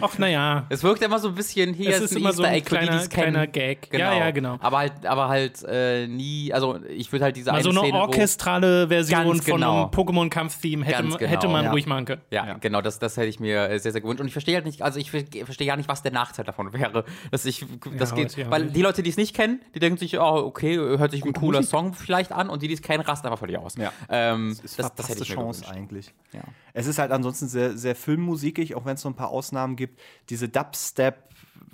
Ach, 0.00 0.18
naja. 0.18 0.66
Es 0.68 0.82
wirkt 0.82 1.02
immer 1.02 1.18
so 1.18 1.28
ein 1.28 1.34
bisschen 1.34 1.72
hier 1.74 1.90
Es 1.90 2.00
ist 2.00 2.16
immer 2.16 2.32
so 2.32 2.42
ein 2.42 2.62
kleiner, 2.64 3.06
kleiner 3.06 3.46
Gag. 3.46 3.88
Ja, 3.92 4.14
ja, 4.14 4.30
genau. 4.30 4.58
Aber 4.60 4.78
halt, 4.78 5.06
aber 5.06 5.28
halt 5.28 5.62
äh, 5.66 6.06
nie, 6.06 6.52
also 6.52 6.78
ich 6.88 7.10
würde 7.12 7.24
halt 7.24 7.36
diese 7.36 7.50
Mal 7.50 7.56
eine 7.56 7.64
so 7.64 7.70
eine 7.70 7.80
Szene, 7.80 7.98
orchestrale 7.98 8.88
Version 8.88 9.24
Ganz 9.26 9.44
von 9.44 9.54
genau. 9.54 9.82
einem 9.82 9.90
Pokémon-Kampf-Theme 9.90 10.84
hätte, 10.84 11.02
genau, 11.02 11.18
hätte 11.18 11.48
man 11.48 11.64
ja. 11.64 11.70
ruhig 11.70 11.86
machen 11.86 12.04
können. 12.04 12.20
Ja, 12.30 12.54
genau, 12.54 12.80
das, 12.80 12.98
das 12.98 13.16
hätte 13.16 13.28
ich 13.28 13.40
mir 13.40 13.68
äh, 13.70 13.78
sehr, 13.78 13.92
sehr 13.92 14.00
gewünscht. 14.00 14.20
Und 14.20 14.26
ich 14.26 14.32
verstehe 14.34 14.54
halt 14.56 14.66
nicht, 14.66 14.82
also 14.82 14.98
ich 14.98 15.10
ver- 15.10 15.24
verstehe 15.44 15.66
gar 15.66 15.76
nicht, 15.76 15.88
was 15.88 16.02
der 16.02 16.12
Nachteil 16.12 16.44
davon 16.44 16.72
wäre. 16.72 17.04
Dass 17.30 17.44
ich, 17.46 17.64
das 17.98 18.10
Ja, 18.10 18.16
geht, 18.16 18.50
weil 18.50 18.66
die 18.66 18.82
Leute, 18.82 19.02
die 19.02 19.10
es 19.10 19.16
nicht 19.16 19.34
kennen, 19.34 19.60
die 19.74 19.78
denken 19.78 19.98
sich, 19.98 20.18
oh, 20.18 20.22
okay, 20.22 20.76
hört 20.76 21.10
sich 21.10 21.24
ein 21.24 21.32
cooler 21.32 21.60
Musik. 21.60 21.70
Song 21.70 21.94
vielleicht 21.94 22.32
an 22.32 22.50
und 22.50 22.62
die, 22.62 22.68
die 22.68 22.74
es 22.74 22.82
kennen, 22.82 23.02
rasten 23.02 23.26
einfach 23.28 23.38
völlig 23.38 23.58
aus. 23.58 23.76
Ja. 23.76 23.92
Ähm, 24.08 24.50
ist 24.50 24.62
das, 24.62 24.74
das 24.76 24.86
verpasste 24.86 25.12
hätte 25.12 25.22
ich 25.22 25.28
mir 25.30 25.34
Chance 25.36 25.60
gewünscht. 25.62 25.78
eigentlich. 25.78 26.14
Ja. 26.32 26.40
Es 26.76 26.86
ist 26.86 26.98
halt 26.98 27.12
ansonsten 27.14 27.48
sehr, 27.48 27.76
sehr 27.76 27.94
filmmusikig, 27.94 28.74
auch 28.74 28.84
wenn 28.84 28.94
es 28.94 29.00
so 29.02 29.08
ein 29.08 29.14
paar 29.14 29.30
Ausnahmen 29.30 29.76
gibt. 29.76 30.00
Diese 30.30 30.48
Dubstep. 30.48 31.16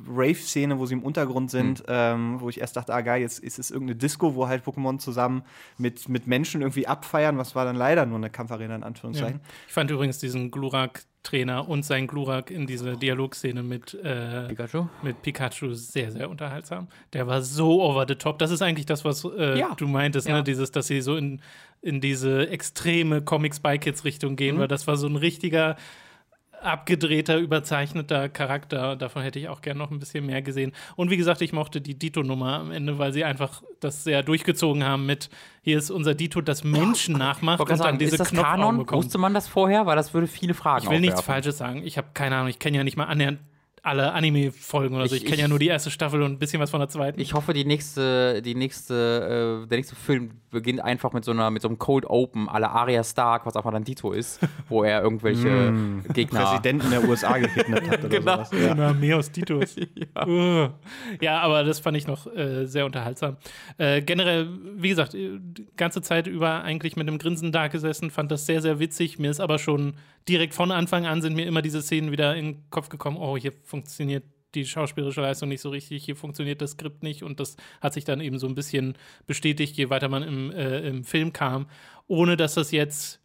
Rave-Szene, 0.09 0.79
wo 0.79 0.87
sie 0.87 0.95
im 0.95 1.03
Untergrund 1.03 1.51
sind, 1.51 1.85
ähm, 1.89 2.41
wo 2.41 2.49
ich 2.49 2.61
erst 2.61 2.77
dachte, 2.77 2.95
ah 2.95 3.01
geil, 3.03 3.21
jetzt 3.21 3.39
ist 3.39 3.59
es 3.59 3.71
irgendeine 3.71 3.97
Disco, 3.99 4.35
wo 4.35 4.49
halt 4.49 4.65
Pokémon 4.65 4.99
zusammen 4.99 5.43
mit, 5.77 6.09
mit 6.09 6.27
Menschen 6.27 6.63
irgendwie 6.63 6.87
abfeiern, 6.87 7.37
was 7.39 7.55
war 7.55 7.65
dann 7.67 7.77
leider 7.77 8.07
nur 8.07 8.17
eine 8.17 8.31
Kampfarena 8.31 8.75
in 8.77 8.81
Ja. 8.81 8.87
Anführungszeichen. 8.87 9.41
Ich 9.67 9.73
fand 9.73 9.91
übrigens 9.91 10.19
diesen 10.19 10.51
Glurak-Trainer 10.51 11.69
und 11.69 11.85
seinen 11.85 12.07
Glurak 12.07 12.51
in 12.51 12.67
dieser 12.67 12.97
Dialogszene 12.97 13.63
mit, 13.63 13.93
äh, 13.95 14.49
Pikachu? 14.49 14.87
mit 15.03 15.21
Pikachu 15.23 15.73
sehr, 15.75 16.11
sehr 16.13 16.31
unterhaltsam. 16.31 16.89
Der 17.13 17.27
war 17.27 17.43
so 17.43 17.83
over 17.83 18.07
the 18.09 18.15
top. 18.15 18.39
Das 18.39 18.51
ist 18.51 18.63
eigentlich 18.63 18.87
das, 18.87 19.05
was 19.05 19.25
äh, 19.25 19.59
Ja. 19.59 19.75
du 19.77 19.87
meintest, 19.87 20.29
Ja. 20.29 20.37
ne? 20.39 20.45
Dieses, 20.45 20.71
dass 20.73 20.87
sie 20.87 21.01
so 21.03 21.17
in, 21.17 21.43
in 21.83 22.01
diese 22.01 22.49
extreme 22.49 23.23
Comic 23.23 23.55
Spy 23.55 23.79
Kids 23.79 24.05
Richtung 24.05 24.37
gehen, 24.37 24.57
Mhm. 24.57 24.61
weil 24.61 24.69
das 24.69 24.87
war 24.87 24.97
so 24.97 25.07
ein 25.07 25.17
richtiger 25.17 25.77
abgedrehter, 26.63 27.39
überzeichneter 27.39 28.29
Charakter. 28.29 28.95
Davon 28.95 29.23
hätte 29.23 29.39
ich 29.39 29.49
auch 29.49 29.63
gern 29.63 29.79
noch 29.79 29.91
ein 29.91 29.99
bisschen 29.99 30.27
mehr 30.27 30.43
gesehen. 30.43 30.73
Und 30.95 31.11
wie 31.11 31.17
gesagt, 31.17 31.41
ich 31.41 31.55
mochte 31.55 31.81
die 31.81 31.99
Dito-Nummer 31.99 32.59
am 32.61 32.71
Ende, 32.71 32.99
weil 32.99 33.15
sie 33.15 33.25
einfach 33.25 33.63
das 33.81 34.05
sehr 34.05 34.23
durchgezogen 34.23 34.85
haben 34.85 35.07
mit 35.07 35.31
hier 35.63 35.79
ist 35.79 35.91
unser 35.91 36.15
Dito, 36.15 36.43
das 36.43 36.63
Menschen 36.63 37.17
nachmacht 37.17 37.61
und 37.61 37.71
dann 37.71 37.79
sagen, 37.79 37.99
diese 37.99 38.13
ist 38.17 38.21
das 38.21 38.33
Kanon? 38.33 38.87
Wusste 38.91 39.17
man 39.17 39.33
das 39.33 39.49
vorher? 39.49 39.87
Weil 39.87 39.97
das 39.97 40.13
würde 40.13 40.27
viele 40.27 40.53
Fragen 40.53 40.85
Ich 40.85 40.91
will 40.91 41.01
nichts. 41.01 41.23
Falsches 41.23 41.57
sagen. 41.57 41.83
Ich 41.83 41.97
habe 41.97 42.09
keine 42.13 42.37
Ahnung. 42.37 42.49
Ich 42.49 42.59
kenne 42.59 42.77
ja 42.77 42.85
nicht 42.85 42.97
mal 42.99 43.05
annähernd 43.05 43.39
alle 43.83 44.13
Anime-Folgen 44.13 44.95
oder 44.95 45.07
so. 45.09 45.15
Ich, 45.15 45.23
Ich- 45.25 45.29
kenne 45.29 45.43
ja 45.43 45.49
nur 45.49 45.59
die 45.59 45.69
erste 45.69 45.91
Staffel 45.91 46.23
und 46.23 46.33
ein 46.33 46.39
bisschen 46.39 46.61
was 46.61 46.71
von 46.71 46.81
der 46.81 46.89
zweiten. 46.89 47.21
Ich 47.21 47.35
hoffe, 47.35 47.53
die 47.53 47.65
nächste, 47.65 48.43
die 48.43 48.55
nächste, 48.55 49.63
äh, 49.65 49.69
der 49.69 49.79
nächste 49.79 49.97
Film 49.97 50.31
beginnt 50.51 50.81
einfach 50.83 51.13
mit 51.13 51.25
so 51.25 51.31
einer, 51.31 51.51
mit 51.51 51.63
so 51.63 51.69
einem 51.69 51.79
Cold 51.79 52.05
Open 52.07 52.49
à 52.49 52.59
la 52.59 52.69
Arya 52.73 53.05
Stark, 53.05 53.47
was 53.47 53.55
einfach 53.57 53.71
dann 53.73 53.85
Dito 53.85 54.13
ist, 54.13 54.41
wo 54.69 54.83
er 54.83 55.03
irgendwelche 55.03 55.73
Gegner. 56.13 56.41
Präsidenten 56.45 56.91
der 56.91 57.09
USA 57.09 57.39
gekidnappt 57.39 57.89
hat 57.91 57.99
oder 58.05 58.09
Genau. 58.19 58.35
sowas. 58.45 58.51
Ja. 58.53 58.75
Na, 58.75 58.93
mehr 58.93 59.17
aus 59.17 59.31
Titus. 59.31 59.77
ja. 60.17 60.71
ja, 61.21 61.41
aber 61.41 61.65
das 61.65 61.81
fand 61.81 61.97
ich 61.97 62.07
noch 62.07 62.27
äh, 62.35 62.67
sehr 62.67 62.85
unterhaltsam. 62.87 63.37
Äh, 63.79 64.03
generell, 64.03 64.49
wie 64.77 64.89
gesagt, 64.89 65.15
äh, 65.15 65.39
die 65.41 65.67
ganze 65.77 66.03
Zeit 66.03 66.27
über 66.27 66.63
eigentlich 66.63 66.97
mit 66.97 67.07
einem 67.09 67.19
Grinsen 67.19 67.53
da 67.53 67.69
gesessen, 67.69 68.11
fand 68.11 68.31
das 68.31 68.47
sehr, 68.47 68.61
sehr 68.61 68.79
witzig. 68.81 69.19
Mir 69.19 69.31
ist 69.31 69.41
aber 69.41 69.59
schon 69.59 69.95
direkt 70.29 70.55
von 70.55 70.71
Anfang 70.71 71.07
an 71.07 71.23
sind 71.23 71.35
mir 71.35 71.47
immer 71.47 71.63
diese 71.63 71.83
Szenen 71.83 72.13
wieder 72.13 72.37
in 72.37 72.45
den 72.45 72.71
Kopf 72.71 72.89
gekommen, 72.89 73.17
oh, 73.17 73.37
hier 73.37 73.53
funktioniert 73.65 74.25
die 74.55 74.67
schauspielerische 74.67 75.21
Leistung 75.21 75.49
nicht 75.49 75.61
so 75.61 75.71
richtig, 75.71 76.05
hier 76.05 76.17
funktioniert 76.17 76.61
das 76.61 76.73
Skript 76.73 77.03
nicht 77.03 77.23
und 77.23 77.41
das 77.41 77.57
hat 77.81 77.95
sich 77.95 78.05
dann 78.05 78.21
eben 78.21 78.39
so 78.39 78.47
ein 78.47 78.55
bisschen 78.55 78.97
bestätigt, 79.27 79.77
je 79.77 79.91
weiter 79.91 80.09
man 80.09 80.23
im, 80.23 80.51
äh, 80.51 80.81
im 80.81 81.05
Film 81.05 81.33
kam, 81.33 81.67
ohne 82.09 82.37
dass 82.37 82.55
das 82.55 82.73
jetzt 82.73 83.21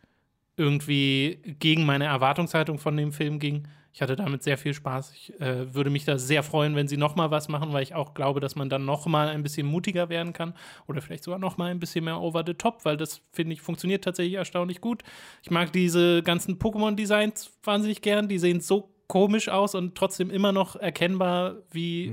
irgendwie 0.57 1.39
gegen 1.59 1.85
meine 1.85 2.05
Erwartungshaltung 2.05 2.77
von 2.79 2.95
dem 2.95 3.11
Film 3.11 3.39
ging. 3.39 3.67
Ich 3.95 4.01
hatte 4.01 4.17
damit 4.17 4.43
sehr 4.43 4.57
viel 4.57 4.73
Spaß. 4.73 5.13
Ich 5.13 5.39
äh, 5.39 5.73
würde 5.73 5.89
mich 5.89 6.03
da 6.03 6.17
sehr 6.17 6.43
freuen, 6.43 6.75
wenn 6.75 6.89
sie 6.89 6.97
noch 6.97 7.15
mal 7.15 7.31
was 7.31 7.47
machen, 7.47 7.71
weil 7.71 7.81
ich 7.81 7.95
auch 7.95 8.13
glaube, 8.13 8.41
dass 8.41 8.57
man 8.57 8.69
dann 8.69 8.83
noch 8.83 9.05
mal 9.05 9.29
ein 9.29 9.41
bisschen 9.41 9.65
mutiger 9.65 10.09
werden 10.09 10.33
kann 10.33 10.53
oder 10.85 11.01
vielleicht 11.01 11.23
sogar 11.23 11.39
noch 11.39 11.55
mal 11.55 11.71
ein 11.71 11.79
bisschen 11.79 12.03
mehr 12.03 12.19
over 12.19 12.43
the 12.45 12.55
top, 12.55 12.83
weil 12.83 12.97
das 12.97 13.21
finde 13.31 13.53
ich 13.53 13.61
funktioniert 13.61 14.03
tatsächlich 14.03 14.33
erstaunlich 14.35 14.81
gut. 14.81 15.03
Ich 15.43 15.49
mag 15.49 15.71
diese 15.71 16.21
ganzen 16.23 16.59
Pokémon-Designs 16.59 17.51
wahnsinnig 17.63 18.01
gern. 18.01 18.27
Die 18.27 18.37
sehen 18.37 18.59
so 18.59 18.91
komisch 19.07 19.47
aus 19.47 19.75
und 19.75 19.95
trotzdem 19.95 20.29
immer 20.29 20.51
noch 20.51 20.75
erkennbar 20.75 21.55
wie 21.71 22.07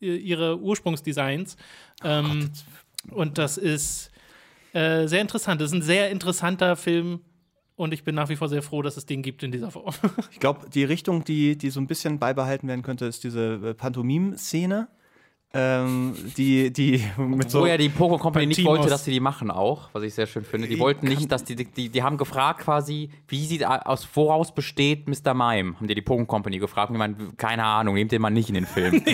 i- 0.00 0.16
ihre 0.16 0.58
Ursprungsdesigns. 0.58 1.58
ähm, 2.02 2.50
und 3.10 3.36
das 3.36 3.58
ist 3.58 4.10
äh, 4.72 5.06
sehr 5.06 5.20
interessant. 5.20 5.60
Das 5.60 5.70
ist 5.70 5.76
ein 5.76 5.82
sehr 5.82 6.10
interessanter 6.10 6.76
Film 6.76 7.20
und 7.80 7.94
ich 7.94 8.04
bin 8.04 8.14
nach 8.14 8.28
wie 8.28 8.36
vor 8.36 8.48
sehr 8.48 8.62
froh, 8.62 8.82
dass 8.82 8.98
es 8.98 9.06
den 9.06 9.22
gibt 9.22 9.42
in 9.42 9.52
dieser 9.52 9.70
Form. 9.70 9.94
Ich 10.30 10.38
glaube, 10.38 10.68
die 10.68 10.84
Richtung, 10.84 11.24
die, 11.24 11.56
die 11.56 11.70
so 11.70 11.80
ein 11.80 11.86
bisschen 11.86 12.18
beibehalten 12.18 12.68
werden 12.68 12.82
könnte, 12.82 13.06
ist 13.06 13.24
diese 13.24 13.54
äh, 13.54 13.74
Pantomim-Szene. 13.74 14.88
Ähm, 15.52 16.14
die, 16.36 16.72
die 16.72 17.02
mit 17.16 17.50
so. 17.50 17.62
Wo 17.62 17.66
ja 17.66 17.76
die 17.76 17.88
Pokémon 17.88 18.18
Company 18.18 18.46
nicht 18.46 18.64
wollte, 18.64 18.88
dass 18.88 19.04
sie 19.04 19.10
die 19.10 19.18
machen 19.18 19.50
auch, 19.50 19.88
was 19.92 20.04
ich 20.04 20.14
sehr 20.14 20.26
schön 20.28 20.44
finde. 20.44 20.68
Die 20.68 20.78
wollten 20.78 21.08
nicht, 21.08 21.32
dass 21.32 21.42
die, 21.42 21.56
die, 21.56 21.88
die 21.88 22.02
haben 22.04 22.18
gefragt 22.18 22.60
quasi, 22.60 23.10
wie 23.26 23.44
sieht 23.46 23.64
aus 23.66 24.06
woraus 24.14 24.54
besteht 24.54 25.08
Mr. 25.08 25.34
Mime? 25.34 25.74
Haben 25.74 25.88
die 25.88 25.96
die 25.96 26.02
Pokémon 26.02 26.26
Company 26.26 26.58
gefragt 26.58 26.90
und 26.90 26.94
die 26.94 26.98
meinten, 26.98 27.36
keine 27.36 27.64
Ahnung, 27.64 27.94
nehmt 27.94 28.12
den 28.12 28.22
mal 28.22 28.30
nicht 28.30 28.48
in 28.48 28.54
den 28.54 28.66
Film. 28.66 29.02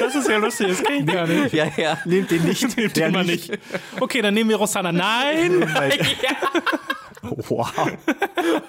Das 0.00 0.14
ist 0.14 0.28
ja 0.28 0.38
lustig, 0.38 0.68
das 0.68 0.82
kenne 0.82 0.98
ich 1.00 1.06
gar 1.06 1.26
nicht. 1.26 1.52
ja, 1.52 1.66
ja. 1.76 1.98
Nehmt 2.04 2.30
den 2.30 2.42
nicht. 2.44 2.76
Nehmt 2.76 2.96
den 2.96 3.12
mal 3.12 3.24
nicht. 3.24 3.52
Okay, 4.00 4.22
dann 4.22 4.34
nehmen 4.34 4.50
wir 4.50 4.56
Rosanna. 4.56 4.92
Nein! 4.92 5.64
Wow. 7.22 7.70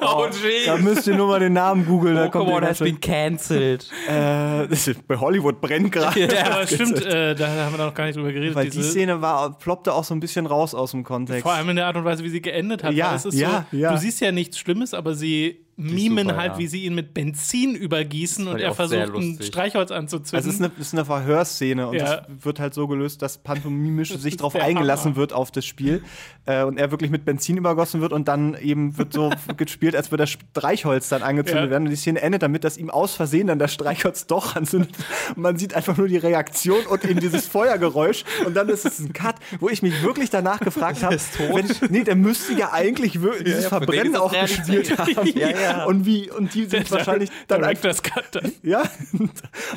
Oh, 0.01 0.27
Da 0.65 0.77
müsst 0.77 1.07
ihr 1.07 1.15
nur 1.15 1.27
mal 1.27 1.39
den 1.39 1.53
Namen 1.53 1.85
googeln. 1.85 2.17
Pokémon 2.17 2.61
ihr 2.61 2.67
has 2.67 2.79
been 2.79 2.99
cancelled. 2.99 3.89
äh, 4.07 4.67
Bei 5.07 5.17
Hollywood 5.17 5.61
brennt 5.61 5.91
gerade. 5.91 6.27
Aber 6.45 6.67
stimmt, 6.67 7.05
äh, 7.05 7.33
da 7.35 7.47
haben 7.65 7.77
wir 7.77 7.85
noch 7.85 7.93
gar 7.93 8.05
nicht 8.05 8.17
drüber 8.17 8.31
geredet. 8.31 8.55
Weil 8.55 8.69
die 8.69 8.81
Szene 8.83 9.21
war, 9.21 9.57
ploppte 9.57 9.93
auch 9.93 10.03
so 10.03 10.13
ein 10.13 10.19
bisschen 10.19 10.45
raus 10.45 10.75
aus 10.75 10.91
dem 10.91 11.03
Kontext. 11.03 11.43
Vor 11.43 11.53
allem 11.53 11.69
in 11.69 11.75
der 11.77 11.87
Art 11.87 11.95
und 11.95 12.03
Weise, 12.03 12.23
wie 12.23 12.29
sie 12.29 12.41
geendet 12.41 12.83
hat. 12.83 12.93
Ja, 12.93 13.09
weil 13.09 13.15
es 13.17 13.25
ist 13.25 13.35
ja, 13.35 13.65
so, 13.71 13.77
ja. 13.77 13.91
Du 13.93 13.97
siehst 13.97 14.19
ja 14.21 14.31
nichts 14.31 14.57
Schlimmes, 14.59 14.93
aber 14.93 15.13
sie 15.13 15.65
mimen 15.83 16.27
super, 16.27 16.37
halt, 16.37 16.51
ja. 16.53 16.57
wie 16.59 16.67
sie 16.67 16.85
ihn 16.85 16.95
mit 16.95 17.13
Benzin 17.13 17.75
übergießen 17.75 18.47
und 18.47 18.59
er 18.59 18.73
versucht, 18.73 19.13
ein. 19.15 19.39
Streichholz 19.41 19.91
anzuzünden. 19.91 20.35
Also 20.37 20.49
es 20.49 20.55
ist 20.55 20.61
eine, 20.61 20.71
es 20.79 20.87
ist 20.87 20.93
eine 20.93 21.05
Verhörszene 21.05 21.87
und 21.87 21.95
Ja. 21.95 22.17
das 22.17 22.45
wird 22.45 22.59
halt 22.59 22.73
so 22.73 22.87
gelöst, 22.87 23.21
dass 23.21 23.37
pantomimisch 23.37 24.09
sich 24.17 24.37
darauf 24.37 24.55
eingelassen 24.55 25.05
Hammer. 25.11 25.15
wird 25.17 25.33
auf 25.33 25.51
das 25.51 25.65
Spiel 25.65 26.03
äh, 26.45 26.63
und 26.63 26.77
er 26.77 26.91
wirklich 26.91 27.11
mit 27.11 27.25
Benzin 27.25 27.57
übergossen 27.57 28.01
wird 28.01 28.13
und 28.13 28.27
dann 28.27 28.55
eben 28.55 28.97
wird 28.97 29.13
so 29.13 29.31
gespielt, 29.57 29.95
als 29.95 30.11
würde 30.11 30.23
das 30.23 30.29
Streichholz 30.31 31.09
dann 31.09 31.23
angezündet 31.23 31.65
Ja. 31.65 31.69
werden 31.71 31.83
und 31.85 31.89
die 31.91 31.95
Szene 31.97 32.21
endet 32.21 32.41
damit, 32.43 32.63
dass 32.63 32.77
ihm 32.77 32.89
aus 32.89 33.15
Versehen 33.15 33.47
dann 33.47 33.59
das 33.59 33.73
Streichholz 33.73 34.27
doch 34.27 34.55
anzündet 34.55 34.91
und 35.35 35.41
man 35.41 35.57
sieht 35.57 35.73
einfach 35.73 35.97
nur 35.97 36.07
die 36.07 36.17
Reaktion 36.17 36.85
und 36.87 37.03
eben 37.05 37.19
dieses 37.19 37.47
Feuergeräusch 37.47 38.23
und 38.45 38.55
dann 38.55 38.69
ist 38.69 38.85
es 38.85 38.99
ein 38.99 39.13
Cut, 39.13 39.35
wo 39.59 39.69
ich 39.69 39.81
mich 39.81 40.01
wirklich 40.03 40.29
danach 40.29 40.59
gefragt 40.59 41.03
habe, 41.03 41.17
wenn, 41.53 41.67
nee, 41.89 42.03
der 42.03 42.15
müsste 42.15 42.53
ja 42.53 42.71
eigentlich 42.71 43.19
dieses 43.45 43.67
Verbrennen 43.67 44.15
auch 44.15 44.31
gespielt 44.33 44.97
haben 44.97 45.27
Ja, 45.35 45.49
ja. 45.49 45.70
Und 45.87 46.05
wie 46.05 46.29
und 46.31 46.53
die 46.53 46.65
sind 46.65 46.89
wahrscheinlich 46.91 47.29
dann 47.47 47.63
einfach 47.63 47.81
Director's 47.81 48.03
Cut. 48.03 48.35
dann. 48.35 48.51
ja, 48.63 48.83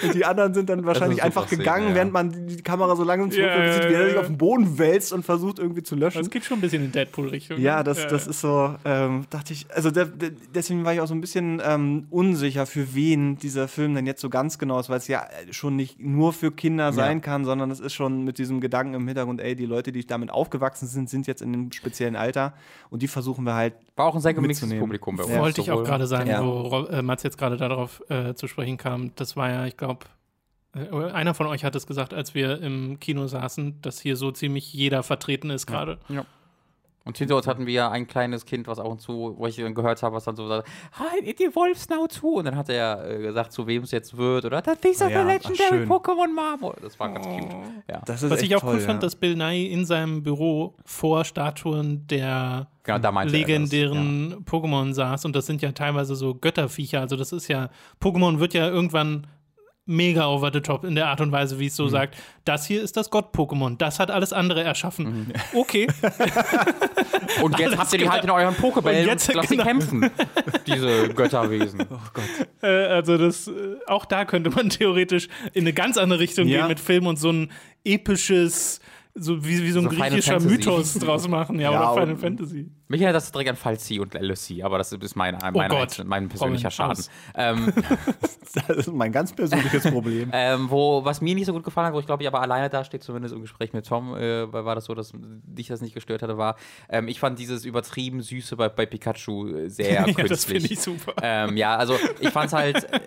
und 0.03 0.15
die 0.15 0.25
anderen 0.25 0.55
sind 0.55 0.69
dann 0.69 0.85
wahrscheinlich 0.85 1.19
super 1.19 1.27
einfach 1.27 1.47
Szene, 1.47 1.59
gegangen, 1.63 1.89
ja. 1.91 1.95
während 1.95 2.13
man 2.13 2.47
die 2.47 2.63
Kamera 2.63 2.97
so 2.97 3.05
langsam 3.05 3.31
zurück 3.31 3.47
Ja, 3.47 3.73
sieht, 3.73 3.89
wie 3.89 3.95
er 3.95 4.05
sich 4.05 4.15
ja. 4.15 4.21
auf 4.21 4.27
den 4.27 4.39
Boden 4.39 4.79
wälzt 4.79 5.13
und 5.13 5.25
versucht 5.25 5.59
irgendwie 5.59 5.83
zu 5.83 5.97
löschen. 5.97 6.19
Das 6.19 6.31
geht 6.31 6.45
schon 6.45 6.59
ein 6.59 6.61
bisschen 6.61 6.85
in 6.85 6.93
Deadpool-Richtung. 6.93 7.61
Ja, 7.61 7.79
ne? 7.79 7.85
das, 7.85 8.07
das 8.07 8.27
ist 8.27 8.41
so, 8.41 8.75
ähm, 8.85 9.27
dachte 9.31 9.53
ich, 9.53 9.67
also 9.75 9.91
der, 9.91 10.07
der, 10.07 10.31
deswegen 10.55 10.85
war 10.85 10.95
ich 10.95 11.01
auch 11.01 11.07
so 11.07 11.15
ein 11.15 11.21
bisschen 11.21 11.61
ähm, 11.65 12.07
unsicher, 12.11 12.67
für 12.67 12.95
wen 12.95 13.37
dieser 13.37 13.69
Film 13.69 13.95
denn 13.95 14.07
jetzt 14.07 14.21
so 14.21 14.31
ganz 14.31 14.59
genau 14.59 14.79
ist, 14.81 14.89
weil 14.89 14.99
es 14.99 15.09
ja 15.09 15.27
schon 15.51 15.77
nicht 15.77 16.01
nur 16.01 16.33
für 16.33 16.53
Kinder 16.53 16.93
sein 16.93 17.21
kann, 17.21 17.45
sondern 17.45 17.71
es 17.71 17.81
ist 17.81 17.95
schon 17.95 18.25
mit 18.25 18.39
diesem 18.39 18.61
Gedanken 18.61 18.95
im 18.95 19.07
Hintergrund, 19.07 19.41
ey, 19.41 19.55
die 19.57 19.67
Leute, 19.67 19.93
die 19.93 20.07
damit 20.07 20.31
aufgewachsen 20.31 20.87
sind, 20.87 21.09
sind 21.09 21.27
jetzt 21.27 21.43
in 21.43 21.53
einem 21.53 21.73
speziellen 21.73 22.17
Alter 22.17 22.55
und 22.91 23.03
die 23.03 23.09
versuchen 23.09 23.45
wir 23.45 23.55
halt 23.55 23.75
War 23.97 24.07
auch 24.07 24.15
ein 24.15 24.21
sehr 24.21 24.35
Mitzunehmen. 24.41 24.81
Publikum 24.81 25.17
bei 25.17 25.25
uns. 25.25 25.33
Ja. 25.33 25.41
Wollte 25.41 25.61
ich 25.61 25.71
auch 25.71 25.84
gerade 25.85 26.07
sagen, 26.07 26.29
Ja. 26.31 26.45
wo 26.45 26.87
äh, 26.91 27.03
Mats 27.03 27.23
jetzt 27.23 27.39
gerade 27.39 27.57
darauf 27.57 28.03
äh, 28.11 28.35
zu 28.35 28.47
sprechen 28.49 28.77
kam. 28.77 29.15
Das 29.15 29.37
war 29.37 29.51
ja, 29.51 29.67
ich 29.67 29.77
glaube, 29.77 30.07
äh, 30.75 30.89
einer 31.13 31.35
von 31.35 31.47
euch 31.47 31.65
hat 31.65 31.75
es 31.77 31.87
gesagt, 31.87 32.13
als 32.15 32.35
wir 32.35 32.61
im 32.61 32.99
Kino 33.01 33.27
saßen, 33.27 33.81
dass 33.83 34.01
hier 34.01 34.17
so 34.17 34.31
ziemlich 34.33 34.73
jeder 34.73 35.03
vertreten 35.03 35.51
ist 35.51 35.67
gerade. 35.67 35.99
Und 37.07 37.19
hinter 37.19 37.37
uns 37.37 37.47
hatten 37.47 37.67
wir 37.67 37.75
ja 37.75 37.91
ein 37.91 38.07
kleines 38.07 38.47
Kind, 38.47 38.67
was 38.67 38.79
auch 38.79 38.91
und 38.91 39.01
zu, 39.01 39.35
wo 39.37 39.47
ich 39.47 39.57
dann 39.57 39.75
gehört 39.75 40.03
habe, 40.03 40.17
was 40.17 40.25
dann 40.25 40.37
so 40.37 40.49
sagt, 40.49 40.67
halt 40.99 41.39
die 41.39 41.55
Wolfsnau 41.55 42.07
zu. 42.07 42.37
Und 42.37 42.47
dann 42.47 42.57
hat 42.57 42.71
er 42.71 43.09
äh, 43.09 43.19
gesagt, 43.19 43.53
zu 43.53 43.67
wem 43.67 43.83
es 43.83 43.91
jetzt 43.91 44.17
wird. 44.17 44.47
Oder 44.47 44.63
das 44.63 44.79
ist 44.79 45.01
ja, 45.01 45.09
ja, 45.09 45.25
der 45.25 45.35
Legendary. 45.35 45.85
Pokémon 45.85 46.33
Marmor. 46.35 46.77
Das 46.81 46.99
war 46.99 47.13
ganz 47.13 47.27
cute. 47.27 47.55
Ja. 47.91 48.01
das 48.07 48.23
ist 48.23 48.31
Was 48.31 48.41
ich 48.41 48.57
auch 48.57 48.61
toll, 48.61 48.77
cool 48.77 48.81
fand, 48.81 49.03
ja. 49.03 49.07
dass 49.07 49.17
Bill 49.17 49.37
Nye 49.37 49.67
in 49.69 49.85
seinem 49.85 50.23
Büro 50.23 50.75
vor 50.85 51.25
Statuen 51.25 52.07
der 52.07 52.69
Genau, 52.85 53.23
legendären 53.23 54.45
Pokémon 54.45 54.93
saß 54.93 55.25
und 55.25 55.35
das 55.35 55.47
sind 55.47 55.63
ja 55.63 55.73
teilweise 55.73 56.15
so 56.15 56.35
Götterviecher. 56.35 57.01
Also 57.01 57.17
das 57.17 57.33
ist 57.33 57.49
ja, 57.49 57.71
Pokémon 57.99 58.41
wird 58.41 58.53
ja 58.53 58.69
irgendwann 58.69 59.27
mega 59.87 60.27
over 60.29 60.51
the 60.53 60.61
top 60.61 60.85
in 60.85 60.95
der 60.95 61.09
Art 61.09 61.21
und 61.21 61.31
Weise, 61.33 61.59
wie 61.59 61.67
es 61.67 61.75
Mhm. 61.75 61.77
so 61.77 61.89
sagt, 61.89 62.17
das 62.45 62.67
hier 62.67 62.83
ist 62.83 62.97
das 62.97 63.11
Gott-Pokémon, 63.11 63.77
das 63.77 63.99
hat 64.01 64.11
alles 64.11 64.33
andere 64.33 64.63
erschaffen. 64.63 65.05
Mhm. 65.29 65.33
Okay, 65.55 65.87
Und 67.43 67.59
jetzt 67.59 67.77
habt 67.77 67.93
ihr 67.93 67.99
die 67.99 68.09
halt 68.09 68.25
in 68.25 68.31
euren 68.31 68.49
Und 68.49 68.59
Pokebällen 68.59 69.03
und 69.05 69.09
jetzt- 69.13 69.33
lasst 69.35 69.49
sie 69.49 69.57
genau. 69.57 69.67
kämpfen. 69.69 70.11
Diese 70.67 71.09
Götterwesen. 71.11 71.81
äh, 72.63 72.67
also 72.67 73.19
das, 73.19 73.49
äh, 73.49 73.53
auch 73.87 74.05
da 74.05 74.25
könnte 74.25 74.51
man 74.51 74.71
theoretisch 74.71 75.29
in 75.53 75.63
eine 75.65 75.73
ganz 75.73 75.97
andere 75.99 76.21
Richtung 76.21 76.47
Ja. 76.49 76.61
gehen 76.61 76.69
mit 76.69 76.81
Film 76.81 77.07
und 77.07 77.19
so 77.19 77.31
ein 77.31 77.51
episches, 77.85 78.81
so 79.15 79.45
wie, 79.45 79.63
wie 79.63 79.71
so 79.71 79.81
ein 79.81 79.91
So 79.91 79.97
griechischer. 79.97 80.41
Mythos 80.41 80.95
draus 80.95 81.29
machen, 81.29 81.61
ja, 81.61 81.73
Ja, 81.73 81.93
oder 81.93 82.01
Final 82.01 82.15
und- 82.15 82.21
Fantasy. 82.21 82.67
Mich 82.89 83.01
erinnert 83.01 83.17
das 83.17 83.33
direkt 83.33 83.51
an 83.51 83.57
Falsi 83.57 83.99
und 83.99 84.15
LSC, 84.15 84.63
aber 84.63 84.77
das 84.79 84.93
ist 84.93 85.17
mein, 85.17 85.39
mein, 85.55 85.73
Oh 85.73 85.77
Gott. 85.77 86.03
mein 86.05 86.29
persönlicher 86.29 86.71
Schaden. 86.71 87.05
Ähm, 87.35 87.73
Das 88.55 88.69
ist 88.77 88.93
mein 88.93 89.11
ganz 89.11 89.33
persönliches 89.33 89.83
Problem. 89.91 90.31
ähm, 90.33 90.71
wo, 90.71 91.05
was 91.05 91.21
mir 91.21 91.35
nicht 91.35 91.47
so 91.47 91.53
gut 91.53 91.65
gefallen 91.65 91.89
hat, 91.89 91.95
wo 91.95 91.99
ich 91.99 92.07
glaube 92.07 92.23
ich 92.23 92.29
aber 92.29 92.41
alleine 92.41 92.71
da 92.71 92.85
steht, 92.85 93.03
zumindest 93.03 93.35
im 93.35 93.41
Gespräch 93.41 93.73
mit 93.73 93.87
Tom, 93.87 94.15
äh, 94.17 94.53
war 94.53 94.75
das 94.77 94.85
so, 94.85 94.95
dass 94.95 95.13
dich 95.15 95.67
das 95.67 95.81
nicht 95.81 95.95
gestört 95.95 96.23
hatte, 96.23 96.39
war, 96.39 96.57
ähm, 96.89 97.09
ich 97.09 97.19
fand 97.19 97.39
dieses 97.39 97.65
übertrieben 97.65 98.23
Süße 98.23 98.57
bei, 98.57 98.69
bei 98.69 98.87
Pikachu 98.87 99.49
äh, 99.49 99.69
sehr 99.69 99.93
Ja, 99.95 100.03
künstlich. 100.05 100.29
das 100.29 100.45
finde 100.45 100.67
ich 100.73 100.81
super. 100.81 101.15
Ähm, 101.23 101.57
ja, 101.57 101.77
also 101.77 101.97
ich 102.21 102.29
fand's 102.31 102.53
halt, 102.53 102.85
äh, 102.93 103.01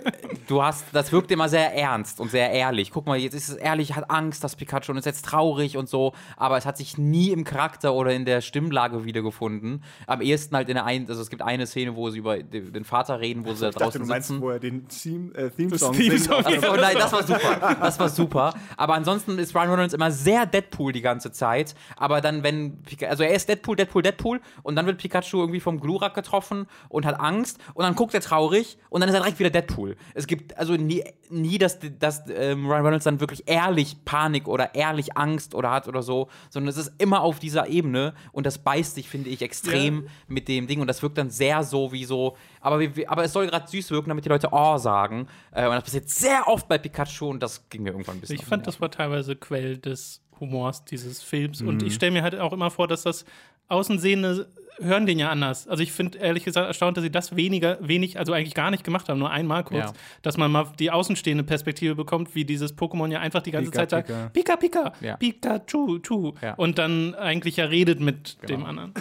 du 0.48 0.62
hast, 0.62 0.86
das 0.92 1.12
wirkt 1.12 1.32
immer 1.32 1.48
sehr 1.50 1.74
ernst 1.76 2.20
und 2.20 2.30
sehr 2.30 2.52
ehrlich. 2.52 2.92
Guck 2.92 3.06
mal, 3.06 3.18
jetzt 3.18 3.34
ist 3.34 3.50
es 3.50 3.56
ehrlich, 3.56 3.96
hat 3.96 4.10
Angst, 4.12 4.44
das 4.44 4.56
Pikachu 4.56 4.92
und 4.92 4.98
ist 4.98 5.06
jetzt 5.06 5.24
traurig 5.26 5.78
und 5.78 5.88
so, 5.88 6.14
aber 6.36 6.58
es 6.58 6.66
hat 6.66 6.78
sich 6.78 6.98
nie 6.98 7.30
im 7.32 7.44
Charakter 7.46 7.94
oder 7.94 8.12
in 8.14 8.26
der 8.26 8.42
Stimmlage 8.42 9.06
wiedergefunden. 9.06 9.67
Am 10.06 10.22
ehesten 10.22 10.56
halt 10.56 10.70
in 10.70 10.76
der 10.76 10.86
einen, 10.86 11.08
also 11.08 11.22
es 11.22 11.30
gibt 11.30 11.42
eine 11.42 11.68
Szene, 11.68 11.96
wo 11.96 12.10
sie 12.10 12.20
über 12.20 12.42
den 12.42 12.84
Vater 12.84 13.20
reden, 13.20 13.46
wo 13.46 13.54
sie 13.54 13.62
da 13.62 13.70
Ich 13.70 13.76
dachte, 13.76 13.86
draußen 13.86 14.02
du 14.02 14.08
meinst, 14.08 14.28
sitzen. 14.28 14.42
wo 14.42 14.50
er 14.50 14.60
den 14.60 14.88
Theme, 14.88 15.34
äh, 15.36 15.50
Theme-Song 15.50 15.94
Theme-Song, 15.94 16.44
singt. 16.44 16.64
Ach 16.64 16.70
so, 16.70 16.76
nein, 16.76 16.96
das 16.98 17.12
war 17.14 17.24
super. 17.24 17.78
Das 17.82 18.00
war 18.00 18.10
super. 18.10 18.54
Aber 18.78 18.94
ansonsten 18.94 19.38
ist 19.40 19.56
Ryan 19.56 19.70
Reynolds 19.72 19.94
immer 19.94 20.12
sehr 20.12 20.46
Deadpool 20.46 20.94
die 20.94 21.02
ganze 21.02 21.32
Zeit. 21.32 21.76
Aber 21.96 22.22
dann, 22.22 22.44
wenn. 22.44 22.80
Also 23.08 23.24
er 23.24 23.34
ist 23.34 23.50
Deadpool, 23.50 23.76
Deadpool, 23.76 24.02
Deadpool. 24.04 24.42
Und 24.64 24.76
dann 24.76 24.86
wird 24.86 24.98
Pikachu 24.98 25.40
irgendwie 25.40 25.60
vom 25.60 25.80
Glurak 25.80 26.14
getroffen 26.14 26.68
und 26.90 27.06
hat 27.06 27.20
Angst. 27.20 27.60
Und 27.74 27.84
dann 27.84 27.96
guckt 27.96 28.14
er 28.14 28.22
traurig. 28.22 28.78
Und 28.90 29.02
dann 29.02 29.10
ist 29.10 29.16
er 29.16 29.22
direkt 29.22 29.40
wieder 29.40 29.50
Deadpool. 29.50 29.96
Es 30.14 30.28
gibt 30.28 30.58
also 30.58 30.74
nie, 30.76 31.04
nie 31.30 31.58
dass, 31.58 31.80
dass 32.00 32.24
ähm, 32.30 32.66
Ryan 32.68 32.84
Reynolds 32.86 33.04
dann 33.06 33.20
wirklich 33.20 33.44
ehrlich 33.48 34.04
Panik 34.06 34.48
oder 34.48 34.76
ehrlich 34.76 35.18
Angst 35.18 35.56
oder 35.56 35.72
hat 35.72 35.88
oder 35.88 36.02
so. 36.02 36.30
Sondern 36.50 36.70
es 36.70 36.78
ist 36.78 36.94
immer 36.98 37.22
auf 37.22 37.40
dieser 37.40 37.68
Ebene. 37.68 38.14
Und 38.32 38.46
das 38.46 38.58
beißt 38.58 38.96
sich, 38.96 39.10
finde 39.10 39.30
ich, 39.30 39.42
extrem 39.42 39.57
Ja. 39.66 40.02
mit 40.28 40.48
dem 40.48 40.68
Ding. 40.68 40.82
Und 40.82 40.88
das 40.88 41.02
wirkt 41.02 41.18
dann 41.18 41.30
sehr 41.30 41.64
so 41.64 41.92
wie 41.92 42.06
so. 42.06 42.38
Aber, 42.62 42.80
wie, 42.80 43.08
aber 43.08 43.24
es 43.24 43.34
soll 43.34 43.48
gerade 43.48 43.68
süß 43.68 43.92
wirken, 43.92 44.10
damit 44.10 44.26
die 44.26 44.30
Leute 44.30 44.50
Oh 44.52 44.78
sagen. 44.78 45.28
Äh, 45.52 45.66
und 45.66 45.72
das 45.74 45.84
passiert 45.84 46.10
sehr 46.10 46.48
oft 46.48 46.68
bei 46.68 46.78
Pikachu 46.78 47.28
und 47.30 47.42
das 47.42 47.68
ging 47.70 47.84
mir 47.84 47.92
irgendwann 47.92 48.18
ein 48.18 48.22
bisschen. 48.22 48.36
Ich 48.36 48.46
fand, 48.46 48.68
das 48.68 48.80
war 48.82 48.92
teilweise 48.92 49.36
Quell 49.36 49.78
des 49.78 50.22
Humors 50.40 50.86
dieses 50.86 51.24
Films. 51.24 51.62
Und 51.62 51.82
Mhm. 51.82 51.88
ich 51.88 51.96
stelle 51.96 52.12
mir 52.12 52.24
halt 52.24 52.36
auch 52.40 52.54
immer 52.54 52.70
vor, 52.70 52.88
dass 52.88 53.04
das 53.04 53.26
Außensehende 53.70 54.48
hören 54.80 55.08
den 55.08 55.18
ja 55.18 55.30
anders. 55.32 55.68
Also 55.68 55.82
ich 55.82 55.92
finde 55.92 56.20
ehrlich 56.20 56.44
gesagt 56.44 56.68
erstaunt, 56.68 56.96
dass 56.98 57.04
sie 57.04 57.10
das 57.10 57.36
weniger, 57.36 57.80
wenig, 57.82 58.20
also 58.20 58.32
eigentlich 58.34 58.54
gar 58.54 58.70
nicht 58.70 58.84
gemacht 58.84 59.10
haben, 59.10 59.18
nur 59.18 59.32
einmal 59.32 59.64
kurz, 59.64 59.86
Ja. 59.86 59.94
dass 60.22 60.38
man 60.38 60.52
mal 60.52 60.68
die 60.78 60.92
außenstehende 60.92 61.44
Perspektive 61.44 61.96
bekommt, 61.96 62.36
wie 62.36 62.46
dieses 62.46 62.78
Pokémon 62.78 63.12
ja 63.12 63.20
einfach 63.20 63.42
die 63.42 63.50
ganze 63.50 63.72
Pika, 63.72 63.80
Zeit 63.82 63.90
sagt, 63.90 64.08
Pika. 64.34 64.56
Pika, 64.56 64.56
Pika, 64.56 64.94
Ja. 65.02 65.18
Pikachu, 65.18 65.98
Chu. 66.00 66.36
Ja. 66.44 66.54
Und 66.54 66.78
dann 66.78 67.16
eigentlich 67.16 67.58
ja 67.58 67.66
redet 67.66 68.00
mit 68.00 68.38
Genau. 68.42 68.60
dem 68.60 68.66
anderen. 68.68 68.94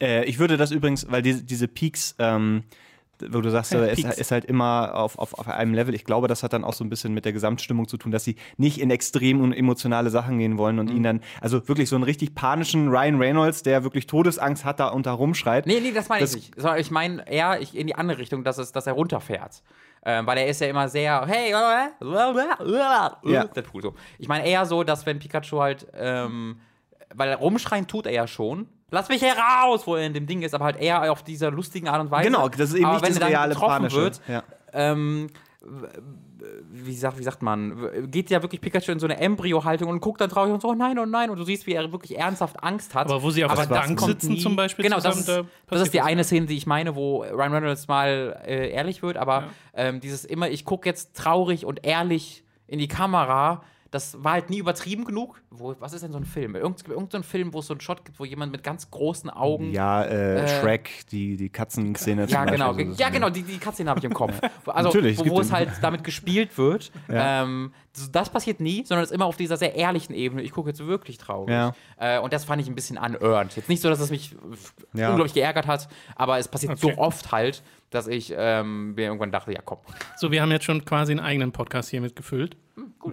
Äh, 0.00 0.24
ich 0.24 0.38
würde 0.38 0.56
das 0.56 0.70
übrigens, 0.70 1.10
weil 1.10 1.22
diese, 1.22 1.42
diese 1.44 1.68
Peaks, 1.68 2.14
ähm, 2.18 2.64
wo 3.30 3.40
du 3.40 3.50
sagst, 3.50 3.72
Ja, 3.72 3.80
er 3.80 3.92
ist, 3.92 4.04
ist 4.18 4.30
halt 4.30 4.44
immer 4.44 4.94
auf, 4.94 5.18
auf, 5.18 5.32
auf 5.38 5.48
einem 5.48 5.72
Level. 5.72 5.94
Ich 5.94 6.04
glaube, 6.04 6.28
das 6.28 6.42
hat 6.42 6.52
dann 6.52 6.64
auch 6.64 6.74
so 6.74 6.84
ein 6.84 6.90
bisschen 6.90 7.14
mit 7.14 7.24
der 7.24 7.32
Gesamtstimmung 7.32 7.88
zu 7.88 7.96
tun, 7.96 8.12
dass 8.12 8.24
sie 8.24 8.36
nicht 8.58 8.78
in 8.78 8.90
extrem 8.90 9.40
und 9.40 9.54
emotionale 9.54 10.10
Sachen 10.10 10.38
gehen 10.38 10.58
wollen 10.58 10.76
Mhm. 10.76 10.80
und 10.80 10.90
ihn 10.90 11.02
dann, 11.02 11.20
also 11.40 11.66
wirklich 11.66 11.88
so 11.88 11.96
einen 11.96 12.04
richtig 12.04 12.34
panischen 12.34 12.88
Ryan 12.88 13.16
Reynolds, 13.18 13.62
der 13.62 13.84
wirklich 13.84 14.06
Todesangst 14.06 14.66
hat, 14.66 14.80
da 14.80 14.88
und 14.88 15.06
da 15.06 15.12
rumschreit. 15.12 15.66
Nee, 15.66 15.80
nee, 15.80 15.92
das 15.92 16.10
meine 16.10 16.24
ich 16.26 16.34
nicht. 16.34 16.54
Sondern 16.60 16.78
ich 16.78 16.90
meine 16.90 17.26
eher 17.26 17.58
ich, 17.60 17.74
in 17.74 17.86
die 17.86 17.94
andere 17.94 18.18
Richtung, 18.18 18.44
dass, 18.44 18.58
es, 18.58 18.72
dass 18.72 18.86
er 18.86 18.92
runterfährt. 18.92 19.62
Ähm, 20.04 20.26
weil 20.26 20.36
er 20.38 20.46
ist 20.46 20.60
ja 20.60 20.68
immer 20.68 20.88
sehr, 20.90 21.24
hey, 21.26 21.50
Ja. 23.24 23.44
Deadpool 23.44 23.82
so. 23.82 23.94
Ich 24.18 24.28
meine 24.28 24.46
eher 24.46 24.66
so, 24.66 24.84
dass 24.84 25.06
wenn 25.06 25.18
Pikachu 25.18 25.60
halt, 25.60 25.86
ähm, 25.94 26.60
weil 27.14 27.32
rumschreien 27.32 27.86
tut 27.86 28.06
er 28.06 28.12
ja 28.12 28.26
schon. 28.26 28.68
Lass 28.90 29.08
mich 29.08 29.20
heraus, 29.22 29.86
wo 29.86 29.96
er 29.96 30.06
in 30.06 30.14
dem 30.14 30.26
Ding 30.26 30.42
ist, 30.42 30.54
aber 30.54 30.64
halt 30.66 30.76
eher 30.76 31.10
auf 31.10 31.22
dieser 31.24 31.50
lustigen 31.50 31.88
Art 31.88 32.00
und 32.00 32.10
Weise. 32.10 32.28
Genau, 32.30 32.48
das 32.48 32.70
ist 32.70 32.74
eben 32.76 32.84
aber 32.84 32.94
nicht 32.94 33.04
wenn 33.06 33.12
das 33.14 33.20
er 33.22 33.28
reale 33.28 33.54
Panische. 33.54 33.96
wird, 33.96 34.20
Ja. 34.28 34.42
ähm, 34.72 35.28
wie 36.70 36.94
sagt, 36.94 37.18
wie 37.18 37.24
sagt 37.24 37.42
man, 37.42 38.10
geht 38.10 38.30
ja 38.30 38.40
wirklich 38.42 38.60
Pikachu 38.60 38.92
in 38.92 39.00
so 39.00 39.06
eine 39.06 39.18
Embryo-Haltung 39.18 39.88
und 39.88 40.00
guckt 40.00 40.20
dann 40.20 40.30
traurig 40.30 40.52
und 40.52 40.62
so, 40.62 40.68
oh 40.68 40.74
nein, 40.74 40.96
oh 40.98 41.06
nein, 41.06 41.30
und 41.30 41.38
du 41.38 41.44
siehst, 41.44 41.66
wie 41.66 41.72
er 41.72 41.90
wirklich 41.90 42.16
ernsthaft 42.16 42.62
Angst 42.62 42.94
hat. 42.94 43.06
Aber 43.10 43.20
wo 43.22 43.30
sie 43.30 43.44
auf 43.44 43.50
Aber 43.50 43.66
der 43.66 43.74
Bank 43.74 43.98
kommt 43.98 44.12
sitzen 44.12 44.32
nie- 44.34 44.40
zum 44.42 44.54
Beispiel 44.54 44.84
Genau, 44.84 44.96
zusammen, 44.98 45.16
das, 45.16 45.26
da 45.26 45.40
ist, 45.40 45.48
das 45.68 45.80
ist 45.82 45.94
die 45.94 46.00
eine 46.02 46.22
Szene, 46.22 46.46
die 46.46 46.56
ich 46.56 46.66
meine, 46.66 46.94
wo 46.94 47.22
Ryan 47.22 47.52
Reynolds 47.54 47.88
mal 47.88 48.40
äh, 48.46 48.70
ehrlich 48.70 49.02
wird, 49.02 49.16
aber 49.16 49.40
Ja. 49.40 49.48
ähm, 49.74 50.00
dieses 50.00 50.24
immer, 50.24 50.48
ich 50.48 50.64
gucke 50.64 50.88
jetzt 50.88 51.16
traurig 51.16 51.66
und 51.66 51.84
ehrlich 51.84 52.44
in 52.68 52.78
die 52.78 52.88
Kamera, 52.88 53.62
das 53.96 54.22
war 54.22 54.32
halt 54.32 54.50
nie 54.50 54.58
übertrieben 54.58 55.04
genug. 55.04 55.40
Wo, 55.50 55.74
was 55.80 55.92
ist 55.92 56.02
denn 56.02 56.12
so 56.12 56.18
ein 56.18 56.24
Film? 56.24 56.54
Irgend, 56.54 56.86
irgend 56.86 57.12
so 57.12 57.18
ein 57.18 57.24
Film, 57.24 57.52
wo 57.52 57.58
es 57.60 57.66
so 57.66 57.74
einen 57.74 57.80
Shot 57.80 58.04
gibt, 58.04 58.20
wo 58.20 58.24
jemand 58.24 58.52
mit 58.52 58.62
ganz 58.62 58.90
großen 58.90 59.30
Augen 59.30 59.72
Ja, 59.72 60.02
äh, 60.04 60.42
Äh, 60.44 60.60
Shrek, 60.60 60.90
die, 61.10 61.36
die 61.36 61.48
Katzenszene 61.48 62.26
ja, 62.26 62.44
genau. 62.44 62.72
so, 62.74 62.78
das 62.84 62.98
ja, 62.98 63.08
genau, 63.08 63.30
die, 63.30 63.42
die 63.42 63.58
Cutscene 63.58 63.88
habe 63.90 63.98
ich 63.98 64.04
im 64.04 64.14
Kopf. 64.14 64.34
Wo- 64.64 64.70
Also, 64.70 64.88
Natürlich, 64.90 65.18
es 65.18 65.24
wo, 65.26 65.30
wo 65.36 65.40
es 65.40 65.50
halt 65.52 65.70
damit 65.82 66.04
gespielt 66.04 66.56
wird. 66.58 66.92
Ja. 67.08 67.42
Ähm, 67.44 67.72
das, 68.12 68.28
passiert 68.28 68.60
nie, 68.60 68.84
sondern 68.84 69.04
es 69.04 69.10
ist 69.10 69.14
immer 69.14 69.24
auf 69.24 69.36
dieser 69.38 69.56
sehr 69.56 69.74
ehrlichen 69.74 70.14
Ebene. 70.14 70.42
Ich 70.42 70.50
gucke 70.52 70.68
jetzt 70.68 70.84
wirklich 70.86 71.16
traurig. 71.16 71.50
Ja. 71.54 71.72
Äh, 71.98 72.18
und 72.18 72.32
das 72.32 72.44
fand 72.44 72.60
ich 72.60 72.68
ein 72.68 72.74
bisschen 72.74 72.98
unearned. 72.98 73.56
Jetzt 73.56 73.68
nicht 73.70 73.80
so, 73.80 73.88
dass 73.88 74.00
es 74.00 74.10
mich 74.10 74.36
Ja. 74.92 75.08
unglaublich 75.10 75.32
geärgert 75.32 75.66
hat, 75.66 75.88
aber 76.14 76.38
es 76.38 76.48
passiert 76.48 76.72
Okay. 76.72 76.92
so 76.94 76.98
oft 77.00 77.32
halt, 77.32 77.62
dass 77.90 78.08
ich 78.08 78.34
ähm, 78.36 78.94
mir 78.94 79.04
irgendwann 79.06 79.30
dachte, 79.32 79.52
ja 79.52 79.60
komm. 79.64 79.78
So, 80.16 80.30
wir 80.32 80.42
haben 80.42 80.50
jetzt 80.50 80.64
schon 80.64 80.84
quasi 80.84 81.12
einen 81.12 81.20
eigenen 81.20 81.52
Podcast 81.52 81.88
hier 81.90 82.00
mitgefüllt. 82.00 82.56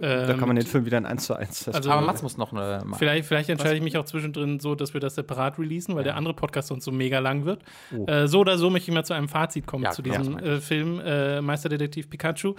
Äh, 0.00 0.26
Da 0.26 0.34
kann 0.34 0.48
man 0.48 0.56
den 0.56 0.66
Film 0.66 0.84
wieder 0.84 0.98
in 0.98 1.06
1 1.06 1.24
zu 1.24 1.34
1 1.34 1.68
Also- 1.68 1.90
aber 1.90 2.02
Mats 2.04 2.22
muss 2.22 2.36
noch 2.36 2.52
eine 2.52 2.82
machen. 2.84 2.98
Vielleicht, 2.98 3.26
vielleicht 3.26 3.48
entscheide 3.48 3.76
ich 3.76 3.82
mich 3.82 3.96
auch 3.96 4.04
zwischendrin 4.04 4.58
so, 4.60 4.74
dass 4.74 4.92
wir 4.92 5.00
das 5.00 5.14
separat 5.14 5.58
releasen, 5.58 5.94
weil 5.94 6.04
der 6.04 6.16
andere 6.16 6.34
Podcast 6.34 6.68
sonst 6.68 6.84
so 6.84 6.90
mega 6.92 7.20
lang 7.20 7.44
wird. 7.44 7.62
Äh, 8.06 8.26
so 8.26 8.40
oder 8.40 8.58
so 8.58 8.68
möchte 8.68 8.90
ich 8.90 8.94
mal 8.94 9.04
zu 9.04 9.14
einem 9.14 9.28
Fazit 9.28 9.66
kommen 9.66 9.84
Ja, 9.84 9.90
zu 9.92 10.02
diesem 10.02 10.38
äh, 10.38 10.60
Film 10.60 11.00
äh, 11.00 11.40
Meisterdetektiv 11.40 12.10
Pikachu. 12.10 12.54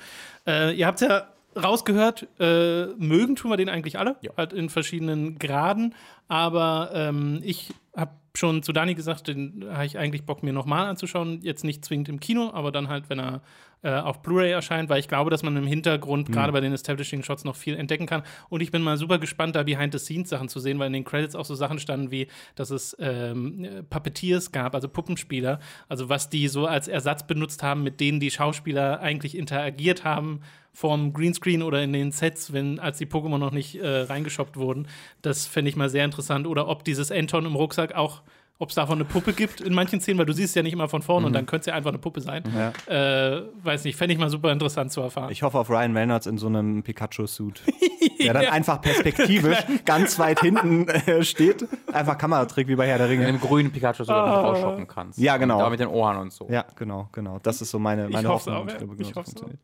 Äh, 0.47 0.73
ihr 0.75 0.87
habt 0.87 1.01
ja 1.01 1.27
rausgehört, 1.61 2.27
äh, 2.39 2.87
mögen 2.97 3.35
tun 3.35 3.51
wir 3.51 3.57
den 3.57 3.69
eigentlich 3.69 3.99
alle, 3.99 4.15
Ja. 4.21 4.31
halt 4.35 4.51
in 4.53 4.69
verschiedenen 4.69 5.37
Graden, 5.39 5.93
aber 6.27 6.89
ähm, 6.93 7.39
ich 7.43 7.73
habe 7.95 8.11
schon 8.37 8.63
zu 8.63 8.73
Dani 8.73 8.95
gesagt, 8.95 9.27
den 9.27 9.65
habe 9.71 9.85
ich 9.85 9.97
eigentlich 9.97 10.25
Bock, 10.25 10.43
mir 10.43 10.53
nochmal 10.53 10.87
anzuschauen. 10.87 11.39
Jetzt 11.41 11.63
nicht 11.63 11.83
zwingend 11.85 12.09
im 12.09 12.19
Kino, 12.19 12.51
aber 12.53 12.71
dann 12.71 12.87
halt, 12.87 13.09
wenn 13.09 13.19
er 13.19 13.41
äh, 13.85 13.91
auf 13.91 14.21
Blu-ray 14.21 14.51
erscheint, 14.51 14.89
weil 14.89 14.99
ich 14.99 15.07
glaube, 15.07 15.29
dass 15.29 15.43
man 15.43 15.55
im 15.57 15.67
Hintergrund 15.67 16.31
gerade 16.31 16.51
bei 16.51 16.59
den 16.59 16.73
Establishing 16.73 17.23
Shots 17.23 17.43
noch 17.43 17.55
viel 17.55 17.75
entdecken 17.75 18.07
kann. 18.07 18.23
Und 18.49 18.61
ich 18.61 18.71
bin 18.71 18.81
mal 18.81 18.97
super 18.97 19.19
gespannt, 19.19 19.55
da 19.55 19.63
Behind-the-Scenes-Sachen 19.63 20.49
zu 20.49 20.59
sehen, 20.59 20.79
weil 20.79 20.87
in 20.87 20.93
den 20.93 21.03
Credits 21.03 21.35
auch 21.35 21.45
so 21.45 21.53
Sachen 21.53 21.77
standen 21.77 22.09
wie, 22.09 22.27
dass 22.55 22.71
es 22.71 22.97
ähm, 22.99 23.85
Puppeteers 23.89 24.51
gab, 24.51 24.73
also 24.73 24.89
Puppenspieler, 24.89 25.59
also 25.87 26.09
was 26.09 26.29
die 26.29 26.47
so 26.47 26.65
als 26.65 26.87
Ersatz 26.87 27.27
benutzt 27.27 27.61
haben, 27.61 27.83
mit 27.83 27.99
denen 27.99 28.19
die 28.19 28.31
Schauspieler 28.31 29.01
eigentlich 29.01 29.37
interagiert 29.37 30.03
haben 30.03 30.41
vorm 30.75 31.13
Greenscreen 31.13 31.63
oder 31.63 31.81
in 31.81 31.93
den 31.93 32.11
Sets, 32.11 32.53
wenn 32.53 32.79
als 32.79 32.97
die 32.97 33.05
Pokémon 33.05 33.37
noch 33.37 33.51
nicht 33.51 33.75
äh, 33.75 34.01
reingeshoppt 34.01 34.57
wurden. 34.57 34.87
Das 35.21 35.47
fände 35.47 35.69
ich 35.69 35.75
mal 35.75 35.89
sehr 35.89 36.05
interessant. 36.05 36.45
Oder 36.45 36.67
ob 36.67 36.83
dieses 36.83 37.11
Anton 37.11 37.45
im 37.45 37.55
Rucksack 37.55 37.95
auch 37.95 38.21
ob 38.57 38.69
es 38.69 38.75
davon 38.75 38.97
eine 38.97 39.05
Puppe 39.05 39.33
gibt 39.33 39.59
in 39.59 39.73
manchen 39.73 39.99
Szenen, 39.99 40.17
weil 40.17 40.25
du 40.25 40.33
siehst 40.33 40.55
ja 40.55 40.63
nicht 40.63 40.71
immer 40.71 40.87
von 40.87 41.01
vorne 41.01 41.27
und 41.27 41.33
dann 41.33 41.45
könnte 41.45 41.61
es 41.61 41.65
ja 41.67 41.73
einfach 41.73 41.89
eine 41.89 41.97
Puppe 41.97 42.21
sein. 42.21 42.43
Ja. 42.55 43.35
Äh, 43.37 43.43
weiß 43.63 43.83
nicht, 43.83 43.97
fände 43.97 44.13
ich 44.13 44.19
mal 44.19 44.29
super 44.29 44.51
interessant 44.51 44.93
zu 44.93 45.01
erfahren. 45.01 45.29
Ich 45.29 45.43
hoffe 45.43 45.59
auf 45.59 45.69
Ryan 45.69 45.95
Reynolds 45.95 46.25
in 46.25 46.37
so 46.37 46.47
einem 46.47 46.81
Pikachu-Suit. 46.81 47.61
Der 48.23 48.33
dann 48.33 48.45
einfach 48.45 48.81
perspektivisch 48.81 49.57
ganz 49.85 50.17
weit 50.19 50.39
hinten 50.39 50.87
äh, 50.87 51.23
steht. 51.23 51.67
Einfach 51.91 52.17
Kameratrick 52.17 52.67
wie 52.67 52.75
bei 52.75 52.87
Herr 52.87 52.97
der 52.97 53.07
In 53.07 53.19
Ringe. 53.19 53.25
dem 53.25 53.41
grünen 53.41 53.71
Pikachu 53.71 54.05
so 54.05 54.13
damit 54.13 54.33
rausschoppen 54.33 54.87
kannst. 54.87 55.19
Ja, 55.19 55.35
genau. 55.37 55.59
Da 55.59 55.69
mit 55.69 55.81
den 55.81 55.89
Ohren 55.89 56.17
und 56.17 56.31
so. 56.31 56.47
Ja, 56.49 56.65
genau, 56.75 57.09
genau. 57.11 57.39
Das 57.43 57.61
ist 57.61 57.71
so 57.71 57.77
meine, 57.77 58.07
meine 58.07 58.29
hoff's 58.29 58.47
Hoffnung. 58.47 58.63
auch, 58.63 58.67
ja. 58.67 58.75
Ich 58.75 58.79
genau, 58.79 58.95
das 58.95 59.11
funktioniert. 59.11 59.59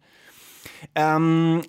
Ähm, 0.96 1.62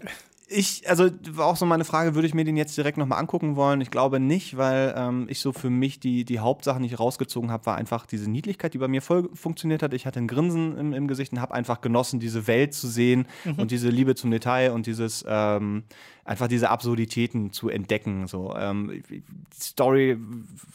ich, 0.55 0.89
also 0.89 1.09
war 1.31 1.47
auch 1.47 1.57
so 1.57 1.67
meine 1.67 1.85
Frage, 1.85 2.15
würde 2.15 2.27
ich 2.27 2.35
mir 2.35 2.45
den 2.45 2.57
jetzt 2.57 2.77
direkt 2.77 2.99
nochmal 2.99 3.19
angucken 3.19 3.57
wollen? 3.57 3.81
Ich 3.81 3.91
glaube 3.91 4.21
nicht, 4.21 4.57
weil 4.57 4.95
ähm, 4.97 5.27
ich 5.29 5.41
so 5.41 5.53
für 5.53 5.71
mich 5.71 5.99
die, 6.01 6.25
die 6.25 6.41
Hauptsachen, 6.41 6.83
die 6.83 6.89
ich 6.89 6.99
rausgezogen 6.99 7.51
habe, 7.51 7.67
war 7.67 7.77
einfach 7.77 8.07
diese 8.07 8.31
Niedlichkeit, 8.31 8.75
die 8.75 8.79
bei 8.79 8.89
mir 8.89 9.03
voll 9.03 9.31
funktioniert 9.35 9.83
hat. 9.83 9.95
Ich 9.95 10.07
hatte 10.07 10.21
ein 10.21 10.29
Grinsen 10.29 10.77
im, 10.77 10.93
im 10.93 11.09
Gesicht 11.09 11.33
und 11.33 11.41
habe 11.41 11.55
einfach 11.55 11.81
genossen, 11.81 12.21
diese 12.21 12.47
Welt 12.47 12.75
zu 12.75 12.89
sehen 12.89 13.27
und 13.57 13.71
diese 13.71 13.89
Liebe 13.89 14.15
zum 14.15 14.31
Detail 14.31 14.73
und 14.73 14.87
dieses, 14.87 15.25
ähm, 15.27 15.85
einfach 16.25 16.49
diese 16.49 16.71
Absurditäten 16.71 17.53
zu 17.53 17.69
entdecken. 17.69 18.27
So, 18.27 18.55
ähm, 18.57 19.03
die 19.09 19.23
Story 19.59 20.19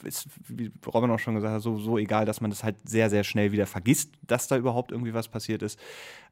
ist, 0.04 0.28
wie 0.48 0.72
Robin 0.86 1.12
auch 1.12 1.20
schon 1.20 1.36
gesagt 1.36 1.54
hat, 1.54 1.62
so, 1.62 1.78
so 1.78 1.98
egal, 1.98 2.26
dass 2.26 2.42
man 2.42 2.50
das 2.50 2.64
halt 2.64 2.76
sehr, 2.86 3.10
sehr 3.10 3.24
schnell 3.24 3.52
wieder 3.52 3.66
vergisst, 3.66 4.12
dass 4.26 4.48
da 4.48 4.58
überhaupt 4.58 4.92
irgendwie 4.92 5.14
was 5.14 5.28
passiert 5.28 5.62
ist. 5.62 5.80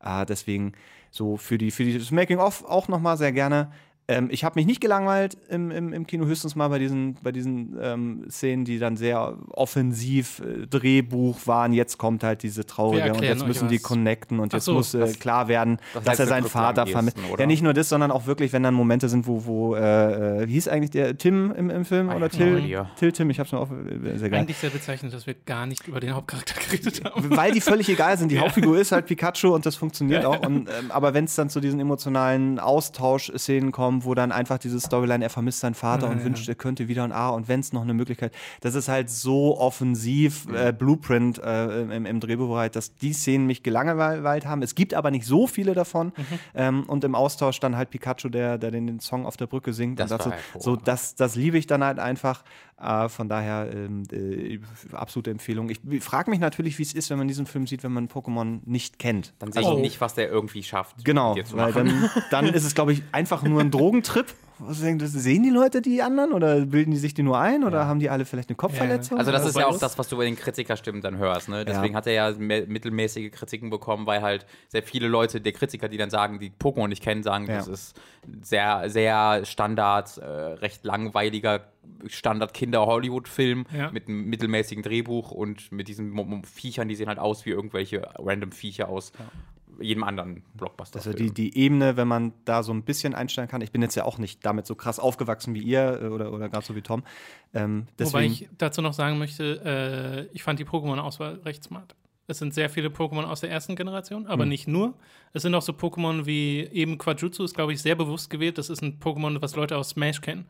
Äh, 0.04 0.26
deswegen 0.26 0.74
so 1.16 1.38
für 1.38 1.58
die, 1.58 1.72
für 1.72 1.86
die, 1.86 1.98
das 1.98 2.12
Making-of 2.12 2.66
auch 2.66 2.88
nochmal 2.88 3.18
sehr 3.18 3.32
gerne. 3.32 3.72
Ähm, 4.08 4.30
ich 4.32 4.44
habe 4.44 4.60
mich 4.60 4.68
nicht 4.68 4.82
gelangweilt 4.82 5.36
im, 5.50 5.72
im, 5.72 5.92
im 5.92 6.06
Kino, 6.06 6.26
höchstens 6.26 6.56
mal 6.56 6.68
bei 6.68 6.78
diesen, 6.78 7.16
bei 7.24 7.32
diesen 7.32 7.76
ähm, 7.82 8.26
Szenen, 8.30 8.64
die 8.64 8.78
dann 8.78 8.98
sehr 8.98 9.38
offensiv 9.50 10.42
äh, 10.42 10.68
Drehbuch 10.68 11.48
waren. 11.48 11.74
Jetzt 11.74 11.98
kommt 11.98 12.24
halt 12.24 12.44
diese 12.44 12.66
traurige 12.68 13.14
und 13.14 13.24
jetzt 13.24 13.48
müssen 13.48 13.68
die 13.68 13.80
connecten 13.80 14.40
und 14.40 14.54
jetzt 14.54 14.66
so, 14.66 14.74
muss 14.74 14.94
äh, 14.94 15.12
klar 15.14 15.48
werden, 15.48 15.80
das 15.96 16.04
dass 16.04 16.20
er 16.20 16.28
seinen 16.28 16.46
Vater 16.46 16.86
vermisst. 16.86 17.18
Ja, 17.38 17.48
nicht 17.48 17.64
nur 17.64 17.74
das, 17.74 17.90
sondern 17.90 18.12
auch 18.12 18.28
wirklich, 18.28 18.54
wenn 18.54 18.62
dann 18.62 18.76
Momente 18.76 19.10
sind, 19.10 19.26
wo, 19.26 19.46
wo 19.46 19.76
äh, 19.76 20.42
äh, 20.44 20.48
wie 20.48 20.54
hieß 20.54 20.68
eigentlich 20.68 20.92
der 20.92 21.18
Tim 21.18 21.52
im, 21.52 21.72
im 21.72 21.84
Film 21.84 22.10
I 22.10 22.12
oder 22.12 22.20
no 22.20 22.28
Till? 22.28 22.86
Till 22.98 23.12
Tim, 23.12 23.30
ich 23.32 23.40
hab's 23.40 23.52
mir 23.52 23.60
auch 23.60 23.72
äh, 23.72 24.18
sehr 24.18 24.30
geil. 24.30 24.42
Eigentlich 24.42 24.58
sehr 24.58 24.70
bezeichnend, 24.70 25.14
dass 25.16 25.26
wir 25.26 25.34
gar 25.34 25.66
nicht 25.66 25.88
über 25.88 26.00
den 26.00 26.14
Hauptcharakter 26.14 26.60
geredet 26.62 27.04
haben. 27.04 27.36
Weil 27.36 27.54
die 27.54 27.62
völlig 27.62 27.90
egal 27.90 28.18
sind. 28.20 28.32
Die 28.32 28.40
Hauptfigur 28.40 28.78
ist 28.78 28.92
halt 28.92 29.08
Pikachu 29.08 29.56
und 29.56 29.66
das 29.66 29.76
funktioniert 29.76 30.26
auch. 30.26 30.46
Und, 30.46 30.70
ähm, 30.70 30.92
aber 30.92 31.16
wenn 31.16 31.26
es 31.26 31.34
dann 31.34 31.50
zu 31.50 31.60
diesen 31.60 31.80
emotionalen 31.80 32.60
Austauschszenen 32.60 33.72
kommt, 33.72 33.95
wo 34.04 34.14
dann 34.16 34.32
einfach 34.32 34.58
diese 34.58 34.80
Storyline, 34.80 35.24
er 35.24 35.30
vermisst 35.30 35.60
seinen 35.62 35.76
Vater 35.76 36.10
und 36.10 36.24
wünscht, 36.24 36.50
er 36.50 36.56
könnte 36.56 36.88
wieder 36.88 37.04
und 37.04 37.12
ah, 37.12 37.30
und 37.30 37.48
wenn 37.48 37.60
es 37.60 37.72
noch 37.72 37.84
eine 37.84 37.94
Möglichkeit, 37.94 38.34
das 38.62 38.76
ist 38.76 38.88
halt 38.88 39.10
so 39.10 39.58
offensiv 39.58 40.48
äh, 40.54 40.74
Blueprint 40.74 41.38
äh, 41.38 41.82
im, 41.82 42.06
im 42.06 42.20
Drehbuchbereich, 42.20 42.72
dass 42.72 42.96
die 42.96 43.14
Szenen 43.14 43.48
mich 43.48 43.64
gelangweilt 43.64 44.46
haben. 44.46 44.62
Es 44.62 44.76
gibt 44.76 44.94
aber 44.94 45.12
nicht 45.12 45.26
so 45.26 45.48
viele 45.48 45.74
davon. 45.74 46.12
Ähm, 46.54 46.84
und 46.88 47.04
im 47.04 47.16
Austausch 47.16 47.60
dann 47.60 47.76
halt 47.76 47.90
Pikachu, 47.90 48.30
der, 48.30 48.58
der 48.58 48.72
den, 48.72 48.88
den 48.88 49.00
Song 49.00 49.26
auf 49.26 49.38
der 49.38 49.48
Brücke 49.48 49.74
singt. 49.74 50.00
Das 50.00 50.12
und 50.12 50.20
dazu, 50.20 50.32
hervorragend. 50.32 50.64
so, 50.64 50.76
das, 50.76 51.16
das 51.16 51.36
liebe 51.36 51.58
ich 51.58 51.68
dann 51.68 51.84
halt 51.84 52.00
einfach. 52.00 52.44
Äh, 52.78 53.08
von 53.08 53.30
daher 53.30 53.70
ähm, 53.74 54.04
äh, 54.12 54.60
absolute 54.92 55.32
Empfehlung. 55.32 55.70
Ich 55.70 55.80
frage 56.04 56.30
mich 56.30 56.40
natürlich, 56.42 56.78
wie 56.78 56.84
es 56.84 56.94
ist, 56.94 57.10
wenn 57.10 57.18
man 57.18 57.28
diesen 57.30 57.46
Film 57.46 57.68
sieht, 57.68 57.84
wenn 57.84 57.94
man 57.94 58.10
Pokémon 58.10 58.60
nicht 58.66 59.00
kennt. 59.00 59.34
Dann 59.40 59.52
sehe 59.54 59.62
ich 59.62 59.68
Oh. 59.68 59.80
nicht, 59.80 60.02
was 60.02 60.14
der 60.14 60.30
irgendwie 60.30 60.62
schafft. 60.62 61.06
Genau, 61.06 61.38
weil 61.54 61.72
dann, 61.72 62.10
dann 62.32 62.46
ist 62.48 62.66
es, 62.66 62.76
glaube 62.76 62.92
ich, 62.92 63.02
einfach 63.14 63.44
nur 63.44 63.62
ein 63.62 63.72
Drogentrip. 63.72 64.34
Was 64.60 64.80
denkt 64.80 65.02
Sehen 65.06 65.44
die 65.44 65.50
Leute 65.50 65.82
die 65.82 66.02
anderen 66.02 66.32
oder 66.32 66.66
bilden 66.66 66.92
die 66.92 66.98
sich 66.98 67.14
die 67.14 67.24
nur 67.24 67.38
ein 67.38 67.64
oder 67.64 67.86
haben 67.88 68.00
die 68.00 68.10
alle 68.10 68.24
vielleicht 68.26 68.50
eine 68.50 68.56
Kopfverletzung? 68.56 69.18
Also 69.18 69.32
das 69.32 69.46
ist 69.46 69.58
ja 69.58 69.68
auch 69.68 69.78
das- 69.78 69.98
was 69.98 70.08
du 70.08 70.16
bei 70.18 70.26
den 70.26 70.36
Kritikerstimmen 70.36 71.02
dann 71.02 71.18
hörst. 71.18 71.50
Ne? 71.50 71.66
Deswegen 71.66 71.94
Ja. 71.94 71.98
hat 71.98 72.08
er 72.08 72.14
ja 72.14 72.32
mittelmäßige 72.38 73.32
Kritiken 73.32 73.70
bekommen, 73.70 74.06
weil 74.06 74.22
halt 74.22 74.46
sehr 74.70 74.84
viele 74.84 75.08
Leute, 75.08 75.42
der 75.42 75.52
Kritiker, 75.52 75.90
die 75.90 75.98
dann 75.98 76.10
sagen, 76.10 76.40
die 76.40 76.52
Pokémon 76.52 76.88
nicht 76.88 77.04
kennen, 77.04 77.22
sagen, 77.24 77.48
Ja. 77.48 77.58
das 77.58 77.68
ist 77.68 78.00
sehr, 78.42 78.90
sehr 78.90 79.44
Standard, 79.46 80.18
äh, 80.18 80.26
recht 80.26 80.86
langweiliger 80.86 81.62
Standard-Kinder-Hollywood-Film 82.08 83.66
Ja. 83.78 83.92
mit 83.92 84.08
einem 84.08 84.26
mittelmäßigen 84.26 84.84
Drehbuch 84.84 85.32
und 85.32 85.72
mit 85.72 85.88
diesen 85.88 86.44
Viechern, 86.44 86.88
die 86.88 86.96
sehen 86.96 87.08
halt 87.08 87.20
aus 87.20 87.46
wie 87.46 87.52
irgendwelche 87.52 88.08
random 88.18 88.52
Viecher 88.52 88.90
aus 88.90 89.12
jedem 89.80 90.04
anderen 90.04 90.44
Blockbuster. 90.54 90.98
Also 91.00 91.14
die, 91.14 91.34
die 91.34 91.58
Ebene, 91.58 91.98
wenn 91.98 92.08
man 92.08 92.34
da 92.46 92.64
so 92.64 92.74
ein 92.74 92.84
bisschen 92.84 93.16
einstellen 93.16 93.48
kann. 93.48 93.62
Ich 93.62 93.72
bin 93.72 93.82
jetzt 93.82 93.96
ja 93.96 94.04
auch 94.06 94.18
nicht 94.18 94.46
damit 94.46 94.66
so 94.66 94.76
krass 94.76 95.00
aufgewachsen 95.00 95.54
wie 95.54 95.62
ihr 95.62 96.02
äh, 96.02 96.08
oder, 96.08 96.32
oder 96.34 96.50
gerade 96.50 96.66
so 96.66 96.76
wie 96.76 96.82
Tom. 96.82 97.04
Ähm, 97.54 97.88
deswegen, 98.00 98.14
Wobei 98.14 98.26
ich 98.26 98.50
dazu 98.58 98.82
noch 98.82 98.94
sagen 98.94 99.18
möchte, 99.18 100.28
äh, 100.32 100.36
ich 100.36 100.44
fand 100.44 100.60
die 100.60 100.66
Pokémon-Auswahl 100.66 101.40
recht 101.46 101.64
smart. 101.64 101.96
Es 102.28 102.40
sind 102.40 102.54
sehr 102.54 102.70
viele 102.70 102.90
Pokémon 102.90 103.24
aus 103.24 103.42
der 103.42 103.52
ersten 103.52 103.76
Generation, 103.76 104.26
aber 104.26 104.46
nicht 104.46 104.68
nur. 104.68 104.96
Es 105.34 105.44
sind 105.44 105.54
auch 105.54 105.62
so 105.62 105.74
Pokémon 105.74 106.26
wie 106.26 106.62
eben 106.62 106.98
Quajutsu, 106.98 107.44
ist, 107.44 107.54
glaube 107.54 107.74
ich, 107.74 107.82
sehr 107.82 107.96
bewusst 107.96 108.32
gewählt. 108.32 108.58
Das 108.58 108.70
ist 108.70 108.82
ein 108.82 109.00
Pokémon, 109.00 109.42
was 109.42 109.56
Leute 109.56 109.78
aus 109.78 109.90
Smash 109.90 110.22
kennen. 110.22 110.46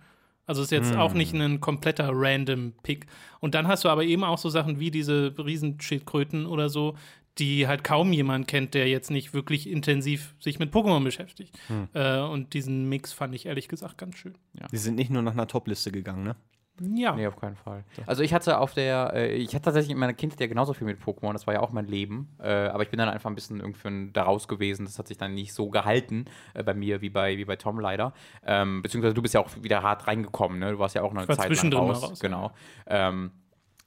Also 0.47 0.61
ist 0.61 0.71
jetzt 0.71 0.95
auch 0.95 1.13
nicht 1.13 1.33
ein 1.33 1.59
kompletter 1.59 2.11
random 2.13 2.73
Pick. 2.83 3.07
Und 3.39 3.55
dann 3.55 3.67
hast 3.67 3.83
du 3.83 3.89
aber 3.89 4.03
eben 4.03 4.23
auch 4.23 4.37
so 4.37 4.49
Sachen 4.49 4.79
wie 4.79 4.91
diese 4.91 5.33
Riesenschildkröten 5.37 6.45
oder 6.45 6.69
so, 6.69 6.95
die 7.37 7.67
halt 7.67 7.83
kaum 7.83 8.13
jemand 8.13 8.47
kennt, 8.47 8.73
der 8.73 8.87
jetzt 8.87 9.11
nicht 9.11 9.33
wirklich 9.33 9.69
intensiv 9.69 10.35
sich 10.39 10.59
mit 10.59 10.73
Pokémon 10.73 11.03
beschäftigt. 11.03 11.57
Äh, 11.93 12.19
und 12.19 12.53
diesen 12.53 12.87
Mix 12.87 13.13
fand 13.13 13.35
ich 13.35 13.45
ehrlich 13.45 13.67
gesagt 13.67 13.97
ganz 13.97 14.17
schön. 14.17 14.37
die 14.71 14.77
sind 14.77 14.95
nicht 14.95 15.09
nur 15.09 15.21
nach 15.21 15.33
einer 15.33 15.47
Top-Liste 15.47 15.91
gegangen, 15.91 16.23
ne? 16.23 16.35
Ja. 16.81 17.15
Nee, 17.15 17.27
auf 17.27 17.37
keinen 17.37 17.55
Fall. 17.55 17.85
Also 18.05 18.21
ich 18.21 18.33
hatte 18.33 18.59
auf 18.59 18.73
der, 18.73 19.13
äh, 19.13 19.33
ich 19.35 19.55
hatte 19.55 19.63
tatsächlich 19.65 19.91
in 19.91 19.97
meiner 19.97 20.13
Kindheit 20.13 20.41
ja 20.41 20.47
genauso 20.47 20.73
viel 20.73 20.85
mit 20.85 21.01
Pokémon, 21.01 21.31
das 21.31 21.47
war 21.47 21.53
ja 21.53 21.61
auch 21.61 21.71
mein 21.71 21.87
Leben. 21.87 22.35
Äh, 22.39 22.49
aber 22.49 22.83
ich 22.83 22.89
bin 22.89 22.97
dann 22.97 23.07
einfach 23.07 23.29
ein 23.29 23.35
bisschen 23.35 23.61
irgendwie 23.61 24.11
daraus 24.11 24.47
gewesen. 24.47 24.85
Das 24.85 24.99
hat 24.99 25.07
sich 25.07 25.17
dann 25.17 25.33
nicht 25.33 25.53
so 25.53 25.69
gehalten 25.69 26.25
äh, 26.53 26.63
bei 26.63 26.73
mir 26.73 27.01
wie 27.01 27.09
bei, 27.09 27.37
wie 27.37 27.45
bei 27.45 27.55
Tom 27.55 27.79
leider. 27.79 28.13
Ähm, 28.45 28.81
beziehungsweise 28.81 29.13
du 29.13 29.21
bist 29.21 29.33
ja 29.33 29.39
auch 29.39 29.49
wieder 29.61 29.83
hart 29.83 30.07
reingekommen, 30.07 30.59
ne? 30.59 30.71
Du 30.71 30.79
warst 30.79 30.95
ja 30.95 31.01
auch 31.01 31.11
eine 31.11 31.27
war 31.27 31.37
Zeit 31.37 31.63
lang 31.63 31.73
raus. 31.73 32.03
raus, 32.03 32.19
Genau. 32.19 32.51
Ähm, 32.87 33.31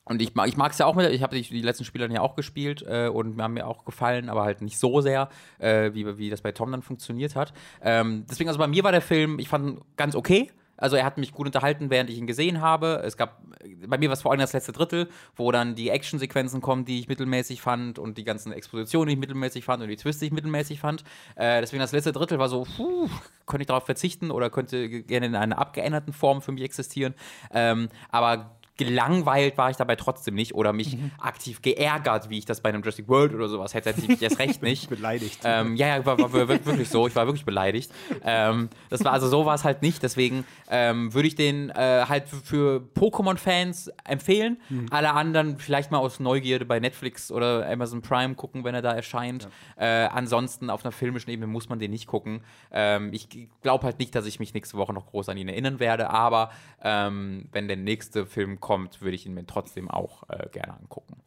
und 0.09 0.23
ich, 0.23 0.35
mag- 0.35 0.49
ich 0.49 0.57
mag 0.57 0.73
es 0.73 0.79
ja 0.79 0.87
auch 0.87 0.95
mit, 0.95 1.11
ich 1.11 1.23
habe 1.23 1.41
die, 1.41 1.63
letzten 1.63 1.85
Spiele 1.85 2.07
dann 2.07 2.15
ja 2.15 2.21
auch 2.21 2.35
gespielt 2.35 2.85
äh, 2.87 3.09
und 3.09 3.37
mir 3.37 3.43
haben 3.43 3.55
mir 3.55 3.67
auch 3.67 3.85
gefallen, 3.85 4.29
aber 4.29 4.45
halt 4.45 4.63
nicht 4.63 4.79
so 4.79 5.01
sehr, 5.01 5.29
äh, 5.59 5.93
wie, 5.95 6.19
wie 6.19 6.31
das 6.31 6.41
bei 6.41 6.53
Tom 6.53 6.71
dann 6.71 6.83
funktioniert 6.83 7.37
hat. 7.37 7.53
Ähm, 7.83 8.25
deswegen, 8.31 8.49
also 8.49 8.59
bei 8.59 8.67
mir 8.69 8.85
war 8.85 8.93
der 8.93 9.03
Film, 9.03 9.39
ich 9.39 9.49
fand 9.49 9.81
ganz 9.97 10.15
okay. 10.15 10.51
Also 10.81 10.95
er 10.95 11.05
hat 11.05 11.19
mich 11.19 11.33
gut 11.33 11.47
unterhalten, 11.47 11.91
während 11.91 12.09
ich 12.09 12.19
ihn 12.19 12.29
gesehen 12.29 12.61
habe. 12.61 13.03
Es 13.05 13.17
gab, 13.17 13.43
bei 13.89 13.99
mir 13.99 14.09
war 14.09 14.13
es 14.15 14.23
vor 14.23 14.31
allem 14.31 14.41
das 14.41 14.53
letzte 14.53 14.71
Drittel, 14.71 15.09
wo 15.35 15.51
dann 15.51 15.75
die 15.75 15.91
Actionsequenzen 15.91 16.61
kommen, 16.61 16.85
die 16.85 17.01
ich 17.01 17.09
mittelmäßig 17.09 17.61
fand 17.61 17.99
und 17.99 18.17
die 18.17 18.23
ganzen 18.23 18.53
Expositionen, 18.53 19.09
die 19.09 19.15
ich 19.15 19.19
mittelmäßig 19.19 19.65
fand 19.65 19.83
und 19.83 19.89
die 19.89 19.97
Twists, 19.97 20.21
die 20.21 20.27
ich 20.27 20.33
mittelmäßig 20.33 20.79
fand. 20.79 21.03
Äh, 21.35 21.61
deswegen 21.61 21.81
das 21.81 21.91
letzte 21.91 22.13
Drittel 22.13 22.39
war 22.39 22.49
so, 22.49 22.65
puh, 22.77 23.09
könnte 23.47 23.63
ich 23.63 23.67
darauf 23.67 23.87
verzichten 23.87 24.31
oder 24.31 24.51
könnte 24.51 24.89
gerne 25.03 25.27
in 25.27 25.35
einer 25.35 25.59
abgeänderten 25.59 26.13
Form 26.13 26.43
für 26.43 26.53
mich 26.53 26.63
existieren. 26.63 27.15
Ähm, 27.53 27.89
aber 28.11 28.58
gelangweilt 28.79 29.59
war 29.59 29.68
ich 29.70 29.76
dabei 29.76 29.97
trotzdem 29.97 30.35
nicht 30.35 30.55
oder 30.55 30.72
mich 30.72 30.97
aktiv 31.20 31.61
geärgert, 31.61 32.31
wie 32.31 32.39
ich 32.39 32.47
das 32.47 32.62
bei 32.62 32.70
einem 32.70 32.81
Jurassic 32.83 33.09
World 33.09 33.35
oder 33.35 33.49
sowas 33.49 33.74
hätte, 33.74 33.91
hätte 33.91 34.11
ich 34.11 34.22
erst 34.22 34.39
recht 34.39 34.62
nicht. 34.62 34.89
Beleidigt. 34.89 35.41
Ähm, 35.45 35.76
ja, 35.76 35.89
ja, 35.89 36.07
war, 36.07 36.18
war 36.18 36.33
wir- 36.33 36.49
wirklich 36.49 36.89
so. 36.89 37.07
Ich 37.07 37.14
war 37.16 37.26
wirklich 37.26 37.45
beleidigt. 37.45 37.93
Ähm, 38.24 38.70
das 38.89 39.05
war 39.05 39.12
also 39.12 39.29
so 39.29 39.45
war 39.45 39.55
es 39.55 39.64
halt 39.64 39.83
nicht. 39.83 40.03
Deswegen 40.03 40.45
ähm, 40.70 41.12
würde 41.12 41.29
ich 41.29 41.35
den 41.35 41.70
äh, 41.70 42.05
halt 42.09 42.24
für, 42.29 42.81
Pokémon-Fans 42.95 43.91
empfehlen. 44.05 44.59
Alle 44.91 45.12
anderen 45.12 45.59
vielleicht 45.59 45.91
mal 45.91 45.99
aus 45.99 46.20
Neugierde 46.20 46.64
bei 46.64 46.79
Netflix 46.81 47.31
oder 47.33 47.68
Amazon 47.68 48.01
Prime 48.01 48.35
gucken, 48.37 48.64
wenn 48.64 48.74
er 48.74 48.83
da 48.83 48.93
erscheint. 48.93 49.49
Äh, 49.76 49.87
ansonsten 49.87 50.70
auf 50.70 50.85
einer 50.85 50.93
filmischen 50.93 51.31
Ebene 51.33 51.47
muss 51.47 51.68
man 51.68 51.79
den 51.79 51.91
nicht 51.91 52.07
gucken. 52.07 52.43
Ähm, 52.70 53.11
ich 53.12 53.29
glaube 53.62 53.85
halt 53.85 53.99
nicht, 53.99 54.14
dass 54.14 54.24
ich 54.26 54.39
mich 54.41 54.55
nächste 54.55 54.76
Woche 54.76 54.93
noch 54.93 55.07
groß 55.07 55.29
an 55.31 55.37
ihn 55.37 55.49
erinnern 55.49 55.81
werde. 55.81 56.11
Aber 56.11 56.51
ähm, 56.83 57.49
wenn 57.53 57.66
der 57.68 57.76
nächste 57.76 58.24
Film 58.26 58.61
kommt, 58.61 58.68
würde 59.01 59.14
ich 59.14 59.27
ihn 59.27 59.35
mir 59.35 59.47
trotzdem 59.47 59.91
auch 59.91 60.29
äh, 60.29 60.49
gerne 60.51 60.79
angucken. 60.79 61.21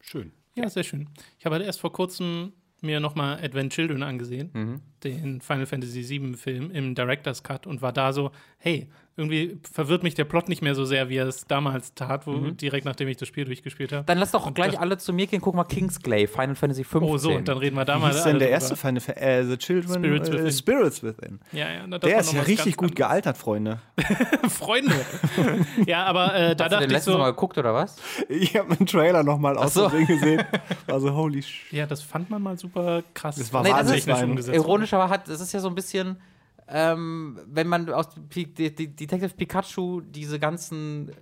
Schön. 0.00 0.32
Ja, 0.54 0.68
sehr 0.68 0.84
schön. 0.84 1.08
Ich 1.38 1.44
habe 1.44 1.56
halt 1.56 1.64
erst 1.66 1.80
vor 1.80 1.92
kurzem 1.92 2.52
mir 2.82 3.00
nochmal 3.00 3.42
Advent 3.42 3.72
Children 3.72 4.02
angesehen, 4.02 4.50
Mhm. 4.52 4.80
den 5.02 5.40
Final 5.40 5.66
Fantasy 5.66 6.08
VII 6.08 6.34
Film 6.34 6.70
im 6.70 6.94
Director's 6.94 7.42
Cut 7.42 7.66
und 7.66 7.82
war 7.82 7.92
da 7.92 8.12
so, 8.12 8.30
hey, 8.58 8.88
irgendwie 9.18 9.58
verwirrt 9.72 10.02
mich 10.02 10.14
der 10.14 10.24
Plot 10.24 10.48
nicht 10.50 10.60
mehr 10.60 10.74
so 10.74 10.84
sehr, 10.84 11.08
wie 11.08 11.16
er 11.16 11.26
es 11.26 11.46
damals 11.46 11.94
tat, 11.94 12.26
wo, 12.26 12.32
Mhm. 12.32 12.56
direkt 12.58 12.84
nachdem 12.84 13.08
ich 13.08 13.16
das 13.16 13.26
Spiel 13.28 13.46
durchgespielt 13.46 13.90
habe. 13.92 14.04
Dann 14.04 14.18
lass 14.18 14.30
doch 14.32 14.46
Und 14.46 14.54
gleich 14.54 14.72
das- 14.72 14.80
alle 14.80 14.98
zu 14.98 15.12
mir 15.14 15.26
gehen. 15.26 15.40
Guck 15.40 15.54
mal 15.54 15.64
Kingsglaive, 15.64 16.30
Final 16.30 16.54
Fantasy 16.54 16.84
15. 16.84 17.10
Oh, 17.14 17.16
so, 17.16 17.32
und 17.32 17.48
dann 17.48 17.56
reden 17.58 17.76
wir 17.76 17.84
da 17.86 17.96
Wie 17.96 18.00
mal. 18.00 18.12
hieß 18.12 18.20
alle 18.22 18.30
denn 18.32 18.38
der 18.40 18.50
erste 18.50 18.76
Final 18.76 19.00
Fa- 19.00 19.12
äh, 19.12 19.44
The 19.44 19.56
Children? 19.56 19.94
Spirits 20.04 20.28
äh, 20.28 20.32
Within. 20.34 20.52
Spirits 20.52 21.02
Within. 21.02 21.40
Ja, 21.52 21.70
ja, 21.72 21.86
na, 21.86 21.98
das 21.98 22.08
Der 22.10 22.20
ist 22.20 22.32
ja 22.34 22.40
was 22.40 22.46
richtig 22.48 22.76
gut 22.76 22.94
gealtert, 22.94 23.38
Freunde. 23.38 23.80
Freunde. 24.50 24.94
ja, 25.86 26.04
aber 26.04 26.34
äh, 26.34 26.54
da 26.56 26.64
Hast 26.64 26.72
du 26.72 26.76
dachte 26.76 26.88
den 26.88 26.96
ich 26.98 27.02
so, 27.02 27.16
Mal 27.16 27.30
geguckt, 27.30 27.56
oder 27.58 27.72
was? 27.74 27.96
Ich 28.28 28.54
habe 28.56 28.70
einen 28.76 28.86
Trailer 28.86 29.22
nochmal 29.22 29.56
aus 29.56 29.74
so. 29.74 29.88
Gesehen. 29.88 30.42
War 30.86 31.00
so, 31.00 31.14
holy 31.14 31.42
sh. 31.42 31.72
ja, 31.72 31.86
das 31.86 32.02
fand 32.02 32.28
man 32.30 32.42
mal 32.42 32.58
super 32.58 33.02
krass. 33.14 33.36
Das 33.36 33.52
war 33.52 33.62
Nee, 33.62 33.70
das 33.70 33.78
wahnsinnig. 33.78 34.06
ist 34.06 34.22
umgesetzt. 34.22 34.56
Ironisch, 34.56 34.92
aber 34.92 35.08
hat, 35.08 35.28
das 35.28 35.40
ist 35.40 35.52
ja 35.52 35.60
so 35.60 35.68
ein 35.68 35.74
bisschen, 35.74 36.16
ähm, 36.68 37.38
wenn 37.46 37.68
man 37.68 37.88
aus 37.90 38.08
die, 38.34 38.52
Detective 38.52 39.34
Pikachu 39.34 40.00
diese 40.00 40.38
ganzen 40.38 41.10
äh, 41.10 41.14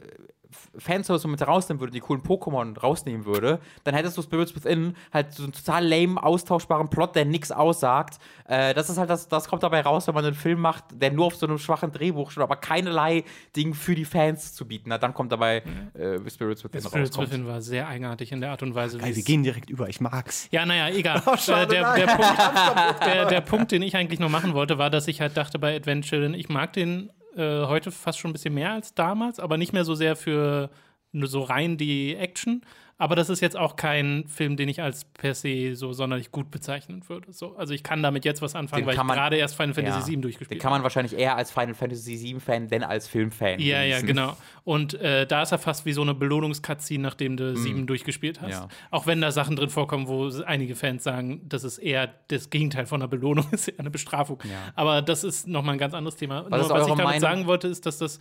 Fanservice 0.76 1.26
mit 1.26 1.46
rausnehmen 1.46 1.80
würde, 1.80 1.92
die 1.92 2.00
coolen 2.00 2.22
Pokémon 2.22 2.78
rausnehmen 2.78 3.24
würde, 3.26 3.60
dann 3.84 3.94
hättest 3.94 4.16
du 4.16 4.22
Spirits 4.22 4.54
Within 4.54 4.94
halt 5.12 5.32
so 5.32 5.44
einen 5.44 5.52
total 5.52 5.86
lame, 5.86 6.22
austauschbaren 6.22 6.88
Plot, 6.88 7.14
der 7.16 7.24
nichts 7.24 7.52
aussagt. 7.52 8.18
Äh, 8.46 8.74
das 8.74 8.90
ist 8.90 8.98
halt 8.98 9.10
das, 9.10 9.28
das 9.28 9.48
kommt 9.48 9.62
dabei 9.62 9.80
raus, 9.80 10.06
wenn 10.06 10.14
man 10.14 10.24
einen 10.24 10.34
Film 10.34 10.60
macht, 10.60 10.84
der 10.92 11.12
nur 11.12 11.26
auf 11.26 11.36
so 11.36 11.46
einem 11.46 11.58
schwachen 11.58 11.92
Drehbuch 11.92 12.30
steht, 12.30 12.42
aber 12.42 12.56
keinerlei 12.56 13.24
Ding 13.56 13.74
für 13.74 13.94
die 13.94 14.04
Fans 14.04 14.54
zu 14.54 14.66
bieten 14.66 14.92
hat. 14.92 15.02
Dann 15.02 15.14
kommt 15.14 15.32
dabei 15.32 15.62
äh, 15.94 16.18
Spirits 16.28 16.64
Within 16.64 16.82
Spirits 16.82 17.10
rauskommt. 17.10 17.30
Within 17.30 17.46
war 17.46 17.60
sehr 17.62 17.88
eigenartig 17.88 18.32
in 18.32 18.40
der 18.40 18.50
Art 18.50 18.62
und 18.62 18.74
Weise, 18.74 19.00
wie 19.00 19.04
Ey, 19.04 19.16
wir 19.16 19.22
gehen 19.22 19.42
direkt 19.42 19.70
über, 19.70 19.88
ich 19.88 20.00
mag's. 20.00 20.48
Ja, 20.50 20.66
naja, 20.66 20.88
egal. 20.94 21.22
Oh, 21.34 21.36
schade, 21.36 21.74
äh, 21.74 21.80
der, 21.80 21.94
der, 21.94 22.06
Punkt, 22.16 23.04
der, 23.06 23.24
der 23.26 23.40
Punkt, 23.40 23.72
den 23.72 23.82
ich 23.82 23.96
eigentlich 23.96 24.20
noch 24.20 24.28
machen 24.28 24.52
wollte, 24.52 24.78
war, 24.78 24.90
dass 24.90 25.08
ich 25.08 25.20
halt 25.20 25.36
dachte 25.36 25.58
bei 25.58 25.74
Advent 25.74 26.04
Children, 26.04 26.34
ich 26.34 26.48
mag 26.48 26.72
den 26.74 27.10
äh, 27.36 27.66
heute 27.66 27.90
fast 27.90 28.18
schon 28.18 28.30
ein 28.30 28.32
bisschen 28.32 28.54
mehr 28.54 28.72
als 28.72 28.94
damals, 28.94 29.40
aber 29.40 29.56
nicht 29.56 29.72
mehr 29.72 29.84
so 29.84 29.94
sehr 29.94 30.16
für 30.16 30.70
so 31.12 31.42
rein 31.42 31.76
die 31.76 32.16
Action, 32.16 32.62
Aber 32.96 33.16
das 33.16 33.28
ist 33.28 33.40
jetzt 33.40 33.56
auch 33.56 33.76
kein 33.76 34.24
Film, 34.28 34.56
den 34.56 34.68
ich 34.68 34.80
als 34.80 35.04
per 35.04 35.34
se 35.34 35.74
so 35.74 35.92
sonderlich 35.92 36.30
gut 36.30 36.50
bezeichnen 36.50 37.02
würde. 37.08 37.32
So, 37.32 37.56
also 37.56 37.74
ich 37.74 37.82
kann 37.82 38.02
damit 38.02 38.24
jetzt 38.24 38.40
was 38.40 38.54
anfangen, 38.54 38.82
Den 38.82 38.86
weil 38.86 38.94
ich 38.94 39.14
gerade 39.14 39.36
erst 39.36 39.56
Final 39.56 39.74
Fantasy 39.74 39.98
Ja. 39.98 40.06
VII 40.06 40.14
Den 40.14 40.22
durchgespielt 40.22 40.62
kann 40.62 40.70
man 40.70 40.82
wahrscheinlich 40.82 41.18
eher 41.18 41.36
als 41.36 41.50
Final 41.50 41.74
Fantasy 41.74 42.22
VII-Fan, 42.22 42.68
denn 42.68 42.84
als 42.84 43.08
Filmfan. 43.08 43.58
Ja, 43.58 43.82
ja, 43.82 44.00
genau. 44.00 44.36
Und 44.62 44.94
äh, 44.94 45.26
da 45.26 45.42
ist 45.42 45.52
er 45.52 45.58
fast 45.58 45.84
wie 45.86 45.92
so 45.92 46.02
eine 46.02 46.14
Belohnungskatze, 46.14 46.98
nachdem 46.98 47.36
du 47.36 47.56
sieben 47.56 47.86
durchgespielt 47.86 48.40
hast. 48.40 48.50
Ja. 48.50 48.68
Auch 48.90 49.06
wenn 49.06 49.20
da 49.20 49.30
Sachen 49.32 49.56
drin 49.56 49.70
vorkommen, 49.70 50.06
wo 50.06 50.30
einige 50.44 50.74
Fans 50.76 51.02
sagen, 51.04 51.42
das 51.48 51.64
ist 51.64 51.78
eher 51.78 52.14
das 52.28 52.48
Gegenteil 52.50 52.86
von 52.86 53.02
einer 53.02 53.08
Belohnung, 53.08 53.46
ist 53.52 53.68
eher 53.68 53.80
eine 53.80 53.90
Bestrafung. 53.90 54.38
Aber 54.74 55.02
das 55.02 55.24
ist 55.24 55.48
nochmal 55.48 55.74
ein 55.74 55.78
ganz 55.78 55.94
anderes 55.94 56.16
Thema. 56.16 56.46
Was 56.48 56.68
Nur, 56.68 56.78
was 56.78 56.88
ich 56.88 56.94
damit 56.94 57.20
sagen 57.20 57.46
wollte, 57.46 57.68
ist, 57.68 57.86
dass 57.86 57.98
das 57.98 58.18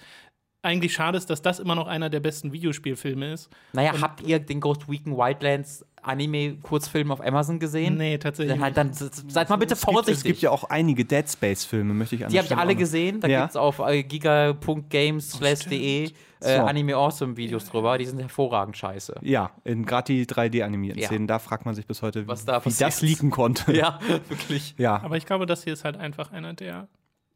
eigentlich 0.63 0.93
schade 0.93 1.17
ist, 1.17 1.29
dass 1.29 1.41
das 1.41 1.59
immer 1.59 1.75
noch 1.75 1.87
einer 1.87 2.09
der 2.09 2.19
besten 2.21 2.51
Videospielfilme 2.53 3.33
ist. 3.33 3.49
Naja, 3.73 3.93
habt 4.01 4.21
ihr 4.21 4.39
den 4.39 4.59
Ghost 4.61 4.87
Recon 4.89 5.17
Wildlands 5.17 5.85
Anime-Kurzfilm 6.01 7.11
auf 7.11 7.21
Amazon 7.25 7.59
gesehen? 7.59 7.95
Nee, 7.97 8.17
tatsächlich. 8.17 8.59
Dann, 8.59 8.73
dann 8.73 8.93
seid 8.93 9.49
mal 9.49 9.55
bitte 9.57 9.73
Es 9.75 9.81
gibt, 9.81 9.93
vorsichtig. 9.93 10.17
es 10.17 10.23
gibt 10.23 10.41
ja 10.41 10.49
auch 10.51 10.63
einige 10.65 11.05
Dead 11.05 11.29
Space-Filme, 11.29 11.93
möchte 11.93 12.15
ich 12.15 12.25
an 12.25 12.31
Die 12.31 12.35
ihr 12.37 12.43
Stelle 12.43 12.59
alle 12.59 12.75
gesehen. 12.75 13.19
Da 13.21 13.27
Ja. 13.27 13.41
gibt 13.41 13.51
es 13.51 13.55
auf 13.55 13.79
äh, 13.79 14.03
giga.games.de 14.03 16.05
äh, 16.05 16.11
So. 16.39 16.49
Anime 16.63 16.95
Awesome 16.95 17.37
Videos 17.37 17.65
drüber. 17.69 17.97
Die 17.97 18.05
sind 18.05 18.19
hervorragend 18.19 18.75
scheiße. 18.77 19.15
Ja, 19.21 19.51
in 19.63 19.85
gerade 19.85 20.13
die 20.13 20.25
3D-animierten 20.25 20.99
Ja. 21.01 21.07
Szenen, 21.07 21.27
da 21.27 21.39
fragt 21.39 21.65
man 21.65 21.73
sich 21.75 21.85
bis 21.87 22.01
heute, 22.01 22.27
Was 22.27 22.43
da 22.45 22.59
wie 22.59 22.63
passiert. 22.65 22.87
das 22.89 23.01
leaken 23.01 23.29
konnte. 23.31 23.73
Ja, 23.83 23.99
wirklich. 24.27 24.75
ja. 24.77 25.01
Aber 25.03 25.15
ich 25.17 25.25
glaube, 25.25 25.45
das 25.45 25.63
hier 25.63 25.73
ist 25.73 25.83
halt 25.85 25.97
einfach 25.97 26.31
einer 26.31 26.53
der 26.53 26.87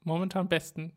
momentan 0.04 0.48
besten 0.50 0.92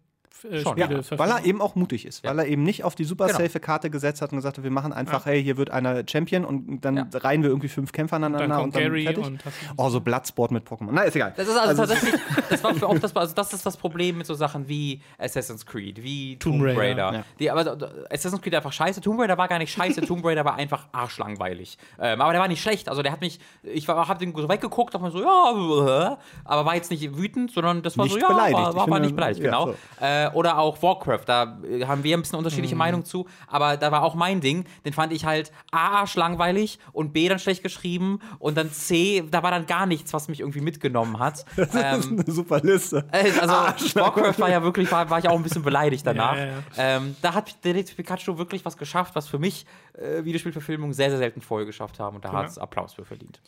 äh, 0.51 0.61
Schon, 0.61 0.79
Spiele. 0.79 1.03
Ja, 1.11 1.19
weil 1.19 1.31
er 1.31 1.45
eben 1.45 1.61
auch 1.61 1.75
mutig 1.75 2.07
ist, 2.07 2.25
weil 2.25 2.39
er 2.39 2.47
eben 2.47 2.63
nicht 2.63 2.85
auf 2.85 2.95
die 2.95 3.05
super 3.05 3.27
Genau. 3.27 3.39
safe 3.39 3.61
Karte 3.61 3.91
gesetzt 3.91 4.23
hat 4.23 4.33
und 4.33 4.39
gesagt 4.39 4.59
hat, 4.59 4.65
wir 4.65 4.71
machen 4.71 4.93
einfach, 4.93 5.27
hey, 5.27 5.43
hier 5.43 5.57
wird 5.57 5.71
einer 5.71 6.03
Champion 6.09 6.45
und 6.45 6.81
dann 6.81 6.97
Ja. 6.97 7.07
reihen 7.15 7.43
wir 7.43 7.51
irgendwie 7.51 7.69
fünf 7.69 7.93
Kämpfer 7.93 8.17
aneinander 8.17 8.47
dann 8.49 8.51
kommt 8.57 8.75
und 8.75 8.75
dann 8.77 8.83
Gary 8.93 9.05
fertig. 9.05 9.25
und 9.25 9.43
oh, 9.77 9.89
so 9.91 10.01
Bloodsport 10.01 10.51
mit 10.51 10.67
Pokémon. 10.67 10.91
Na, 10.93 11.03
ist 11.03 11.17
egal. 11.17 11.35
Das 11.37 11.47
ist 11.49 11.57
also, 11.57 11.85
tatsächlich, 11.85 12.15
das 12.51 12.65
war 12.65 12.75
für 12.75 12.87
auch 12.89 12.99
das, 12.99 13.15
also 13.15 13.35
das 13.35 13.53
ist 13.53 13.65
das 13.67 13.77
Problem 13.77 14.19
mit 14.19 14.27
so 14.27 14.35
Sachen 14.35 14.69
wie 14.69 15.01
Assassin's 15.19 15.67
Creed, 15.67 16.03
wie 16.03 16.37
Tomb, 16.39 16.57
Tomb 16.57 16.65
Raider. 16.67 16.81
Raider. 16.81 17.13
Ja. 17.19 17.25
Die, 17.39 17.51
aber 17.51 17.77
Assassin's 18.11 18.41
Creed 18.43 18.55
einfach 18.55 18.73
scheiße. 18.73 19.01
Tomb 19.01 19.21
Raider 19.21 19.37
war 19.37 19.49
gar 19.49 19.59
nicht 19.59 19.73
scheiße. 19.73 20.01
Tomb 20.03 20.25
Raider 20.25 20.45
war 20.45 20.55
einfach 20.57 20.87
arschlangweilig. 20.93 21.77
Ähm, 21.99 22.21
aber 22.21 22.33
der 22.33 22.41
war 22.41 22.49
nicht 22.49 22.63
schlecht. 22.63 22.89
Also 22.89 23.03
der 23.03 23.13
hat 23.13 23.21
mich, 23.21 23.41
ich 23.63 23.87
war, 23.89 24.09
hab 24.09 24.19
den 24.19 24.35
so 24.35 24.49
weggeguckt, 24.49 24.95
dachte 24.95 25.05
mir 25.05 25.11
so, 25.11 25.21
ja, 25.23 26.19
aber 26.45 26.65
war 26.65 26.75
jetzt 26.75 26.91
nicht 26.91 27.17
wütend, 27.17 27.53
sondern 27.53 27.83
das 27.83 27.97
war 27.99 28.05
Nicht 28.05 28.15
so, 28.15 28.21
ja, 28.21 28.29
beleidigt. 28.29 28.59
war, 28.59 28.75
war, 28.75 28.91
war 28.91 29.01
nicht 29.01 29.15
beleidigt, 29.15 29.41
ja, 29.45 29.51
genau. 29.51 29.67
so. 29.67 30.05
Äh, 30.05 30.20
oder 30.35 30.59
auch 30.59 30.83
Warcraft, 30.83 31.25
da 31.27 31.59
äh, 31.69 31.85
haben 31.87 32.05
wir 32.05 32.17
ein 32.17 32.21
bisschen 32.23 32.37
Mhm. 32.37 32.39
unterschiedliche 32.45 32.77
Meinungen 32.77 33.05
zu, 33.05 33.27
aber 33.47 33.77
da 33.77 33.91
war 33.93 34.03
auch 34.03 34.15
mein 34.15 34.41
Ding, 34.41 34.65
den 34.85 34.93
fand 34.93 35.13
ich 35.13 35.25
halt 35.25 35.51
A, 35.73 36.01
arschlangweilig 36.01 36.79
und 36.93 37.13
B, 37.13 37.29
dann 37.29 37.39
schlecht 37.39 37.63
geschrieben 37.63 38.21
und 38.39 38.57
dann 38.57 38.71
C, 38.73 39.25
da 39.31 39.43
war 39.43 39.51
dann 39.51 39.67
gar 39.67 39.87
nichts, 39.87 40.13
was 40.13 40.29
mich 40.29 40.41
irgendwie 40.41 40.61
mitgenommen 40.61 41.19
hat. 41.19 41.45
Das 41.57 41.75
ist 41.75 42.11
ähm, 42.11 42.21
eine 42.27 42.33
super 42.35 42.61
Liste. 42.61 43.05
äh, 43.13 43.31
Also 43.41 43.55
Warcraft 44.01 44.39
war 44.39 44.49
ja 44.51 44.63
wirklich, 44.63 44.91
war, 44.91 45.09
war 45.11 45.19
ich 45.19 45.29
auch 45.29 45.37
ein 45.37 45.43
bisschen 45.43 45.63
beleidigt 45.63 46.07
danach. 46.07 46.37
Ja, 46.37 46.47
ja, 46.47 46.63
Ähm, 46.77 47.17
da 47.23 47.35
hat 47.35 47.65
Detektiv 47.65 47.97
Pikachu 47.97 48.39
wirklich 48.39 48.65
was 48.65 48.77
geschafft, 48.77 49.15
was 49.15 49.29
für 49.29 49.39
mich 49.39 49.67
äh, 49.95 50.25
Videospielverfilmungen 50.25 50.95
sehr, 50.95 51.11
sehr 51.11 51.19
selten 51.19 51.41
vorher 51.41 51.67
geschafft 51.67 51.99
haben 52.01 52.17
und 52.17 52.25
da 52.25 52.33
hat 52.33 52.49
es 52.49 52.59
Applaus 52.59 52.95
für 52.95 53.05
verdient. 53.05 53.41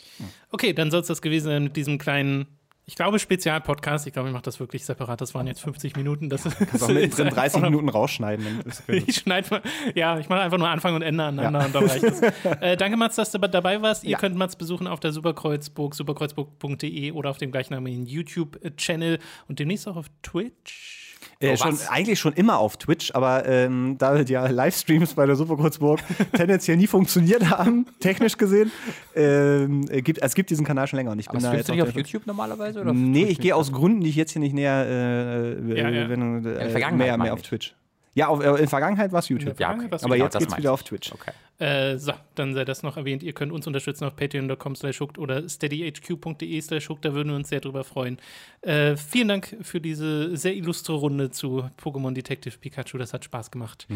Okay, 0.50 0.72
dann 0.72 0.90
soll 0.90 1.00
es 1.00 1.06
das 1.06 1.22
gewesen 1.22 1.46
sein 1.46 1.64
mit 1.64 1.76
diesem 1.76 1.98
kleinen, 1.98 2.46
ich 2.84 2.96
glaube, 2.96 3.18
Spezialpodcast. 3.18 4.06
Ich 4.08 4.12
glaube, 4.12 4.28
ich 4.28 4.32
mache 4.32 4.42
das 4.42 4.58
wirklich 4.58 4.84
separat. 4.84 5.20
Das 5.20 5.34
waren 5.34 5.46
jetzt 5.46 5.60
50 5.60 5.94
Minuten. 5.96 6.28
Das 6.28 6.42
Kannst 6.42 6.82
auch 6.82 6.88
mittendrin 6.88 7.28
30 7.28 7.62
Minuten 7.62 7.88
rausschneiden. 7.88 8.64
Ich 8.88 9.16
schneide 9.16 9.48
mal, 9.50 9.62
ja, 9.94 10.18
ich 10.18 10.28
mache 10.28 10.40
einfach 10.40 10.58
nur 10.58 10.68
Anfang 10.68 10.94
und 10.96 11.02
Ende 11.02 11.22
aneinander 11.24 11.66
und 11.66 11.74
dann 11.74 11.86
reicht 11.86 12.04
es. 12.04 12.20
Äh, 12.60 12.76
danke, 12.76 12.96
Mats, 12.96 13.16
dass 13.16 13.30
du 13.30 13.38
dabei 13.38 13.80
warst. 13.82 14.04
Ihr 14.04 14.10
Ja. 14.10 14.18
könnt 14.18 14.36
Mats 14.36 14.56
besuchen 14.56 14.86
auf 14.86 15.00
der 15.00 15.12
Superkreuzburg, 15.12 15.94
superkreuzburg.de 15.94 17.12
oder 17.12 17.30
auf 17.30 17.38
dem 17.38 17.52
gleichnamigen 17.52 18.04
YouTube-Channel 18.06 19.18
und 19.48 19.58
demnächst 19.58 19.86
auch 19.88 19.96
auf 19.96 20.06
Twitch. 20.22 21.11
Äh, 21.42 21.52
Oh, 21.52 21.56
schon, 21.56 21.78
eigentlich 21.88 22.18
schon 22.20 22.32
immer 22.34 22.58
auf 22.58 22.76
Twitch, 22.76 23.10
aber 23.14 23.46
ähm, 23.46 23.96
da 23.98 24.16
ja 24.20 24.46
Livestreams 24.46 25.14
bei 25.14 25.26
der 25.26 25.36
Superkurzburg 25.36 26.00
tendenziell 26.32 26.76
nie 26.76 26.86
funktioniert 26.86 27.50
haben, 27.50 27.86
technisch 28.00 28.36
gesehen, 28.36 28.70
ähm, 29.14 29.86
äh, 29.90 30.02
gibt, 30.02 30.22
es 30.22 30.34
gibt 30.34 30.50
diesen 30.50 30.64
Kanal 30.64 30.86
schon 30.86 30.98
länger 30.98 31.10
und 31.10 31.18
ich 31.18 31.28
Aber 31.28 31.38
bin 31.38 31.44
da 31.44 31.54
jetzt 31.54 31.68
du 31.68 31.72
nicht 31.72 31.82
auf 31.82 31.92
YouTube 31.94 32.26
normalerweise? 32.26 32.80
Oder 32.80 32.92
Nee, 32.92 33.24
ich 33.24 33.40
gehe 33.40 33.54
aus 33.56 33.72
Gründen, 33.72 34.00
die 34.00 34.10
ich 34.10 34.16
jetzt 34.16 34.32
hier 34.32 34.40
nicht 34.40 34.54
näher 34.54 34.86
äh, 34.86 35.78
Ja, 35.78 35.88
ja. 35.88 36.08
wenn, 36.08 36.46
äh, 36.46 36.92
mehr, 36.92 37.18
mehr 37.18 37.32
auf. 37.34 37.42
Twitch. 37.42 37.74
Ja, 38.14 38.28
auf, 38.28 38.40
äh, 38.40 38.48
in 38.50 38.56
der 38.56 38.68
Vergangenheit 38.68 39.10
war 39.12 39.20
es 39.20 39.28
YouTube. 39.28 39.58
Ja, 39.58 39.72
okay. 39.72 39.86
aber 39.90 39.98
Genau, 39.98 40.14
jetzt 40.14 40.38
geht's 40.38 40.50
meinte 40.50 40.58
wieder 40.58 40.72
auf 40.72 40.82
Twitch. 40.82 41.12
Okay. 41.12 41.32
Äh, 41.62 41.96
so, 41.98 42.12
dann 42.34 42.54
sei 42.54 42.64
das 42.64 42.82
noch 42.82 42.96
erwähnt. 42.96 43.22
Ihr 43.22 43.34
könnt 43.34 43.52
uns 43.52 43.66
unterstützen 43.68 44.04
auf 44.04 44.16
patreon.com 44.16 44.74
slash 44.74 45.00
oder 45.00 45.48
steadyhq.de 45.48 46.60
slash. 46.60 46.88
Da 47.00 47.14
würden 47.14 47.28
wir 47.28 47.36
uns 47.36 47.48
sehr 47.50 47.60
drüber 47.60 47.84
freuen. 47.84 48.18
Äh, 48.62 48.96
vielen 48.96 49.28
Dank 49.28 49.56
für 49.62 49.80
diese 49.80 50.36
sehr 50.36 50.54
illustre 50.56 50.94
Runde 50.94 51.30
zu 51.30 51.64
Pokémon 51.82 52.12
Detective 52.12 52.58
Pikachu. 52.58 52.98
Das 52.98 53.12
hat 53.12 53.24
Spaß 53.24 53.50
gemacht. 53.52 53.86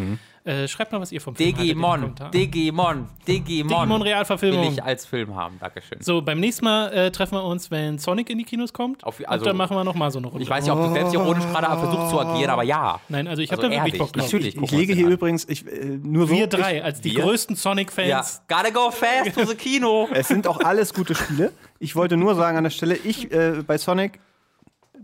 Äh, 0.45 0.69
schreibt 0.69 0.93
mal, 0.93 1.01
was 1.01 1.11
ihr 1.11 1.21
vom 1.21 1.35
Film 1.35 1.51
haltet 1.57 1.65
Digimon, 1.65 2.01
Kommentaren. 2.01 2.33
Digimon, 2.33 3.09
Digimon. 3.27 3.69
Digimon 3.69 4.01
will 4.01 4.07
Realverfilmung. 4.09 4.73
ich 4.73 4.83
als 4.83 5.05
Film 5.07 5.35
haben. 5.35 5.57
Dankeschön. 5.59 6.01
So, 6.03 6.23
beim 6.23 6.39
nächsten 6.39 6.65
Mal 6.65 6.93
äh, 6.93 7.11
treffen 7.11 7.35
wir 7.35 7.45
uns, 7.45 7.71
wenn 7.73 7.99
Sonic 7.99 8.31
in 8.31 8.39
die 8.39 8.45
Kinos 8.45 8.73
kommt. 8.73 9.03
Auf- 9.05 9.19
und 9.19 9.27
also- 9.27 9.45
dann 9.45 9.57
machen 9.57 9.77
wir 9.77 9.83
noch 9.85 9.95
mal 9.95 10.11
so 10.11 10.19
eine 10.19 10.29
Runde. 10.29 10.43
Ich 10.45 10.51
weiß 10.51 10.65
nicht, 10.65 10.73
ob 10.73 10.83
du 10.87 10.93
selbstironisch 10.93 11.45
gerade 11.47 11.67
versuchst 11.67 12.11
zu 12.11 12.21
agieren, 12.21 12.51
aber 12.51 12.63
ja. 12.63 13.01
Nein, 13.09 13.27
also 13.27 13.43
ich 13.43 13.51
habe 13.51 13.63
Also 13.63 13.75
da 13.75 13.85
wirklich 13.85 13.99
Bock 14.01 14.13
drauf. 14.13 14.23
natürlich. 14.25 14.57
Ich, 14.57 14.63
ich 14.63 14.71
wir 14.73 14.79
lege 14.79 14.95
hier 14.95 15.07
an. 15.07 15.13
übrigens, 15.13 15.49
ich, 15.49 15.67
äh, 15.67 15.99
nur 16.03 16.27
so. 16.29 16.35
Wir 16.35 16.47
drei, 16.47 16.83
als 16.85 17.01
die 17.01 17.17
wir? 17.17 17.23
größten 17.25 17.56
Sonic-Fans. 17.57 18.43
Ja. 18.49 18.57
Gotta 18.57 18.71
go 18.71 18.91
fast 18.91 19.35
to 19.35 19.45
the 19.45 19.55
Kino. 19.57 20.09
Ich, 20.11 20.19
es 20.19 20.29
sind 20.29 20.47
auch 20.47 20.61
alles 20.61 20.95
gute 20.95 21.15
Spiele. 21.15 21.53
Ich 21.79 21.97
wollte 21.97 22.17
nur 22.17 22.35
sagen 22.35 22.57
an 22.57 22.65
der 22.65 22.71
Stelle, 22.71 22.95
ich 22.97 23.33
äh, 23.33 23.63
bei 23.67 23.79
Sonic, 23.79 24.21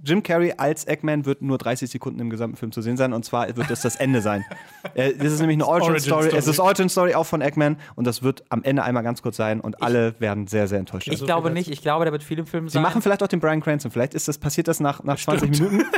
Jim 0.05 0.23
Carrey 0.23 0.55
als 0.57 0.85
Eggman 0.85 1.27
wird 1.27 1.43
nur 1.43 1.59
30 1.59 1.89
Sekunden 1.89 2.19
im 2.21 2.31
gesamten 2.31 2.57
Film 2.57 2.73
zu 2.73 2.83
sehen 2.83 2.97
sein 2.97 3.13
und 3.13 3.25
zwar 3.25 3.57
wird 3.57 3.71
das 3.71 3.83
das 3.83 3.97
Ende 3.97 4.21
sein. 4.21 4.45
äh, 4.95 5.15
das 5.15 5.33
ist 5.33 5.41
nämlich 5.41 5.57
eine 5.57 5.67
Origin, 5.67 5.91
Origin 5.91 6.07
Story. 6.07 6.25
Story. 6.25 6.39
Es 6.39 6.47
ist 6.49 6.59
Origin 6.59 6.89
Story 6.89 7.15
auch 7.15 7.27
von 7.27 7.41
Eggman 7.41 7.77
und 7.95 8.07
das 8.07 8.23
wird 8.23 8.43
am 8.49 8.65
Ende 8.65 8.83
einmal 8.83 9.05
ganz 9.05 9.23
kurz 9.23 9.37
sein 9.37 9.61
und 9.61 9.83
alle 9.83 10.19
werden 10.19 10.49
sehr, 10.49 10.67
sehr 10.67 10.81
enttäuscht 10.81 11.07
sein. 11.07 11.15
Ich 11.15 11.25
glaube 11.25 11.51
nicht. 11.51 11.71
Ich 11.71 11.83
glaube, 11.83 12.05
der 12.05 12.13
wird 12.13 12.25
viel 12.25 12.39
im 12.39 12.47
Film 12.47 12.69
Sie 12.69 12.75
sein. 12.75 12.83
machen 12.83 13.01
vielleicht 13.01 13.23
auch 13.23 13.29
den 13.29 13.41
Brian 13.41 13.61
Cranston. 13.61 13.93
Vielleicht 13.93 14.15
ist 14.15 14.27
das, 14.27 14.39
passiert 14.39 14.67
das 14.67 14.81
nach, 14.81 15.03
nach 15.05 15.19
20 15.19 15.51
Minuten. 15.51 15.85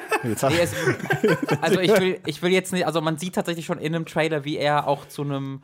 Also 1.61 1.81
ich 1.81 1.91
will, 2.01 2.19
ich 2.25 2.41
will 2.41 2.51
jetzt 2.51 2.73
nicht, 2.73 2.87
also 2.87 3.03
man 3.03 3.19
sieht 3.19 3.35
tatsächlich 3.35 3.67
schon 3.67 3.79
in 3.79 3.95
einem 3.95 4.07
Trailer, 4.07 4.47
wie 4.47 4.57
er 4.57 4.89
auch 4.89 5.07
zu 5.07 5.21
einem 5.21 5.61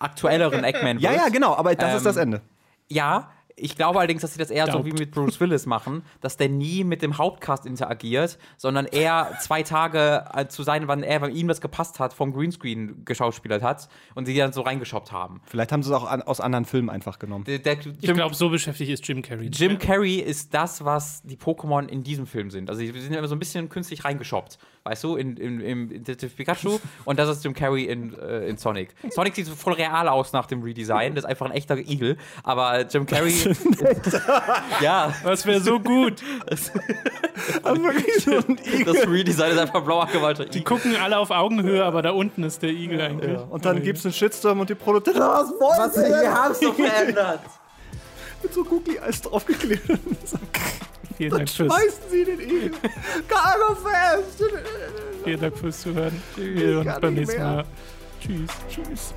aktuelleren 0.00 0.64
Eggman 0.64 1.00
wird. 1.00 1.02
ja, 1.02 1.12
ja, 1.12 1.28
genau, 1.28 1.54
aber 1.54 1.74
das 1.74 1.94
ist 1.94 2.00
Ähm, 2.00 2.04
das 2.04 2.16
Ende. 2.16 2.40
Ja, 2.88 3.30
ich 3.60 3.76
glaube 3.76 3.98
allerdings, 3.98 4.22
dass 4.22 4.32
sie 4.32 4.38
das 4.38 4.50
eher 4.50 4.66
so 4.66 4.72
Doubt. 4.72 4.86
wie 4.86 4.92
mit 4.92 5.10
Bruce 5.10 5.38
Willis 5.40 5.66
machen, 5.66 6.02
dass 6.20 6.36
der 6.36 6.48
nie 6.48 6.84
mit 6.84 7.02
dem 7.02 7.18
Hauptcast 7.18 7.66
interagiert, 7.66 8.38
sondern 8.56 8.86
er 8.86 9.38
zwei 9.40 9.62
Tage 9.62 10.24
äh, 10.34 10.46
zu 10.46 10.62
sein, 10.62 10.88
wann 10.88 11.02
er, 11.02 11.20
wann 11.20 11.34
ihm 11.34 11.48
das 11.48 11.60
gepasst 11.60 12.00
hat, 12.00 12.12
vom 12.12 12.32
Greenscreen 12.32 13.04
geschauspielert 13.04 13.62
hat 13.62 13.88
und 14.14 14.26
sie 14.26 14.36
dann 14.36 14.52
so 14.52 14.62
reingeschoppt 14.62 15.12
haben. 15.12 15.40
Vielleicht 15.44 15.72
haben 15.72 15.82
sie 15.82 15.90
es 15.90 15.96
auch 15.96 16.10
an, 16.10 16.22
aus 16.22 16.40
anderen 16.40 16.64
Filmen 16.64 16.90
einfach 16.90 17.18
genommen. 17.18 17.44
Der, 17.44 17.58
der, 17.58 17.78
Ich 17.78 17.86
Jim, 18.00 18.16
glaube, 18.16 18.34
so 18.34 18.48
beschäftigt 18.48 18.90
ist 18.90 19.06
Jim 19.06 19.22
Carrey. 19.22 19.48
Jim 19.48 19.78
Carrey 19.78 20.16
ist 20.16 20.54
das, 20.54 20.84
was 20.84 21.22
die 21.22 21.36
Pokémon 21.36 21.88
in 21.88 22.02
diesem 22.02 22.26
Film 22.26 22.50
sind. 22.50 22.70
Also 22.70 22.80
sie 22.80 22.88
sind 22.98 23.14
immer 23.14 23.28
so 23.28 23.34
ein 23.34 23.38
bisschen 23.38 23.68
künstlich 23.68 24.04
reingeschoppt, 24.04 24.58
weißt 24.84 25.04
du, 25.04 25.16
in, 25.16 25.36
in, 25.36 25.60
in 25.60 25.88
Detective 25.88 26.30
Pikachu 26.30 26.78
und 27.04 27.18
das 27.18 27.28
ist 27.28 27.44
Jim 27.44 27.54
Carrey 27.54 27.84
in, 27.84 28.18
äh, 28.18 28.48
in 28.48 28.56
Sonic. 28.56 28.94
Sonic 29.10 29.34
sieht 29.34 29.46
so 29.46 29.54
voll 29.54 29.74
real 29.74 30.08
aus 30.08 30.32
nach 30.32 30.46
dem 30.46 30.62
Redesign, 30.62 31.14
das 31.14 31.24
ist 31.24 31.30
einfach 31.30 31.46
ein 31.46 31.52
echter 31.52 31.76
Igel, 31.78 32.16
aber 32.42 32.86
Jim 32.86 33.06
Carrey 33.06 33.49
ja, 34.80 35.12
Das 35.24 35.46
wäre 35.46 35.60
so 35.60 35.78
gut. 35.80 36.22
Also 37.62 37.82
wirklich 37.82 38.22
so 38.24 38.32
ein 38.32 38.58
Igel. 38.64 38.84
das 38.94 39.08
Redesign 39.08 39.52
ist 39.52 39.58
einfach 39.58 39.82
blau 39.82 40.00
angemalter 40.00 40.44
Die 40.44 40.62
gucken 40.62 40.94
alle 40.96 41.16
auf 41.18 41.30
Augenhöhe, 41.30 41.82
aber 41.84 42.02
da 42.02 42.10
unten 42.10 42.44
ist 42.44 42.62
der 42.62 42.70
Igel 42.70 43.00
eigentlich. 43.00 43.38
Und 43.48 43.64
dann 43.64 43.82
gibt 43.82 43.98
es 43.98 44.04
einen 44.04 44.12
Shitstorm 44.12 44.60
und 44.60 44.68
die 44.68 44.74
Produzenten, 44.74 45.20
was 45.20 45.48
wollen 45.58 45.90
sie 45.90 46.00
Wir 46.02 46.20
denn? 46.20 46.34
haben 46.34 46.52
es 46.52 46.60
doch 46.60 46.74
verändert. 46.74 47.40
Mit 48.42 48.52
so 48.54 48.62
Googly-Eis 48.64 49.22
draufgeklebt. 49.22 49.82
Vielen 51.16 51.30
Dank 51.30 51.48
fürs, 51.48 51.72
Schmeißen 51.72 52.00
sie 52.10 52.24
den 52.24 52.40
Igel. 52.40 52.70
Cargo 53.28 53.74
fest. 53.74 54.44
vielen 55.24 55.40
Dank 55.40 55.56
fürs 55.58 55.80
Zuhören. 55.80 56.22
Wir 56.36 56.66
hören 56.66 56.86
uns 56.88 57.00
beim 57.00 57.14
nächsten. 57.14 57.42
Mal. 57.42 57.64
Tschüss. 58.20 58.50
Tschüss. 58.68 59.14